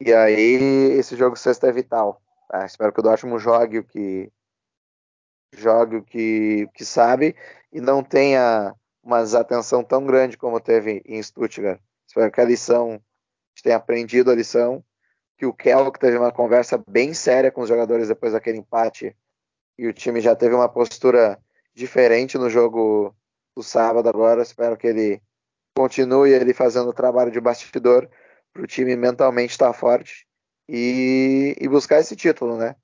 E 0.00 0.12
aí, 0.14 0.92
esse 0.96 1.16
jogo 1.16 1.36
sexta 1.36 1.66
é 1.66 1.72
vital. 1.72 2.22
Tá? 2.48 2.64
Espero 2.64 2.92
que 2.92 3.00
o 3.00 3.02
Dortmund 3.02 3.42
jogue 3.42 3.80
o 3.80 3.84
que, 3.84 4.32
jogue 5.52 5.96
o 5.96 6.02
que, 6.02 6.68
que 6.72 6.84
sabe 6.84 7.34
e 7.72 7.80
não 7.80 8.02
tenha 8.02 8.72
uma 9.02 9.22
atenção 9.22 9.82
tão 9.82 10.06
grande 10.06 10.38
como 10.38 10.60
teve 10.60 11.02
em 11.04 11.20
Stuttgart. 11.20 11.80
Espero 12.06 12.30
que 12.30 12.40
a 12.40 12.44
lição, 12.44 12.90
a 12.90 12.92
gente 12.92 13.62
tenha 13.64 13.76
aprendido 13.76 14.30
a 14.30 14.34
lição, 14.36 14.84
que 15.36 15.46
o 15.46 15.52
Kel 15.52 15.90
que 15.90 15.98
teve 15.98 16.16
uma 16.16 16.30
conversa 16.30 16.80
bem 16.86 17.12
séria 17.12 17.50
com 17.50 17.62
os 17.62 17.68
jogadores 17.68 18.06
depois 18.06 18.34
daquele 18.34 18.58
empate 18.58 19.16
e 19.76 19.88
o 19.88 19.92
time 19.92 20.20
já 20.20 20.36
teve 20.36 20.54
uma 20.54 20.68
postura 20.68 21.40
diferente 21.74 22.38
no 22.38 22.48
jogo 22.48 23.12
do 23.56 23.64
sábado 23.64 24.08
agora. 24.08 24.42
Espero 24.42 24.76
que 24.76 24.86
ele 24.86 25.20
continue 25.74 26.30
ele 26.32 26.54
fazendo 26.54 26.88
o 26.90 26.94
trabalho 26.94 27.30
de 27.30 27.40
bastidor 27.40 28.08
para 28.52 28.62
o 28.62 28.66
time 28.66 28.94
mentalmente 28.96 29.52
estar 29.52 29.72
forte 29.72 30.26
e, 30.68 31.56
e, 31.60 31.68
buscar 31.68 32.00
esse 32.00 32.14
título, 32.14 32.56
né? 32.56 32.76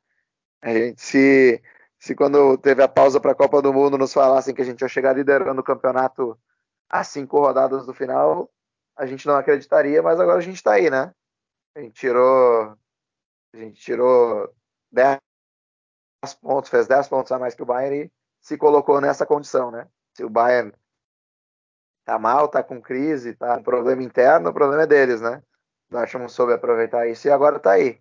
A 0.62 0.72
gente 0.72 1.00
se 1.00 1.62
se 1.98 2.14
quando 2.14 2.56
teve 2.58 2.82
a 2.82 2.88
pausa 2.88 3.20
para 3.20 3.32
a 3.32 3.34
Copa 3.34 3.60
do 3.60 3.72
Mundo 3.72 3.98
nos 3.98 4.12
falassem 4.12 4.54
que 4.54 4.62
a 4.62 4.64
gente 4.64 4.80
ia 4.82 4.88
chegar 4.88 5.16
liderando 5.16 5.60
o 5.60 5.64
campeonato 5.64 6.38
a 6.88 7.02
cinco 7.02 7.40
rodadas 7.40 7.86
do 7.86 7.92
final, 7.92 8.50
a 8.96 9.04
gente 9.04 9.26
não 9.26 9.36
acreditaria, 9.36 10.00
mas 10.02 10.20
agora 10.20 10.38
a 10.38 10.40
gente 10.40 10.56
está 10.56 10.72
aí, 10.74 10.88
né? 10.90 11.12
A 11.74 11.80
gente 11.80 11.94
tirou 11.94 12.76
a 13.54 13.56
gente 13.56 13.80
tirou 13.80 14.52
10 14.92 15.18
pontos, 16.40 16.70
fez 16.70 16.86
10 16.86 17.08
pontos 17.08 17.32
a 17.32 17.38
mais 17.38 17.54
que 17.54 17.62
o 17.62 17.66
Bayern 17.66 18.04
e 18.06 18.12
se 18.40 18.56
colocou 18.56 19.00
nessa 19.00 19.26
condição, 19.26 19.70
né? 19.70 19.88
Se 20.14 20.24
o 20.24 20.30
Bayern 20.30 20.72
tá 22.08 22.18
mal, 22.18 22.48
tá 22.48 22.62
com 22.62 22.80
crise, 22.80 23.34
tá 23.34 23.58
com 23.58 23.62
problema 23.62 24.02
interno, 24.02 24.48
o 24.48 24.54
problema 24.54 24.84
é 24.84 24.86
deles, 24.86 25.20
né? 25.20 25.42
O 25.90 25.94
Dortmund 25.94 26.32
soube 26.32 26.54
aproveitar 26.54 27.06
isso 27.06 27.28
e 27.28 27.30
agora 27.30 27.58
tá 27.58 27.72
aí. 27.72 28.00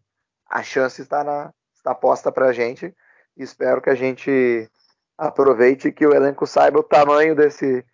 A 0.50 0.64
chance 0.64 1.02
está 1.02 1.26
na 1.26 1.54
está 1.76 1.94
posta 1.94 2.32
pra 2.32 2.54
gente 2.54 2.96
espero 3.36 3.82
que 3.82 3.90
a 3.90 3.96
gente 3.96 4.72
aproveite 5.18 5.92
que 5.92 6.08
o 6.08 6.14
elenco 6.14 6.48
saiba 6.48 6.80
o 6.80 6.84
tamanho 6.84 7.36
desse 7.36 7.86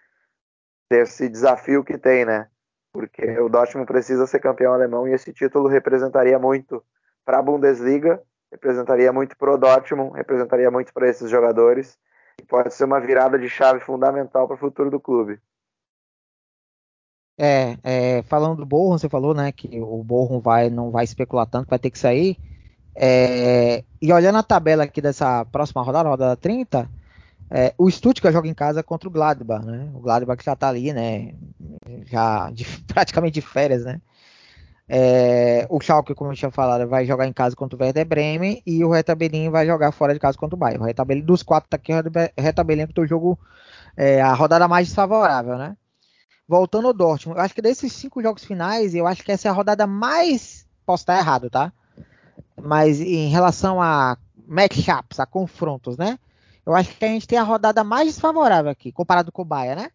desse 0.87 1.27
desafio 1.27 1.83
que 1.83 1.97
tem, 1.97 2.25
né? 2.25 2.47
Porque 2.93 3.39
o 3.39 3.49
Dortmund 3.49 3.87
precisa 3.87 4.27
ser 4.27 4.39
campeão 4.39 4.71
alemão 4.71 5.07
e 5.07 5.13
esse 5.13 5.33
título 5.33 5.67
representaria 5.67 6.37
muito 6.37 6.85
para 7.25 7.39
a 7.39 7.41
Bundesliga, 7.41 8.21
representaria 8.51 9.11
muito 9.11 9.35
para 9.35 9.51
o 9.51 9.57
Dortmund, 9.57 10.15
representaria 10.15 10.69
muito 10.69 10.93
para 10.93 11.09
esses 11.09 11.27
jogadores 11.27 11.97
e 12.39 12.45
pode 12.45 12.71
ser 12.71 12.83
uma 12.83 12.99
virada 12.99 13.39
de 13.39 13.49
chave 13.49 13.79
fundamental 13.79 14.45
para 14.45 14.53
o 14.53 14.59
futuro 14.59 14.91
do 14.91 14.99
clube. 14.99 15.41
É, 17.37 17.77
é, 17.83 18.21
falando 18.23 18.57
do 18.57 18.65
Borrom, 18.65 18.97
você 18.97 19.09
falou, 19.09 19.33
né, 19.33 19.51
que 19.51 19.79
o 19.79 20.03
Borrom 20.03 20.39
vai, 20.39 20.69
não 20.69 20.91
vai 20.91 21.03
especular 21.03 21.47
tanto, 21.47 21.69
vai 21.69 21.79
ter 21.79 21.89
que 21.89 21.97
sair. 21.99 22.37
É, 22.95 23.83
e 24.01 24.13
olhando 24.13 24.37
a 24.37 24.43
tabela 24.43 24.83
aqui 24.83 25.01
dessa 25.01 25.43
próxima 25.45 25.81
rodada, 25.81 26.09
rodada 26.09 26.35
30, 26.35 26.89
é, 27.49 27.73
o 27.77 27.89
Stuttgart 27.89 28.33
joga 28.33 28.47
em 28.47 28.53
casa 28.53 28.83
contra 28.83 29.07
o 29.07 29.11
Gladbach, 29.11 29.65
né? 29.65 29.89
O 29.93 29.99
Gladbach 29.99 30.43
já 30.43 30.55
tá 30.55 30.69
ali, 30.69 30.93
né? 30.93 31.33
Já 32.05 32.51
de, 32.51 32.65
praticamente 32.87 33.33
de 33.33 33.41
férias, 33.41 33.83
né? 33.83 34.01
É, 34.87 35.65
o 35.69 35.79
Schalke, 35.79 36.13
como 36.13 36.31
eu 36.31 36.35
tinha 36.35 36.51
falado, 36.51 36.87
vai 36.87 37.05
jogar 37.05 37.25
em 37.25 37.33
casa 37.33 37.55
contra 37.55 37.77
o 37.77 37.81
Werder 37.81 38.05
Bremen 38.05 38.61
e 38.65 38.83
o 38.83 38.91
Berlin 39.17 39.49
vai 39.49 39.65
jogar 39.65 39.91
fora 39.91 40.13
de 40.13 40.19
casa 40.19 40.37
contra 40.37 40.55
o 40.55 40.59
Bayern. 40.59 40.83
O 40.83 41.05
Berlin, 41.05 41.23
dos 41.23 41.41
quatro 41.41 41.69
tá 41.69 41.77
aqui, 41.77 41.93
o 41.93 42.41
Hertha 42.41 42.63
Berlin 42.63 42.87
que 42.87 42.99
o 42.99 43.07
jogo 43.07 43.39
é, 43.95 44.21
a 44.21 44.33
rodada 44.33 44.67
mais 44.67 44.87
desfavorável, 44.87 45.57
né? 45.57 45.77
Voltando 46.47 46.87
ao 46.87 46.93
Dortmund, 46.93 47.37
eu 47.37 47.43
acho 47.43 47.55
que 47.55 47.61
desses 47.61 47.93
cinco 47.93 48.21
jogos 48.21 48.43
finais, 48.43 48.93
eu 48.93 49.07
acho 49.07 49.23
que 49.23 49.31
essa 49.31 49.47
é 49.47 49.51
a 49.51 49.53
rodada 49.53 49.87
mais. 49.87 50.67
Posso 50.85 51.03
estar 51.03 51.17
errado, 51.17 51.49
tá? 51.49 51.71
Mas 52.61 52.99
em 52.99 53.29
relação 53.29 53.81
a 53.81 54.17
matchups, 54.45 55.19
a 55.19 55.25
confrontos, 55.25 55.97
né? 55.97 56.19
Eu 56.65 56.75
acho 56.75 56.95
que 56.95 57.05
a 57.05 57.07
gente 57.07 57.27
tem 57.27 57.37
a 57.37 57.43
rodada 57.43 57.83
mais 57.83 58.07
desfavorável 58.07 58.71
aqui, 58.71 58.91
comparado 58.91 59.31
com 59.31 59.41
o 59.41 59.45
Bayern, 59.45 59.83
né? 59.83 59.91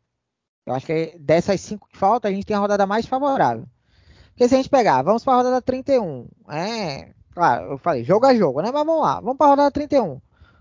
Eu 0.66 0.74
acho 0.74 0.86
que 0.86 1.16
dessas 1.18 1.60
cinco 1.60 1.88
que 1.88 1.96
faltam, 1.96 2.30
a 2.30 2.34
gente 2.34 2.44
tem 2.46 2.56
a 2.56 2.60
rodada 2.60 2.86
mais 2.86 3.06
favorável. 3.06 3.66
Porque 4.28 4.48
se 4.48 4.54
a 4.54 4.58
gente 4.58 4.68
pegar, 4.68 5.02
vamos 5.02 5.24
para 5.24 5.32
a 5.34 5.36
rodada 5.36 5.62
31. 5.62 6.28
É, 6.48 7.12
claro, 7.32 7.72
eu 7.72 7.78
falei, 7.78 8.04
jogo 8.04 8.26
a 8.26 8.34
jogo, 8.34 8.60
né? 8.60 8.70
Mas 8.70 8.84
vamos 8.84 9.02
lá, 9.02 9.20
vamos 9.20 9.36
para 9.36 9.46
a 9.46 9.50
rodada 9.50 9.70
31. 9.70 10.20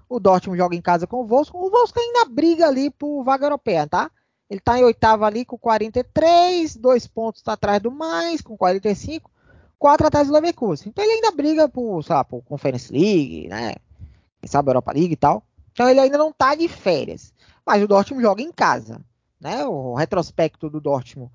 O 0.09 0.19
Dortmund 0.19 0.57
joga 0.57 0.75
em 0.75 0.81
casa 0.81 1.05
com 1.05 1.17
o 1.17 1.27
Wolfsburg. 1.27 1.67
O 1.67 1.69
Wolfsburg 1.69 2.05
ainda 2.07 2.25
briga 2.25 2.67
ali 2.67 2.89
por 2.89 3.23
vaga 3.23 3.45
europeia, 3.45 3.85
tá? 3.85 4.09
Ele 4.49 4.59
está 4.59 4.79
em 4.79 4.83
oitavo 4.83 5.25
ali 5.25 5.43
com 5.43 5.57
43, 5.57 6.75
dois 6.77 7.05
pontos 7.05 7.45
atrás 7.47 7.81
do 7.81 7.91
mais, 7.91 8.41
com 8.41 8.57
45, 8.57 9.29
quatro 9.77 10.07
atrás 10.07 10.27
do 10.27 10.33
Leverkusen. 10.33 10.89
Então 10.89 11.03
ele 11.03 11.13
ainda 11.13 11.31
briga 11.31 11.67
por, 11.67 12.01
sei 12.03 12.15
lá, 12.15 12.23
por 12.23 12.41
Conference 12.43 12.91
League, 12.91 13.47
né? 13.49 13.75
Quem 14.39 14.49
sabe 14.49 14.69
Europa 14.69 14.93
League 14.93 15.13
e 15.13 15.17
tal. 15.17 15.43
Então 15.73 15.89
ele 15.89 15.99
ainda 15.99 16.17
não 16.17 16.29
está 16.29 16.55
de 16.55 16.67
férias. 16.67 17.33
Mas 17.65 17.83
o 17.83 17.87
Dortmund 17.87 18.23
joga 18.23 18.41
em 18.41 18.51
casa, 18.51 19.01
né? 19.39 19.65
O 19.65 19.93
retrospecto 19.95 20.69
do 20.69 20.79
Dortmund 20.79 21.31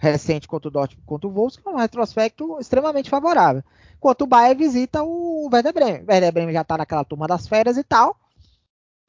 recente 0.00 0.48
contra 0.48 0.68
o 0.68 0.70
Dortmund 0.70 1.06
contra 1.06 1.28
o 1.28 1.30
Wolfsburg, 1.30 1.68
é 1.68 1.78
um 1.78 1.82
retrospecto 1.82 2.58
extremamente 2.58 3.10
favorável. 3.10 3.62
Enquanto 3.96 4.22
o 4.22 4.26
Bayern 4.26 4.58
visita 4.58 5.02
o 5.02 5.48
Werder 5.52 5.74
Bremen. 5.74 6.02
O 6.02 6.10
Werder 6.10 6.32
Bremen 6.32 6.54
já 6.54 6.62
está 6.62 6.78
naquela 6.78 7.04
turma 7.04 7.28
das 7.28 7.46
férias 7.46 7.76
e 7.76 7.84
tal. 7.84 8.16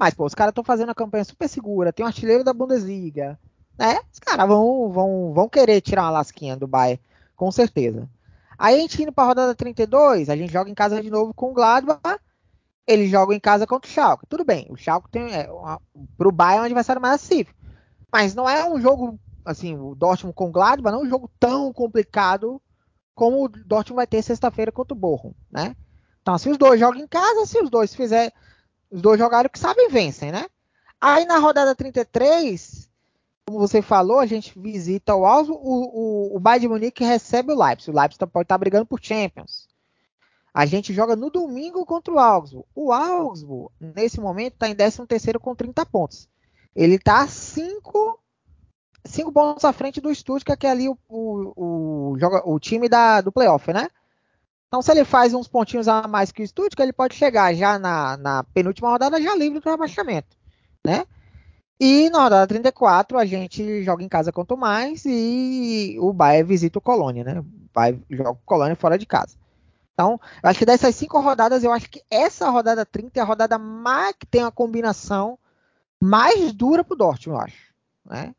Mas, 0.01 0.15
pô, 0.15 0.25
os 0.25 0.33
caras 0.33 0.49
estão 0.49 0.63
fazendo 0.63 0.89
a 0.89 0.95
campanha 0.95 1.23
super 1.23 1.47
segura, 1.47 1.93
tem 1.93 2.03
um 2.03 2.07
artilheiro 2.07 2.43
da 2.43 2.51
Bundesliga, 2.51 3.39
né? 3.77 3.99
Os 4.11 4.17
caras 4.17 4.47
vão, 4.47 4.89
vão, 4.89 5.31
vão 5.31 5.47
querer 5.47 5.79
tirar 5.79 6.05
uma 6.05 6.09
lasquinha 6.09 6.57
do 6.57 6.65
Bayern, 6.65 6.99
com 7.35 7.51
certeza. 7.51 8.09
Aí 8.57 8.77
a 8.77 8.79
gente 8.79 8.99
indo 8.99 9.11
para 9.11 9.25
a 9.25 9.27
rodada 9.27 9.53
32, 9.53 10.27
a 10.27 10.35
gente 10.35 10.51
joga 10.51 10.71
em 10.71 10.73
casa 10.73 11.03
de 11.03 11.11
novo 11.11 11.35
com 11.35 11.51
o 11.51 11.53
Gladbach, 11.53 12.19
eles 12.87 13.11
jogam 13.11 13.35
em 13.35 13.39
casa 13.39 13.67
contra 13.67 13.87
o 13.87 13.93
Schalke. 13.93 14.25
Tudo 14.25 14.43
bem, 14.43 14.65
o 14.71 14.75
Schalke 14.75 15.07
tem, 15.11 15.35
é, 15.35 15.47
para 16.17 16.27
o 16.27 16.31
Bayern 16.31 16.57
é 16.57 16.61
um 16.61 16.65
adversário 16.65 16.99
mais 16.99 17.13
acessível. 17.13 17.53
Mas 18.11 18.33
não 18.33 18.49
é 18.49 18.67
um 18.67 18.81
jogo 18.81 19.19
assim, 19.45 19.77
o 19.77 19.93
Dortmund 19.93 20.33
com 20.33 20.47
o 20.47 20.51
Gladbach 20.51 20.95
não 20.95 21.03
é 21.03 21.05
um 21.05 21.09
jogo 21.09 21.29
tão 21.39 21.71
complicado 21.71 22.59
como 23.13 23.45
o 23.45 23.47
Dortmund 23.47 23.97
vai 23.97 24.07
ter 24.07 24.23
sexta-feira 24.23 24.71
contra 24.71 24.95
o 24.95 24.99
Bochum, 24.99 25.31
né? 25.51 25.75
Então, 26.23 26.35
se 26.39 26.49
os 26.49 26.57
dois 26.57 26.79
jogam 26.79 26.99
em 26.99 27.07
casa, 27.07 27.45
se 27.45 27.61
os 27.61 27.69
dois 27.69 27.93
fizer, 27.93 28.33
os 28.91 29.01
dois 29.01 29.17
jogarem 29.17 29.47
o 29.47 29.49
que 29.49 29.59
sabem, 29.59 29.89
vencem, 29.89 30.31
né? 30.31 30.47
Aí 30.99 31.25
na 31.25 31.39
rodada 31.39 31.73
33, 31.73 32.89
como 33.45 33.59
você 33.59 33.81
falou, 33.81 34.19
a 34.19 34.25
gente 34.25 34.57
visita 34.59 35.15
o 35.15 35.25
Augsburg, 35.25 35.61
o, 35.63 36.33
o, 36.33 36.37
o 36.37 36.39
Bayern 36.39 36.61
de 36.61 36.67
Munique 36.67 37.03
recebe 37.03 37.51
o 37.51 37.59
Leipzig. 37.63 37.89
O 37.89 37.99
Leipzig 37.99 38.25
pode 38.27 38.45
estar 38.45 38.57
brigando 38.57 38.85
por 38.85 38.99
Champions. 39.01 39.67
A 40.53 40.65
gente 40.65 40.93
joga 40.93 41.15
no 41.15 41.29
domingo 41.29 41.85
contra 41.85 42.13
o 42.13 42.19
Augsburg. 42.19 42.67
O 42.75 42.91
Augsburg, 42.91 43.71
nesse 43.79 44.19
momento, 44.19 44.53
está 44.53 44.67
em 44.67 44.75
13 44.75 45.07
terceiro 45.07 45.39
com 45.39 45.55
30 45.55 45.85
pontos. 45.85 46.29
Ele 46.75 46.95
está 46.95 47.21
a 47.21 47.27
5 47.27 48.19
cinco 49.05 49.31
pontos 49.31 49.65
à 49.65 49.73
frente 49.73 49.99
do 49.99 50.13
Stuttgart, 50.13 50.59
que 50.59 50.67
é 50.67 50.69
ali 50.69 50.87
o, 50.87 50.97
o, 51.09 52.11
o, 52.11 52.19
joga, 52.19 52.47
o 52.47 52.59
time 52.59 52.87
da, 52.87 53.21
do 53.21 53.31
playoff, 53.31 53.71
né? 53.73 53.89
Então, 54.71 54.81
se 54.81 54.89
ele 54.89 55.03
faz 55.03 55.33
uns 55.33 55.49
pontinhos 55.49 55.89
a 55.89 56.07
mais 56.07 56.31
que 56.31 56.41
o 56.41 56.47
Stuttgart, 56.47 56.79
ele 56.79 56.93
pode 56.93 57.13
chegar 57.13 57.53
já 57.53 57.77
na, 57.77 58.15
na 58.15 58.41
penúltima 58.41 58.89
rodada 58.89 59.21
já 59.21 59.35
livre 59.35 59.59
do 59.59 59.69
rebaixamento, 59.69 60.37
né? 60.81 61.05
E 61.77 62.09
na 62.09 62.23
rodada 62.23 62.47
34 62.47 63.17
a 63.17 63.25
gente 63.25 63.83
joga 63.83 64.01
em 64.01 64.07
casa 64.07 64.31
contra 64.31 64.55
o 64.55 64.57
mais 64.57 65.03
e 65.05 65.97
o 65.99 66.13
Bayern 66.13 66.47
visita 66.47 66.79
o 66.79 66.81
Colônia, 66.81 67.21
né? 67.21 67.43
Vai 67.73 67.99
joga 68.09 68.31
o 68.31 68.35
Colônia 68.45 68.77
fora 68.77 68.97
de 68.97 69.05
casa. 69.05 69.35
Então, 69.93 70.17
eu 70.41 70.49
acho 70.49 70.59
que 70.59 70.65
dessas 70.65 70.95
cinco 70.95 71.19
rodadas, 71.19 71.65
eu 71.65 71.73
acho 71.73 71.89
que 71.89 72.01
essa 72.09 72.49
rodada 72.49 72.85
30 72.85 73.19
é 73.19 73.21
a 73.21 73.25
rodada 73.25 73.57
mais 73.57 74.15
que 74.17 74.25
tem 74.25 74.41
uma 74.41 74.53
combinação 74.53 75.37
mais 75.99 76.53
dura 76.53 76.81
pro 76.81 76.95
Dortmund, 76.95 77.37
eu 77.37 77.45
acho, 77.45 77.73
né? 78.05 78.33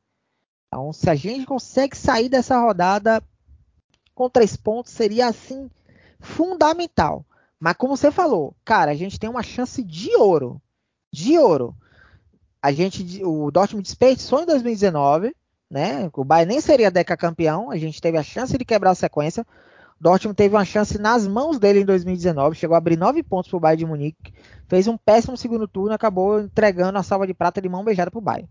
Então, 0.68 0.95
se 0.95 1.11
a 1.11 1.14
gente 1.14 1.45
consegue 1.45 1.95
sair 1.95 2.30
dessa 2.30 2.59
rodada 2.59 3.22
com 4.14 4.30
três 4.30 4.57
pontos, 4.57 4.93
seria 4.93 5.26
assim 5.26 5.70
fundamental. 6.23 7.27
Mas 7.61 7.77
como 7.77 7.97
você 7.97 8.11
falou, 8.11 8.57
cara, 8.64 8.91
a 8.91 8.95
gente 8.95 9.20
tem 9.20 9.29
uma 9.29 9.43
chance 9.43 9.83
de 9.85 10.14
ouro, 10.16 10.61
de 11.12 11.39
ouro. 11.39 11.77
A 12.61 12.73
gente, 12.73 13.23
o 13.25 13.51
Dortmund 13.51 13.85
desperdiçou 13.85 14.43
em 14.43 14.47
2019, 14.47 15.35
né? 15.70 16.09
O 16.12 16.25
Bayern 16.25 16.53
nem 16.53 16.61
seria 16.61 16.91
deca 16.91 17.16
campeão. 17.16 17.70
A 17.70 17.77
gente 17.77 18.01
teve 18.01 18.16
a 18.16 18.23
chance 18.23 18.57
de 18.57 18.64
quebrar 18.64 18.91
a 18.91 18.95
sequência. 18.95 19.47
O 20.01 20.03
Dortmund 20.03 20.37
teve 20.37 20.55
uma 20.55 20.64
chance 20.64 20.99
nas 20.99 21.27
mãos 21.27 21.59
dele 21.59 21.81
em 21.81 21.85
2019, 21.85 22.57
chegou 22.57 22.75
a 22.75 22.79
abrir 22.79 22.97
nove 22.97 23.23
pontos 23.23 23.51
para 23.51 23.57
o 23.57 23.61
Bayern 23.61 23.79
de 23.79 23.87
Munique, 23.87 24.35
fez 24.66 24.89
um 24.89 24.97
péssimo 24.97 25.37
segundo 25.37 25.68
turno, 25.68 25.95
acabou 25.95 26.41
entregando 26.41 26.99
a 26.99 27.03
salva 27.03 27.27
de 27.27 27.35
prata 27.35 27.61
de 27.61 27.68
mão 27.68 27.85
beijada 27.85 28.11
para 28.11 28.18
o 28.18 28.23
Bayern. 28.23 28.49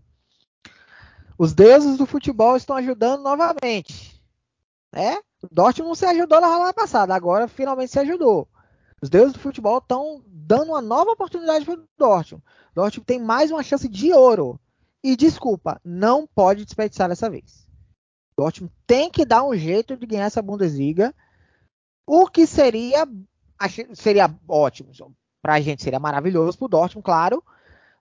Os 1.36 1.52
deuses 1.52 1.98
do 1.98 2.06
futebol 2.06 2.56
estão 2.56 2.76
ajudando 2.76 3.22
novamente. 3.22 4.22
Né? 4.90 5.18
O 5.42 5.48
Dortmund 5.50 5.88
não 5.88 5.94
se 5.94 6.06
ajudou 6.06 6.40
na 6.40 6.46
rodada 6.46 6.72
passada, 6.72 7.14
agora 7.14 7.48
finalmente 7.48 7.90
se 7.90 7.98
ajudou. 7.98 8.48
Os 9.02 9.10
deuses 9.10 9.32
do 9.32 9.40
futebol 9.40 9.78
estão 9.78 10.22
dando 10.26 10.68
uma 10.68 10.80
nova 10.80 11.10
oportunidade 11.10 11.64
para 11.64 11.74
o 11.74 11.84
Dortmund. 11.98 12.44
O 12.70 12.74
Dortmund 12.76 13.04
tem 13.04 13.18
mais 13.18 13.50
uma 13.50 13.62
chance 13.62 13.88
de 13.88 14.12
ouro. 14.12 14.60
E 15.02 15.16
desculpa, 15.16 15.80
não 15.84 16.28
pode 16.28 16.64
desperdiçar 16.64 17.08
dessa 17.08 17.28
vez. 17.28 17.66
O 18.36 18.42
Dortmund 18.42 18.72
tem 18.86 19.10
que 19.10 19.24
dar 19.24 19.42
um 19.42 19.56
jeito 19.56 19.96
de 19.96 20.06
ganhar 20.06 20.26
essa 20.26 20.40
Bundesliga. 20.40 21.12
O 22.06 22.28
que 22.28 22.46
seria 22.46 23.06
seria 23.94 24.32
ótimo. 24.48 24.92
Para 25.42 25.54
a 25.54 25.60
gente 25.60 25.82
seria 25.82 25.98
maravilhoso 25.98 26.56
para 26.56 26.66
o 26.66 26.68
Dortmund, 26.68 27.04
claro. 27.04 27.42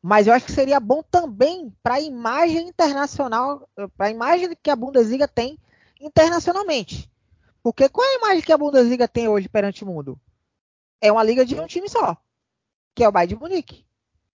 Mas 0.01 0.27
eu 0.27 0.33
acho 0.33 0.45
que 0.45 0.51
seria 0.51 0.79
bom 0.79 1.03
também 1.03 1.75
para 1.83 1.95
a 1.95 2.01
imagem 2.01 2.67
internacional, 2.67 3.67
para 3.97 4.07
a 4.07 4.11
imagem 4.11 4.55
que 4.61 4.69
a 4.69 4.75
Bundesliga 4.75 5.27
tem 5.27 5.59
internacionalmente. 5.99 7.10
Porque 7.63 7.87
qual 7.89 8.05
é 8.05 8.15
a 8.15 8.17
imagem 8.17 8.41
que 8.41 8.51
a 8.51 8.57
Bundesliga 8.57 9.07
tem 9.07 9.27
hoje 9.27 9.47
perante 9.47 9.83
o 9.83 9.87
mundo? 9.87 10.19
É 10.99 11.11
uma 11.11 11.23
liga 11.23 11.45
de 11.45 11.55
um 11.55 11.67
time 11.67 11.89
só, 11.89 12.17
que 12.95 13.03
é 13.03 13.07
o 13.07 13.11
Bayern 13.11 13.35
de 13.35 13.39
Munique. 13.39 13.85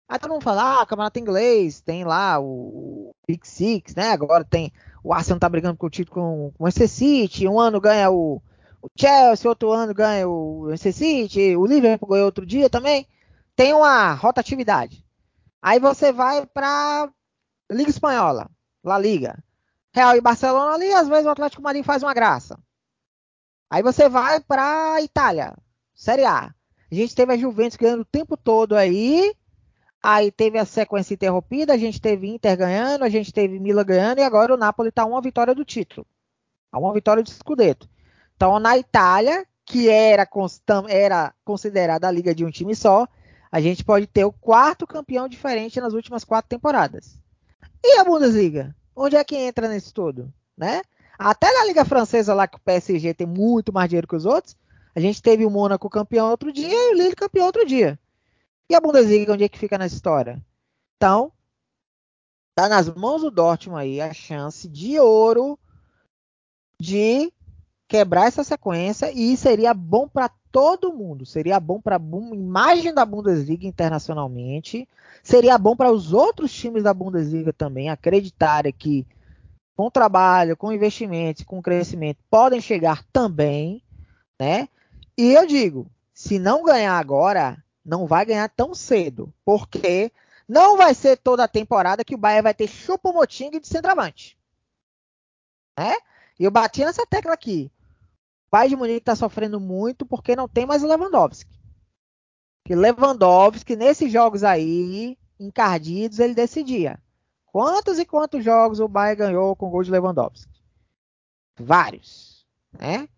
Aí 0.08 0.18
todo 0.18 0.32
mundo 0.32 0.42
fala, 0.42 0.82
ah, 0.82 0.86
campeonato 0.86 1.18
inglês, 1.18 1.80
tem 1.80 2.04
lá 2.04 2.38
o 2.40 3.12
Big 3.26 3.46
Six, 3.46 3.94
né? 3.96 4.12
Agora 4.12 4.44
tem 4.44 4.72
o 5.02 5.12
Arsenal 5.12 5.38
tá 5.38 5.48
brigando 5.48 5.76
com 5.76 5.86
o 5.86 5.90
título 5.90 6.14
com, 6.14 6.52
o 6.58 6.64
Manchester 6.64 6.88
City, 6.88 7.46
um 7.46 7.60
ano 7.60 7.80
ganha 7.80 8.10
o, 8.10 8.42
o 8.82 8.88
Chelsea, 8.98 9.48
outro 9.48 9.70
ano 9.70 9.94
ganha 9.94 10.28
o 10.28 10.66
Manchester 10.66 10.92
City, 10.92 11.56
o 11.56 11.64
Liverpool 11.64 12.08
ganhou 12.08 12.26
outro 12.26 12.44
dia 12.44 12.68
também. 12.68 13.06
Tem 13.54 13.72
uma 13.72 14.14
rotatividade. 14.14 15.04
Aí 15.62 15.78
você 15.78 16.12
vai 16.12 16.44
para 16.46 17.08
Liga 17.70 17.90
Espanhola, 17.90 18.50
La 18.82 18.98
Liga. 18.98 19.42
Real 19.94 20.16
e 20.16 20.20
Barcelona 20.20 20.74
ali, 20.74 20.92
às 20.92 21.08
vezes 21.08 21.26
o 21.26 21.30
Atlético 21.30 21.62
Madrid 21.62 21.84
faz 21.84 22.02
uma 22.02 22.12
graça. 22.12 22.58
Aí 23.70 23.82
você 23.82 24.08
vai 24.08 24.40
para 24.40 25.00
Itália, 25.02 25.56
Série 25.94 26.24
A. 26.24 26.54
A 26.90 26.94
gente 26.94 27.14
teve 27.14 27.32
a 27.32 27.36
Juventus 27.36 27.76
ganhando 27.76 28.02
o 28.02 28.04
tempo 28.04 28.36
todo 28.36 28.76
aí. 28.76 29.34
Aí 30.02 30.30
teve 30.30 30.56
a 30.56 30.64
sequência 30.64 31.14
interrompida, 31.14 31.72
a 31.72 31.76
gente 31.76 32.00
teve 32.00 32.28
Inter 32.28 32.56
ganhando, 32.56 33.02
a 33.02 33.08
gente 33.08 33.32
teve 33.32 33.58
Milan 33.58 33.84
ganhando 33.84 34.18
e 34.18 34.22
agora 34.22 34.54
o 34.54 34.56
Napoli 34.56 34.90
está 34.90 35.04
uma 35.04 35.20
vitória 35.20 35.52
do 35.54 35.64
título. 35.64 36.06
Uma 36.72 36.92
vitória 36.92 37.22
de 37.22 37.30
Scudetto. 37.32 37.88
Então 38.36 38.60
na 38.60 38.78
Itália, 38.78 39.44
que 39.64 39.88
era, 39.88 40.28
era 40.88 41.34
considerada 41.44 42.06
a 42.06 42.10
liga 42.10 42.34
de 42.34 42.44
um 42.44 42.50
time 42.50 42.76
só, 42.76 43.08
a 43.50 43.60
gente 43.60 43.84
pode 43.84 44.06
ter 44.06 44.24
o 44.24 44.32
quarto 44.32 44.86
campeão 44.86 45.26
diferente 45.26 45.80
nas 45.80 45.92
últimas 45.92 46.22
quatro 46.22 46.48
temporadas. 46.48 47.18
E 47.82 47.98
a 47.98 48.04
Bundesliga? 48.04 48.76
Onde 48.94 49.16
é 49.16 49.24
que 49.24 49.36
entra 49.36 49.68
nisso 49.68 49.92
tudo? 49.92 50.32
Né? 50.56 50.82
Até 51.18 51.52
na 51.52 51.64
Liga 51.64 51.84
Francesa, 51.84 52.34
lá 52.34 52.46
que 52.46 52.56
o 52.56 52.60
PSG 52.60 53.14
tem 53.14 53.26
muito 53.26 53.72
mais 53.72 53.88
dinheiro 53.88 54.06
que 54.06 54.16
os 54.16 54.26
outros, 54.26 54.56
a 54.94 55.00
gente 55.00 55.22
teve 55.22 55.44
o 55.44 55.50
Mônaco 55.50 55.90
campeão 55.90 56.30
outro 56.30 56.52
dia 56.52 56.68
e 56.68 56.94
o 56.94 56.94
Lille 56.94 57.14
campeão 57.14 57.46
outro 57.46 57.66
dia. 57.66 57.98
E 58.68 58.74
a 58.74 58.80
Bundesliga, 58.80 59.32
onde 59.32 59.44
é 59.44 59.48
que 59.48 59.58
fica 59.58 59.78
nessa 59.78 59.94
história? 59.94 60.42
Então, 60.96 61.30
tá 62.54 62.68
nas 62.68 62.88
mãos 62.88 63.22
do 63.22 63.30
Dortmund 63.30 63.80
aí 63.80 64.00
a 64.00 64.12
chance 64.12 64.68
de 64.68 64.98
ouro 64.98 65.58
de 66.80 67.32
quebrar 67.88 68.26
essa 68.26 68.42
sequência 68.42 69.12
e 69.12 69.36
seria 69.36 69.72
bom 69.72 70.08
para 70.08 70.30
todo 70.50 70.92
mundo. 70.92 71.24
Seria 71.24 71.60
bom 71.60 71.80
para 71.80 71.96
a 71.96 72.34
imagem 72.34 72.92
da 72.92 73.04
Bundesliga 73.04 73.66
internacionalmente. 73.66 74.88
Seria 75.22 75.58
bom 75.58 75.76
para 75.76 75.92
os 75.92 76.12
outros 76.12 76.52
times 76.52 76.82
da 76.82 76.94
Bundesliga 76.94 77.52
também 77.52 77.90
acreditarem 77.90 78.72
que 78.72 79.06
com 79.76 79.90
trabalho, 79.90 80.56
com 80.56 80.72
investimentos, 80.72 81.44
com 81.44 81.62
crescimento 81.62 82.18
podem 82.30 82.60
chegar 82.60 83.04
também, 83.12 83.82
né? 84.40 84.68
E 85.16 85.32
eu 85.32 85.46
digo, 85.46 85.86
se 86.14 86.38
não 86.38 86.64
ganhar 86.64 86.98
agora, 86.98 87.62
não 87.84 88.06
vai 88.06 88.24
ganhar 88.24 88.48
tão 88.48 88.74
cedo, 88.74 89.32
porque 89.44 90.10
não 90.48 90.76
vai 90.76 90.94
ser 90.94 91.18
toda 91.18 91.44
a 91.44 91.48
temporada 91.48 92.04
que 92.04 92.14
o 92.14 92.18
Bahia 92.18 92.42
vai 92.42 92.54
ter 92.54 92.66
chupa-moting 92.66 93.50
de 93.50 93.68
centroavante. 93.68 94.38
Né? 95.78 95.94
E 96.38 96.44
eu 96.44 96.50
bati 96.50 96.84
nessa 96.84 97.06
tecla 97.06 97.34
aqui. 97.34 97.70
O 98.46 98.50
Bayern 98.50 98.70
de 98.70 98.76
Munique 98.76 98.98
está 98.98 99.14
sofrendo 99.14 99.60
muito 99.60 100.06
porque 100.06 100.34
não 100.34 100.48
tem 100.48 100.64
mais 100.64 100.82
o 100.82 100.86
Lewandowski. 100.86 101.58
Que 102.64 102.74
Lewandowski, 102.74 103.76
nesses 103.76 104.10
jogos 104.10 104.42
aí, 104.42 105.18
encardidos, 105.38 106.18
ele 106.18 106.34
decidia. 106.34 106.98
Quantos 107.56 107.98
e 107.98 108.04
quantos 108.04 108.44
jogos 108.44 108.80
o 108.80 108.86
Bayern 108.86 109.16
ganhou 109.16 109.56
com 109.56 109.70
gol 109.70 109.82
de 109.82 109.90
Lewandowski? 109.90 110.52
Vários. 111.58 112.44
Né? 112.70 113.08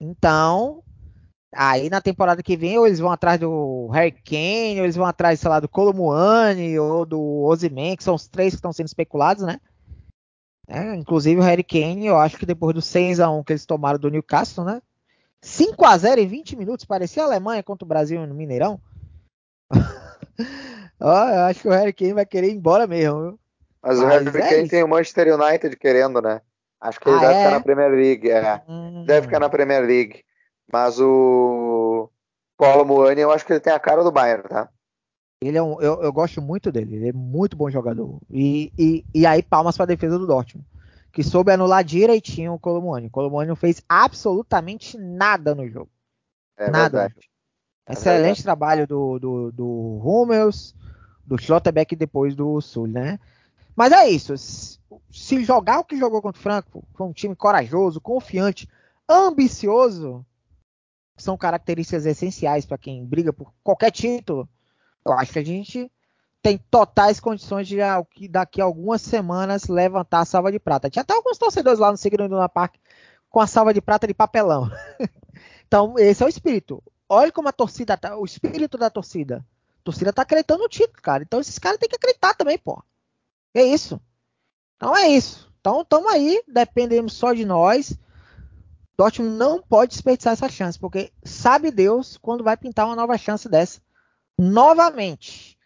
Então, 0.00 0.82
aí 1.54 1.88
na 1.88 2.00
temporada 2.00 2.42
que 2.42 2.56
vem, 2.56 2.76
ou 2.76 2.88
eles 2.88 2.98
vão 2.98 3.12
atrás 3.12 3.38
do 3.38 3.86
Harry 3.92 4.10
Kane, 4.10 4.80
ou 4.80 4.86
eles 4.86 4.96
vão 4.96 5.06
atrás, 5.06 5.38
sei 5.38 5.48
lá, 5.48 5.60
do 5.60 5.68
Colomuani, 5.68 6.76
ou 6.80 7.06
do 7.06 7.44
Ozyman, 7.44 7.94
que 7.96 8.02
são 8.02 8.16
os 8.16 8.26
três 8.26 8.54
que 8.54 8.56
estão 8.56 8.72
sendo 8.72 8.88
especulados, 8.88 9.44
né? 9.44 9.60
É, 10.66 10.96
inclusive 10.96 11.40
o 11.40 11.44
Harry 11.44 11.62
Kane, 11.62 12.06
eu 12.06 12.18
acho 12.18 12.38
que 12.38 12.44
depois 12.44 12.74
do 12.74 12.82
6 12.82 13.20
a 13.20 13.30
1 13.30 13.44
que 13.44 13.52
eles 13.52 13.66
tomaram 13.66 14.00
do 14.00 14.10
Newcastle, 14.10 14.64
né? 14.64 14.82
5 15.40 15.84
a 15.84 15.96
0 15.96 16.20
em 16.20 16.26
20 16.26 16.56
minutos, 16.56 16.84
parecia 16.84 17.22
a 17.22 17.26
Alemanha 17.26 17.62
contra 17.62 17.84
o 17.84 17.88
Brasil 17.88 18.26
no 18.26 18.34
Mineirão. 18.34 18.80
Ó, 20.98 21.28
eu 21.28 21.42
acho 21.42 21.60
que 21.60 21.68
o 21.68 21.70
Harry 21.70 21.92
Kane 21.92 22.14
vai 22.14 22.26
querer 22.26 22.48
ir 22.48 22.56
embora 22.56 22.88
mesmo. 22.88 23.20
Viu? 23.20 23.45
Mas, 23.86 24.00
Mas 24.00 24.00
o 24.00 24.06
Harry 24.06 24.28
é 24.28 24.48
Kane 24.48 24.68
tem 24.68 24.82
o 24.82 24.88
Manchester 24.88 25.32
United 25.32 25.76
querendo, 25.76 26.20
né? 26.20 26.40
Acho 26.80 26.98
que 26.98 27.08
ele 27.08 27.18
ah, 27.18 27.20
deve 27.20 27.34
é? 27.34 27.38
ficar 27.38 27.50
na 27.52 27.60
Premier 27.60 27.90
League. 27.92 28.30
É. 28.30 28.62
Hum. 28.68 29.04
Deve 29.06 29.26
ficar 29.26 29.38
na 29.38 29.48
Premier 29.48 29.86
League. 29.86 30.24
Mas 30.70 30.98
o 31.00 32.10
Paulo 32.58 32.84
Moani, 32.84 33.20
eu 33.20 33.30
acho 33.30 33.46
que 33.46 33.52
ele 33.52 33.60
tem 33.60 33.72
a 33.72 33.78
cara 33.78 34.02
do 34.02 34.10
Bayern, 34.10 34.42
tá? 34.48 34.68
Ele 35.40 35.56
é 35.56 35.62
um, 35.62 35.80
eu, 35.80 36.02
eu, 36.02 36.12
gosto 36.12 36.42
muito 36.42 36.72
dele, 36.72 36.96
ele 36.96 37.08
é 37.10 37.12
muito 37.12 37.56
bom 37.56 37.70
jogador. 37.70 38.18
E, 38.28 38.72
e, 38.76 39.04
e 39.14 39.24
aí, 39.24 39.42
palmas 39.42 39.76
para 39.76 39.84
a 39.84 39.86
defesa 39.86 40.18
do 40.18 40.26
Dortmund, 40.26 40.66
que 41.12 41.22
soube 41.22 41.52
anular 41.52 41.84
direitinho 41.84 42.54
o 42.54 42.58
Colomani. 42.58 43.06
O 43.06 43.10
Colomani 43.10 43.48
não 43.48 43.56
fez 43.56 43.82
absolutamente 43.88 44.98
nada 44.98 45.54
no 45.54 45.68
jogo. 45.68 45.90
É 46.56 46.70
nada. 46.70 47.00
Verdade. 47.00 47.30
Excelente 47.88 48.08
é 48.08 48.22
verdade. 48.22 48.42
trabalho 48.42 48.86
do, 48.86 49.18
do, 49.18 49.52
do 49.52 50.00
Hummels, 50.02 50.74
do 51.24 51.38
Schlotterbeck 51.38 51.94
depois 51.94 52.34
do 52.34 52.60
Sul, 52.60 52.88
né? 52.88 53.20
Mas 53.76 53.92
é 53.92 54.08
isso. 54.08 54.34
Se 55.10 55.44
jogar 55.44 55.80
o 55.80 55.84
que 55.84 55.98
jogou 55.98 56.22
contra 56.22 56.40
o 56.40 56.42
Franco, 56.42 56.84
foi 56.94 57.06
um 57.06 57.12
time 57.12 57.36
corajoso, 57.36 58.00
confiante, 58.00 58.68
ambicioso, 59.08 60.24
são 61.16 61.36
características 61.36 62.06
essenciais 62.06 62.66
para 62.66 62.78
quem 62.78 63.04
briga 63.04 63.32
por 63.32 63.52
qualquer 63.62 63.90
título 63.90 64.48
eu 65.06 65.12
acho 65.12 65.32
que 65.32 65.38
a 65.38 65.44
gente 65.44 65.90
tem 66.42 66.58
totais 66.58 67.20
condições 67.20 67.66
de 67.66 67.76
daqui 68.28 68.60
a 68.60 68.64
algumas 68.64 69.00
semanas 69.02 69.66
levantar 69.68 70.20
a 70.20 70.24
salva 70.24 70.50
de 70.50 70.58
prata. 70.58 70.90
Tinha 70.90 71.02
até 71.02 71.14
alguns 71.14 71.38
torcedores 71.38 71.78
lá 71.78 71.90
no 71.90 71.96
Segundo 71.96 72.28
na 72.28 72.48
Parque 72.48 72.80
com 73.30 73.40
a 73.40 73.46
salva 73.46 73.72
de 73.72 73.80
prata 73.80 74.06
de 74.06 74.14
papelão. 74.14 74.70
então, 75.66 75.94
esse 75.98 76.22
é 76.22 76.26
o 76.26 76.28
espírito. 76.28 76.82
Olha 77.08 77.32
como 77.32 77.48
a 77.48 77.52
torcida 77.52 77.96
tá, 77.96 78.16
o 78.16 78.24
espírito 78.24 78.76
da 78.76 78.90
torcida. 78.90 79.44
A 79.80 79.84
torcida 79.84 80.12
tá 80.12 80.22
acreditando 80.22 80.62
no 80.62 80.68
título, 80.68 81.00
cara. 81.00 81.22
Então 81.22 81.40
esses 81.40 81.58
caras 81.58 81.78
têm 81.78 81.88
que 81.88 81.96
acreditar 81.96 82.34
também, 82.34 82.58
pô. 82.58 82.82
É 83.56 83.64
isso. 83.64 83.98
Então 84.76 84.94
é 84.94 85.08
isso. 85.08 85.50
Então 85.60 85.80
estamos 85.80 86.12
aí, 86.12 86.42
dependemos 86.46 87.14
só 87.14 87.32
de 87.32 87.44
nós. 87.44 87.98
Dortmund 88.98 89.34
não 89.36 89.62
pode 89.62 89.92
desperdiçar 89.92 90.34
essa 90.34 90.48
chance, 90.48 90.78
porque 90.78 91.10
sabe 91.24 91.70
Deus 91.70 92.18
quando 92.18 92.44
vai 92.44 92.56
pintar 92.56 92.86
uma 92.86 92.94
nova 92.94 93.16
chance 93.16 93.48
dessa 93.48 93.80
novamente. 94.38 95.56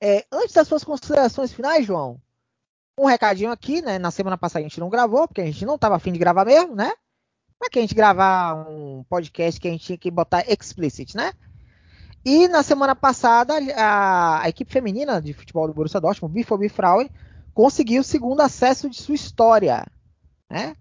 É, 0.00 0.26
antes 0.32 0.52
das 0.52 0.66
suas 0.66 0.82
considerações 0.82 1.52
finais, 1.52 1.86
João, 1.86 2.20
um 2.98 3.06
recadinho 3.06 3.52
aqui, 3.52 3.80
né? 3.80 4.00
Na 4.00 4.10
semana 4.10 4.36
passada 4.36 4.60
a 4.64 4.68
gente 4.68 4.80
não 4.80 4.90
gravou, 4.90 5.28
porque 5.28 5.40
a 5.40 5.46
gente 5.46 5.64
não 5.64 5.76
estava 5.76 5.94
afim 5.94 6.12
de 6.12 6.18
gravar 6.18 6.44
mesmo, 6.44 6.74
né? 6.74 6.92
Para 7.56 7.70
que 7.70 7.78
a 7.78 7.82
gente 7.82 7.94
gravar 7.94 8.68
um 8.68 9.04
podcast 9.08 9.60
que 9.60 9.68
a 9.68 9.70
gente 9.70 9.84
tinha 9.84 9.98
que 9.98 10.10
botar 10.10 10.44
explicit, 10.50 11.16
né? 11.16 11.32
E 12.24 12.48
na 12.48 12.62
semana 12.62 12.94
passada, 12.96 13.54
a, 13.76 14.42
a 14.42 14.48
equipe 14.48 14.72
feminina 14.72 15.22
de 15.22 15.32
futebol 15.32 15.68
do 15.68 15.74
Borussia 15.74 16.00
Dortmund, 16.00 16.34
Bifobi 16.34 16.68
Frauen, 16.68 17.08
conseguiu 17.58 18.02
o 18.02 18.04
segundo 18.04 18.40
acesso 18.40 18.88
de 18.88 19.02
sua 19.02 19.16
história, 19.16 19.84
né? 20.48 20.76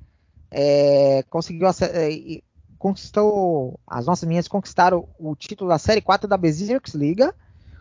É, 0.52 1.24
conseguiu 1.28 1.68
é, 1.68 2.40
conquistou, 2.78 3.80
as 3.88 4.06
nossas 4.06 4.28
meninas 4.28 4.48
conquistaram 4.48 5.10
o 5.18 5.36
título 5.36 5.72
da 5.72 5.80
Série 5.80 6.02
4 6.02 6.28
da 6.28 6.38
Bezirksliga 6.38 7.34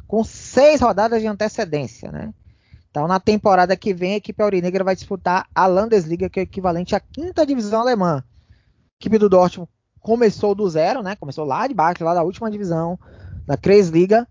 com 0.09 0.25
seis 0.25 0.81
rodadas 0.81 1.21
de 1.21 1.27
antecedência, 1.27 2.11
né? 2.11 2.33
Então, 2.91 3.07
na 3.07 3.21
temporada 3.21 3.77
que 3.77 3.93
vem, 3.93 4.15
a 4.15 4.17
equipe 4.17 4.43
aurinegra 4.43 4.83
vai 4.83 4.95
disputar 4.95 5.47
a 5.55 5.67
Landesliga, 5.67 6.31
que 6.31 6.41
é 6.41 6.43
o 6.43 6.45
equivalente 6.45 6.97
à 6.97 7.01
quinta 7.01 7.45
divisão 7.45 7.83
alemã. 7.83 8.25
A 8.25 8.97
equipe 8.99 9.19
do 9.19 9.29
Dortmund 9.29 9.71
começou 10.01 10.55
do 10.55 10.67
zero, 10.71 11.03
né? 11.03 11.15
Começou 11.17 11.45
lá 11.45 11.69
de 11.69 11.75
baixo, 11.75 12.03
lá 12.03 12.15
da 12.15 12.23
última 12.23 12.51
divisão, 12.51 12.99
da 13.47 13.59
Kreisliga. 13.59 14.27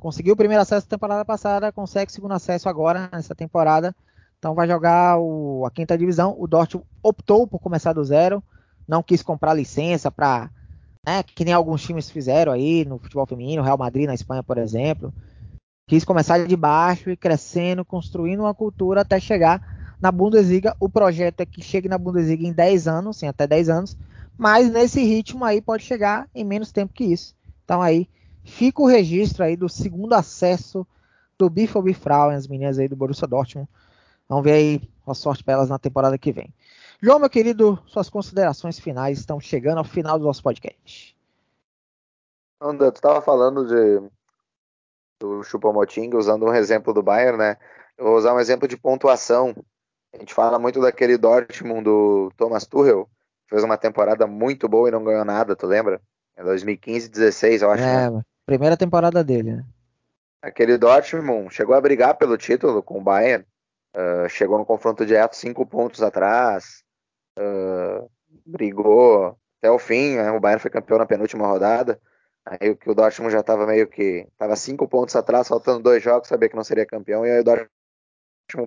Conseguiu 0.00 0.34
o 0.34 0.36
primeiro 0.36 0.62
acesso 0.62 0.86
na 0.86 0.96
temporada 0.96 1.24
passada, 1.24 1.70
consegue 1.70 2.10
o 2.10 2.14
segundo 2.14 2.32
acesso 2.32 2.68
agora, 2.68 3.08
nessa 3.12 3.34
temporada. 3.34 3.94
Então, 4.38 4.54
vai 4.54 4.66
jogar 4.66 5.18
o, 5.18 5.64
a 5.66 5.70
quinta 5.70 5.96
divisão. 5.96 6.34
O 6.38 6.48
Dortmund 6.48 6.86
optou 7.02 7.46
por 7.46 7.60
começar 7.60 7.92
do 7.92 8.02
zero 8.02 8.42
não 8.90 9.04
quis 9.04 9.22
comprar 9.22 9.54
licença 9.54 10.10
para, 10.10 10.50
né, 11.06 11.22
que 11.22 11.44
nem 11.44 11.54
alguns 11.54 11.80
times 11.80 12.10
fizeram 12.10 12.50
aí 12.50 12.84
no 12.84 12.98
futebol 12.98 13.24
feminino, 13.24 13.62
Real 13.62 13.78
Madrid 13.78 14.06
na 14.06 14.14
Espanha, 14.14 14.42
por 14.42 14.58
exemplo. 14.58 15.14
Quis 15.86 16.04
começar 16.04 16.44
de 16.44 16.56
baixo 16.56 17.08
e 17.08 17.16
crescendo, 17.16 17.84
construindo 17.84 18.40
uma 18.40 18.52
cultura 18.52 19.02
até 19.02 19.20
chegar 19.20 19.94
na 20.00 20.10
Bundesliga. 20.10 20.76
O 20.80 20.88
projeto 20.88 21.40
é 21.40 21.46
que 21.46 21.62
chegue 21.62 21.88
na 21.88 21.96
Bundesliga 21.96 22.44
em 22.44 22.52
10 22.52 22.88
anos, 22.88 23.18
sim, 23.18 23.28
até 23.28 23.46
10 23.46 23.68
anos, 23.68 23.96
mas 24.36 24.68
nesse 24.68 25.00
ritmo 25.04 25.44
aí 25.44 25.60
pode 25.60 25.84
chegar 25.84 26.28
em 26.34 26.44
menos 26.44 26.72
tempo 26.72 26.92
que 26.92 27.04
isso. 27.04 27.36
Então 27.64 27.80
aí 27.80 28.08
fica 28.44 28.82
o 28.82 28.86
registro 28.86 29.44
aí 29.44 29.56
do 29.56 29.68
segundo 29.68 30.12
acesso 30.14 30.86
do 31.38 31.48
Bifo 31.48 31.80
Bifrau, 31.80 32.30
as 32.30 32.46
meninas 32.46 32.78
aí 32.78 32.88
do 32.88 32.96
Borussia 32.96 33.26
Dortmund. 33.26 33.68
Vamos 34.28 34.44
ver 34.44 34.52
aí 34.52 34.82
a 35.06 35.14
sorte 35.14 35.42
para 35.42 35.54
elas 35.54 35.68
na 35.68 35.78
temporada 35.78 36.16
que 36.16 36.32
vem. 36.32 36.54
João, 37.02 37.18
meu 37.18 37.30
querido, 37.30 37.82
suas 37.86 38.10
considerações 38.10 38.78
finais 38.78 39.18
estão 39.18 39.40
chegando 39.40 39.78
ao 39.78 39.84
final 39.84 40.18
do 40.18 40.24
nosso 40.24 40.42
podcast. 40.42 41.16
André, 42.60 42.90
tu 42.90 42.96
estava 42.96 43.22
falando 43.22 43.66
de 43.66 44.10
do 45.18 45.42
Chupomoting, 45.42 46.14
usando 46.14 46.46
um 46.46 46.54
exemplo 46.54 46.94
do 46.94 47.02
Bayern, 47.02 47.38
né? 47.38 47.56
Eu 47.96 48.06
vou 48.06 48.16
usar 48.16 48.34
um 48.34 48.40
exemplo 48.40 48.66
de 48.66 48.76
pontuação. 48.76 49.54
A 50.14 50.18
gente 50.18 50.32
fala 50.32 50.58
muito 50.58 50.80
daquele 50.80 51.18
Dortmund 51.18 51.84
do 51.84 52.32
Thomas 52.36 52.66
Tuchel, 52.66 53.08
fez 53.46 53.62
uma 53.62 53.76
temporada 53.76 54.26
muito 54.26 54.68
boa 54.68 54.88
e 54.88 54.92
não 54.92 55.04
ganhou 55.04 55.24
nada, 55.24 55.54
tu 55.54 55.66
lembra? 55.66 56.00
Em 56.38 56.42
2015, 56.42 57.08
16, 57.08 57.62
eu 57.62 57.70
acho. 57.70 57.82
É, 57.82 58.10
né? 58.10 58.22
Primeira 58.50 58.76
temporada 58.76 59.22
dele, 59.22 59.52
né? 59.52 59.64
Aquele 60.42 60.76
Dortmund 60.76 61.54
chegou 61.54 61.72
a 61.76 61.80
brigar 61.80 62.16
pelo 62.16 62.36
título 62.36 62.82
com 62.82 62.98
o 62.98 63.00
Bayern, 63.00 63.46
uh, 63.94 64.28
chegou 64.28 64.58
no 64.58 64.66
confronto 64.66 65.06
direto 65.06 65.36
cinco 65.36 65.64
pontos 65.64 66.02
atrás, 66.02 66.82
uh, 67.38 68.10
brigou 68.44 69.38
até 69.58 69.70
o 69.70 69.78
fim, 69.78 70.16
né? 70.16 70.32
o 70.32 70.40
Bayern 70.40 70.60
foi 70.60 70.68
campeão 70.70 70.98
na 70.98 71.06
penúltima 71.06 71.46
rodada, 71.46 72.00
aí 72.44 72.74
que 72.74 72.90
o 72.90 72.94
Dortmund 72.94 73.32
já 73.32 73.38
estava 73.38 73.64
meio 73.66 73.86
que, 73.86 74.26
estava 74.32 74.56
cinco 74.56 74.88
pontos 74.88 75.14
atrás, 75.14 75.46
faltando 75.46 75.84
dois 75.84 76.02
jogos, 76.02 76.26
sabia 76.26 76.48
que 76.48 76.56
não 76.56 76.64
seria 76.64 76.84
campeão, 76.84 77.24
e 77.24 77.30
aí 77.30 77.40
o 77.40 77.44
Dortmund 77.44 77.70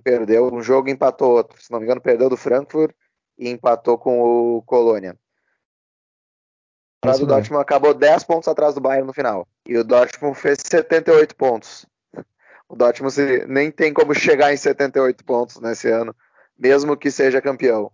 perdeu 0.02 0.50
um 0.50 0.62
jogo 0.62 0.88
empatou 0.88 1.32
outro, 1.32 1.62
se 1.62 1.70
não 1.70 1.78
me 1.78 1.84
engano 1.84 2.00
perdeu 2.00 2.30
do 2.30 2.38
Frankfurt 2.38 2.94
e 3.36 3.50
empatou 3.50 3.98
com 3.98 4.56
o 4.56 4.62
Colônia. 4.62 5.14
O 7.04 7.26
Dortmund 7.26 7.62
acabou 7.62 7.92
10 7.92 8.24
pontos 8.24 8.48
atrás 8.48 8.74
do 8.74 8.80
Bayern 8.80 9.06
no 9.06 9.12
final. 9.12 9.46
E 9.66 9.76
o 9.76 9.84
Dortmund 9.84 10.38
fez 10.38 10.58
78 10.64 11.36
pontos. 11.36 11.86
O 12.68 12.74
Dortmund 12.74 13.46
nem 13.46 13.70
tem 13.70 13.92
como 13.92 14.14
chegar 14.14 14.52
em 14.52 14.56
78 14.56 15.24
pontos 15.24 15.60
nesse 15.60 15.88
ano, 15.88 16.14
mesmo 16.58 16.96
que 16.96 17.10
seja 17.10 17.40
campeão. 17.40 17.90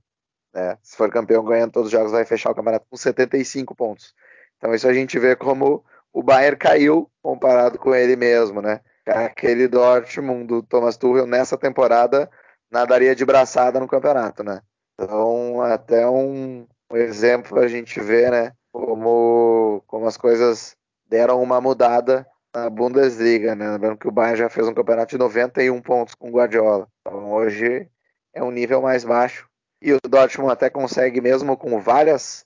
Né? 0.54 0.76
Se 0.82 0.96
for 0.96 1.10
campeão 1.10 1.44
ganhando 1.44 1.72
todos 1.72 1.86
os 1.86 1.92
jogos, 1.92 2.12
vai 2.12 2.24
fechar 2.24 2.50
o 2.50 2.54
campeonato 2.54 2.86
com 2.88 2.96
75 2.96 3.74
pontos. 3.74 4.14
Então 4.56 4.74
isso 4.74 4.86
a 4.86 4.92
gente 4.92 5.18
vê 5.18 5.34
como 5.34 5.84
o 6.12 6.22
Bayern 6.22 6.56
caiu 6.56 7.10
comparado 7.22 7.78
com 7.78 7.94
ele 7.94 8.16
mesmo, 8.16 8.60
né? 8.60 8.80
Aquele 9.06 9.66
Dortmund 9.66 10.46
do 10.46 10.62
Thomas 10.62 10.96
Tuchel 10.96 11.26
nessa 11.26 11.56
temporada 11.56 12.30
nadaria 12.70 13.14
de 13.14 13.24
braçada 13.24 13.80
no 13.80 13.88
campeonato, 13.88 14.44
né? 14.44 14.60
Então 14.94 15.60
até 15.62 16.06
um, 16.08 16.66
um 16.90 16.96
exemplo 16.96 17.58
a 17.58 17.66
gente 17.66 18.00
vê, 18.00 18.30
né? 18.30 18.52
Como, 18.72 19.82
como 19.86 20.06
as 20.06 20.16
coisas 20.16 20.76
deram 21.06 21.42
uma 21.42 21.60
mudada 21.60 22.26
na 22.54 22.68
Bundesliga, 22.68 23.54
né? 23.54 23.70
Lembrando 23.70 23.98
que 23.98 24.08
o 24.08 24.12
Bayern 24.12 24.38
já 24.38 24.48
fez 24.48 24.66
um 24.66 24.74
campeonato 24.74 25.10
de 25.10 25.18
91 25.18 25.80
pontos 25.80 26.14
com 26.14 26.28
o 26.28 26.32
Guardiola. 26.32 26.88
Então 27.00 27.32
hoje 27.32 27.88
é 28.32 28.42
um 28.42 28.50
nível 28.50 28.82
mais 28.82 29.04
baixo. 29.04 29.48
E 29.82 29.92
o 29.92 29.98
Dortmund 30.00 30.52
até 30.52 30.68
consegue, 30.68 31.20
mesmo 31.20 31.56
com 31.56 31.80
várias 31.80 32.44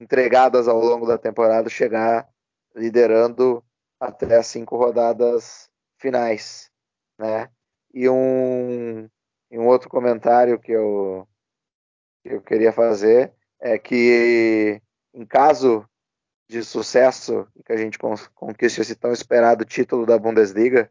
entregadas 0.00 0.68
ao 0.68 0.80
longo 0.80 1.06
da 1.06 1.18
temporada, 1.18 1.68
chegar 1.68 2.28
liderando 2.74 3.62
até 4.00 4.36
as 4.36 4.46
cinco 4.46 4.76
rodadas 4.76 5.70
finais, 5.98 6.70
né? 7.18 7.48
E 7.94 8.08
um, 8.08 9.08
um 9.52 9.66
outro 9.66 9.88
comentário 9.88 10.58
que 10.58 10.72
eu, 10.72 11.28
que 12.22 12.34
eu 12.34 12.40
queria 12.40 12.72
fazer 12.72 13.32
é 13.60 13.78
que 13.78 14.80
em 15.14 15.24
caso 15.24 15.88
de 16.48 16.62
sucesso 16.62 17.46
que 17.64 17.72
a 17.72 17.76
gente 17.76 17.98
conquiste 18.34 18.80
esse 18.80 18.94
tão 18.94 19.12
esperado 19.12 19.64
título 19.64 20.04
da 20.04 20.18
Bundesliga, 20.18 20.90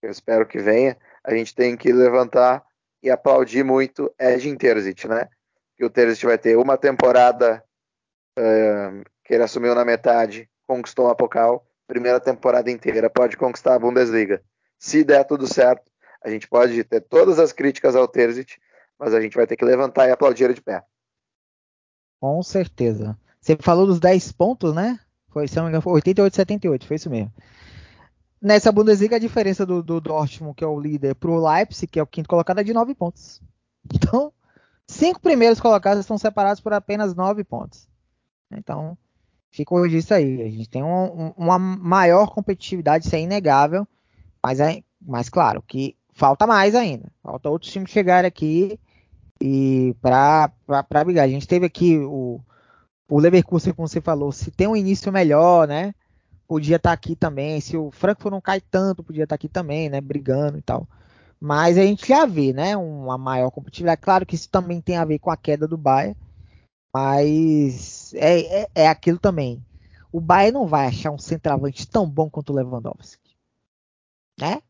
que 0.00 0.06
eu 0.06 0.10
espero 0.10 0.46
que 0.46 0.58
venha, 0.58 0.96
a 1.24 1.34
gente 1.34 1.54
tem 1.54 1.76
que 1.76 1.92
levantar 1.92 2.64
e 3.02 3.10
aplaudir 3.10 3.64
muito 3.64 4.12
Edin 4.18 4.56
Terzic, 4.56 5.08
né? 5.08 5.28
Que 5.76 5.84
o 5.84 5.90
Terzic 5.90 6.26
vai 6.26 6.36
ter 6.36 6.56
uma 6.56 6.76
temporada 6.76 7.64
uh, 8.38 9.04
que 9.24 9.34
ele 9.34 9.42
assumiu 9.42 9.74
na 9.74 9.84
metade, 9.84 10.48
conquistou 10.66 11.08
a 11.08 11.14
Pokal, 11.14 11.66
primeira 11.86 12.20
temporada 12.20 12.70
inteira 12.70 13.08
pode 13.10 13.36
conquistar 13.36 13.74
a 13.74 13.78
Bundesliga. 13.78 14.42
Se 14.78 15.02
der 15.02 15.24
tudo 15.24 15.46
certo, 15.46 15.90
a 16.22 16.28
gente 16.28 16.46
pode 16.46 16.84
ter 16.84 17.00
todas 17.00 17.38
as 17.38 17.52
críticas 17.52 17.96
ao 17.96 18.06
Terzic, 18.06 18.58
mas 18.98 19.14
a 19.14 19.20
gente 19.20 19.36
vai 19.36 19.46
ter 19.46 19.56
que 19.56 19.64
levantar 19.64 20.08
e 20.08 20.10
aplaudir 20.10 20.44
ele 20.44 20.54
de 20.54 20.62
pé. 20.62 20.84
Com 22.20 22.42
certeza. 22.42 23.18
Você 23.40 23.56
falou 23.60 23.86
dos 23.86 23.98
10 23.98 24.32
pontos, 24.32 24.74
né? 24.74 24.98
Foi, 25.28 25.48
se 25.48 25.56
não 25.56 25.64
me 25.64 25.68
engano, 25.70 25.82
foi 25.82 25.94
88 25.94 26.36
78, 26.36 26.86
foi 26.86 26.96
isso 26.96 27.08
mesmo. 27.08 27.32
Nessa 28.40 28.72
Bundesliga, 28.72 29.16
a 29.16 29.20
diferença 29.20 29.64
do, 29.64 29.82
do 29.82 30.00
Dortmund, 30.00 30.54
que 30.54 30.64
é 30.64 30.66
o 30.66 30.80
líder, 30.80 31.14
para 31.14 31.30
o 31.30 31.48
Leipzig, 31.48 31.86
que 31.86 31.98
é 31.98 32.02
o 32.02 32.06
quinto 32.06 32.28
colocado, 32.28 32.60
é 32.60 32.64
de 32.64 32.72
9 32.72 32.94
pontos. 32.94 33.40
Então, 33.92 34.32
cinco 34.86 35.20
primeiros 35.20 35.58
colocados 35.58 36.00
estão 36.00 36.18
separados 36.18 36.60
por 36.60 36.72
apenas 36.72 37.14
9 37.14 37.42
pontos. 37.44 37.88
Então, 38.52 38.96
fica 39.50 39.74
o 39.74 39.82
registro 39.82 40.16
aí. 40.16 40.42
A 40.42 40.50
gente 40.50 40.68
tem 40.68 40.82
um, 40.82 41.32
uma 41.36 41.58
maior 41.58 42.28
competitividade, 42.30 43.06
isso 43.06 43.16
é 43.16 43.20
inegável. 43.20 43.86
Mas, 44.44 44.60
é, 44.60 44.82
mas 45.00 45.28
claro, 45.28 45.62
que 45.62 45.96
falta 46.12 46.46
mais 46.46 46.74
ainda. 46.74 47.10
Falta 47.22 47.48
outros 47.48 47.72
times 47.72 47.90
chegarem 47.90 48.28
aqui 48.28 48.78
e 49.40 49.96
para 50.00 50.52
brigar. 51.04 51.24
A 51.24 51.28
gente 51.28 51.48
teve 51.48 51.66
aqui 51.66 51.98
o, 51.98 52.40
o 53.10 53.18
Leverkusen, 53.18 53.74
como 53.74 53.88
você 53.88 54.00
falou, 54.00 54.30
se 54.30 54.52
tem 54.52 54.68
um 54.68 54.76
início 54.76 55.12
melhor, 55.12 55.66
né? 55.66 55.92
Podia 56.46 56.76
estar 56.76 56.90
tá 56.90 56.94
aqui 56.94 57.16
também. 57.16 57.60
Se 57.60 57.76
o 57.76 57.90
Frankfurt 57.90 58.32
não 58.32 58.40
cai 58.40 58.60
tanto, 58.60 59.02
podia 59.02 59.24
estar 59.24 59.34
tá 59.34 59.36
aqui 59.36 59.48
também, 59.48 59.90
né? 59.90 60.00
Brigando 60.00 60.58
e 60.58 60.62
tal. 60.62 60.88
Mas 61.40 61.76
a 61.76 61.82
gente 61.82 62.06
já 62.06 62.24
vê, 62.24 62.52
né? 62.52 62.76
Uma 62.76 63.18
maior 63.18 63.50
competitividade. 63.50 64.00
Claro 64.00 64.24
que 64.24 64.36
isso 64.36 64.48
também 64.48 64.80
tem 64.80 64.96
a 64.96 65.04
ver 65.04 65.18
com 65.18 65.30
a 65.30 65.36
queda 65.36 65.66
do 65.66 65.76
Bayern. 65.76 66.16
Mas 66.94 68.14
é, 68.14 68.62
é, 68.62 68.68
é 68.76 68.88
aquilo 68.88 69.18
também. 69.18 69.64
O 70.12 70.20
Bayern 70.20 70.52
não 70.52 70.66
vai 70.66 70.86
achar 70.86 71.10
um 71.10 71.18
centroavante 71.18 71.88
tão 71.88 72.08
bom 72.08 72.30
quanto 72.30 72.52
o 72.52 72.56
Lewandowski. 72.56 73.36
Né? 74.38 74.62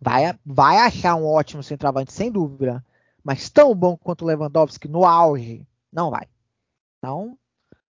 Vai, 0.00 0.38
vai 0.44 0.78
achar 0.78 1.14
um 1.16 1.26
ótimo 1.26 1.62
centroavante, 1.62 2.12
sem 2.12 2.32
dúvida. 2.32 2.84
Mas 3.22 3.50
tão 3.50 3.74
bom 3.74 3.96
quanto 3.96 4.22
o 4.22 4.26
Lewandowski 4.26 4.88
no 4.88 5.04
auge, 5.04 5.66
não 5.92 6.10
vai. 6.10 6.26
Então, 6.98 7.36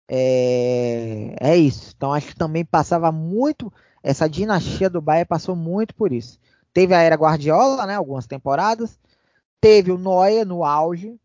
é, 0.10 1.36
é 1.39 1.58
isso. 1.58 1.93
Então 1.95 2.14
acho 2.14 2.28
que 2.28 2.36
também 2.36 2.66
passava 2.66 3.12
muito. 3.12 3.72
Essa 4.01 4.28
dinastia 4.28 4.89
do 4.89 5.01
Bayern 5.01 5.28
passou 5.28 5.56
muito 5.56 5.95
por 5.95 6.12
isso. 6.12 6.39
Teve 6.74 6.93
a 6.93 7.01
era 7.01 7.16
Guardiola, 7.16 7.86
né? 7.86 7.95
Algumas 7.95 8.28
temporadas. 8.28 8.99
Teve 9.62 9.91
o 9.91 9.97
Neuer 9.97 10.45
no 10.45 10.64
auge. 10.64 11.20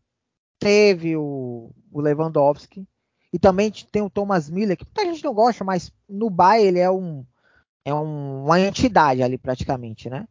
Teve 0.59 1.15
o, 1.17 1.71
o 1.91 2.01
Lewandowski. 2.01 2.87
E 3.31 3.37
também 3.37 3.71
tem 3.91 4.01
o 4.01 4.09
Thomas 4.09 4.49
Miller, 4.49 4.77
que 4.77 4.85
muita 4.85 5.05
gente 5.05 5.23
não 5.23 5.33
gosta, 5.33 5.63
mas 5.63 5.91
no 6.07 6.29
Bayern 6.29 6.67
ele 6.67 6.79
é 6.79 6.89
um 6.89 7.23
é 7.85 7.93
um, 7.93 8.45
uma 8.45 8.59
entidade 8.59 9.23
ali 9.23 9.37
praticamente, 9.37 10.09
né? 10.09 10.27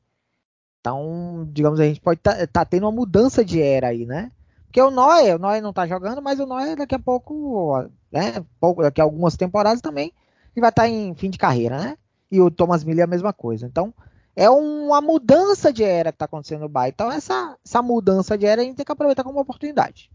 Então, 0.80 1.48
digamos, 1.52 1.80
a 1.80 1.84
gente 1.84 2.00
pode 2.00 2.20
estar 2.20 2.36
tá, 2.36 2.46
tá 2.46 2.64
tendo 2.64 2.84
uma 2.84 2.92
mudança 2.92 3.44
de 3.44 3.60
era 3.60 3.88
aí, 3.88 4.06
né? 4.06 4.30
Porque 4.68 4.82
o 4.82 4.90
Neuer, 4.90 5.36
o 5.36 5.38
Neuer 5.38 5.62
não 5.62 5.72
tá 5.72 5.86
jogando, 5.86 6.20
mas 6.20 6.38
o 6.38 6.46
Neuer 6.46 6.76
daqui 6.76 6.94
a 6.94 6.98
pouco, 6.98 7.88
né? 8.12 8.44
Pouco, 8.60 8.82
daqui 8.82 9.00
a 9.00 9.04
algumas 9.04 9.34
temporadas 9.34 9.80
também, 9.80 10.12
ele 10.54 10.60
vai 10.60 10.68
estar 10.68 10.82
tá 10.82 10.88
em 10.88 11.14
fim 11.14 11.30
de 11.30 11.38
carreira, 11.38 11.78
né? 11.78 11.98
E 12.30 12.40
o 12.40 12.50
Thomas 12.50 12.84
Miller 12.84 13.00
é 13.00 13.04
a 13.04 13.06
mesma 13.06 13.32
coisa. 13.32 13.66
Então, 13.66 13.94
é 14.36 14.48
uma 14.50 15.00
mudança 15.00 15.72
de 15.72 15.82
era 15.82 16.12
que 16.12 16.16
está 16.16 16.26
acontecendo 16.26 16.60
no 16.60 16.68
Bayern. 16.68 16.92
Então, 16.94 17.10
essa, 17.10 17.56
essa 17.64 17.80
mudança 17.80 18.36
de 18.36 18.44
era 18.44 18.60
a 18.60 18.64
gente 18.64 18.76
tem 18.76 18.84
que 18.84 18.92
aproveitar 18.92 19.24
como 19.24 19.40
oportunidade. 19.40 20.10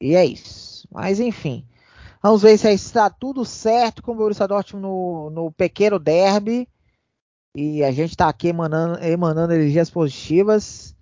E 0.00 0.14
é 0.14 0.24
isso. 0.24 0.86
Mas, 0.90 1.18
enfim. 1.18 1.66
Vamos 2.22 2.42
ver 2.42 2.56
se 2.56 2.70
está 2.70 3.10
tudo 3.10 3.44
certo 3.44 4.02
com 4.02 4.12
o 4.12 4.14
Borussia 4.14 4.46
Dortmund 4.46 4.86
no, 4.86 5.30
no 5.30 5.52
pequeno 5.52 5.98
derby. 5.98 6.68
E 7.56 7.82
a 7.82 7.90
gente 7.90 8.10
está 8.10 8.28
aqui 8.28 8.48
emanando, 8.48 9.02
emanando 9.02 9.52
energias 9.52 9.90
positivas 9.90 10.96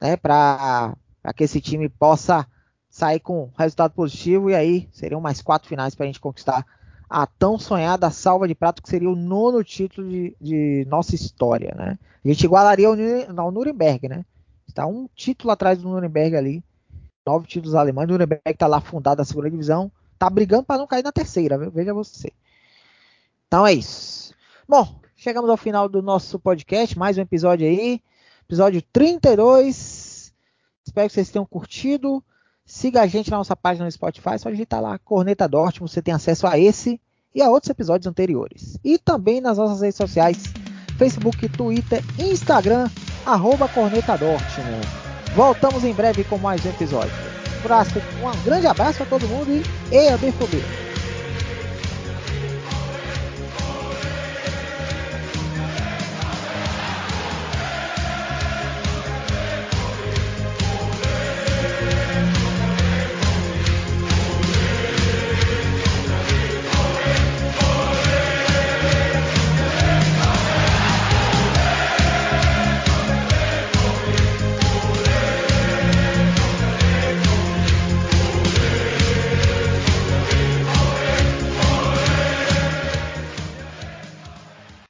né, 0.00 0.16
para 0.16 0.96
para 1.26 1.32
que 1.32 1.42
esse 1.42 1.60
time 1.60 1.88
possa 1.88 2.46
sair 2.88 3.18
com 3.18 3.50
resultado 3.58 3.90
positivo 3.90 4.48
e 4.48 4.54
aí 4.54 4.88
seriam 4.92 5.20
mais 5.20 5.42
quatro 5.42 5.68
finais 5.68 5.92
para 5.92 6.04
a 6.04 6.06
gente 6.06 6.20
conquistar 6.20 6.64
a 7.10 7.26
tão 7.26 7.58
sonhada 7.58 8.08
salva 8.10 8.46
de 8.46 8.54
prato 8.54 8.80
que 8.80 8.88
seria 8.88 9.10
o 9.10 9.16
nono 9.16 9.64
título 9.64 10.08
de, 10.08 10.36
de 10.40 10.86
nossa 10.88 11.16
história, 11.16 11.74
né? 11.76 11.98
A 12.24 12.28
gente 12.28 12.44
igualaria 12.44 12.86
ao, 12.86 13.50
Nuremberg, 13.50 14.08
né? 14.08 14.24
Está 14.68 14.86
um 14.86 15.08
título 15.16 15.50
atrás 15.50 15.82
do 15.82 15.88
Nuremberg 15.88 16.36
ali, 16.36 16.64
nove 17.26 17.48
títulos 17.48 17.74
alemães. 17.74 18.08
O 18.08 18.12
Nuremberg 18.12 18.42
está 18.46 18.68
lá 18.68 18.80
fundado 18.80 19.18
na 19.18 19.24
segunda 19.24 19.50
divisão, 19.50 19.90
tá 20.16 20.30
brigando 20.30 20.62
para 20.62 20.78
não 20.78 20.86
cair 20.86 21.02
na 21.02 21.10
terceira, 21.10 21.58
viu? 21.58 21.72
veja 21.72 21.92
você. 21.92 22.32
Então 23.48 23.66
é 23.66 23.72
isso. 23.72 24.32
Bom, 24.68 25.00
chegamos 25.16 25.50
ao 25.50 25.56
final 25.56 25.88
do 25.88 26.00
nosso 26.00 26.38
podcast, 26.38 26.96
mais 26.96 27.18
um 27.18 27.22
episódio 27.22 27.66
aí, 27.66 28.00
episódio 28.44 28.80
32. 28.92 30.15
Espero 30.86 31.08
que 31.08 31.14
vocês 31.14 31.30
tenham 31.30 31.44
curtido. 31.44 32.22
Siga 32.64 33.02
a 33.02 33.06
gente 33.06 33.30
na 33.30 33.36
nossa 33.36 33.56
página 33.56 33.84
no 33.84 33.90
Spotify, 33.90 34.38
só 34.38 34.50
digitar 34.50 34.80
lá 34.80 34.98
Corneta 34.98 35.46
Dortmund, 35.48 35.92
você 35.92 36.02
tem 36.02 36.14
acesso 36.14 36.46
a 36.46 36.58
esse 36.58 37.00
e 37.34 37.42
a 37.42 37.48
outros 37.48 37.70
episódios 37.70 38.06
anteriores. 38.06 38.78
E 38.82 38.98
também 38.98 39.40
nas 39.40 39.58
nossas 39.58 39.82
redes 39.82 39.96
sociais, 39.96 40.44
Facebook, 40.98 41.48
Twitter, 41.48 42.02
Instagram, 42.18 42.88
arroba 43.24 43.68
Corneta 43.68 44.16
Dortmund. 44.16 44.86
Voltamos 45.34 45.84
em 45.84 45.92
breve 45.92 46.24
com 46.24 46.38
mais 46.38 46.64
um 46.64 46.70
episódio. 46.70 47.12
Um, 48.22 48.28
um 48.28 48.44
grande 48.44 48.66
abraço 48.66 49.02
a 49.02 49.06
todo 49.06 49.28
mundo 49.28 49.50
e 49.50 49.94
EABFB! 49.94 50.85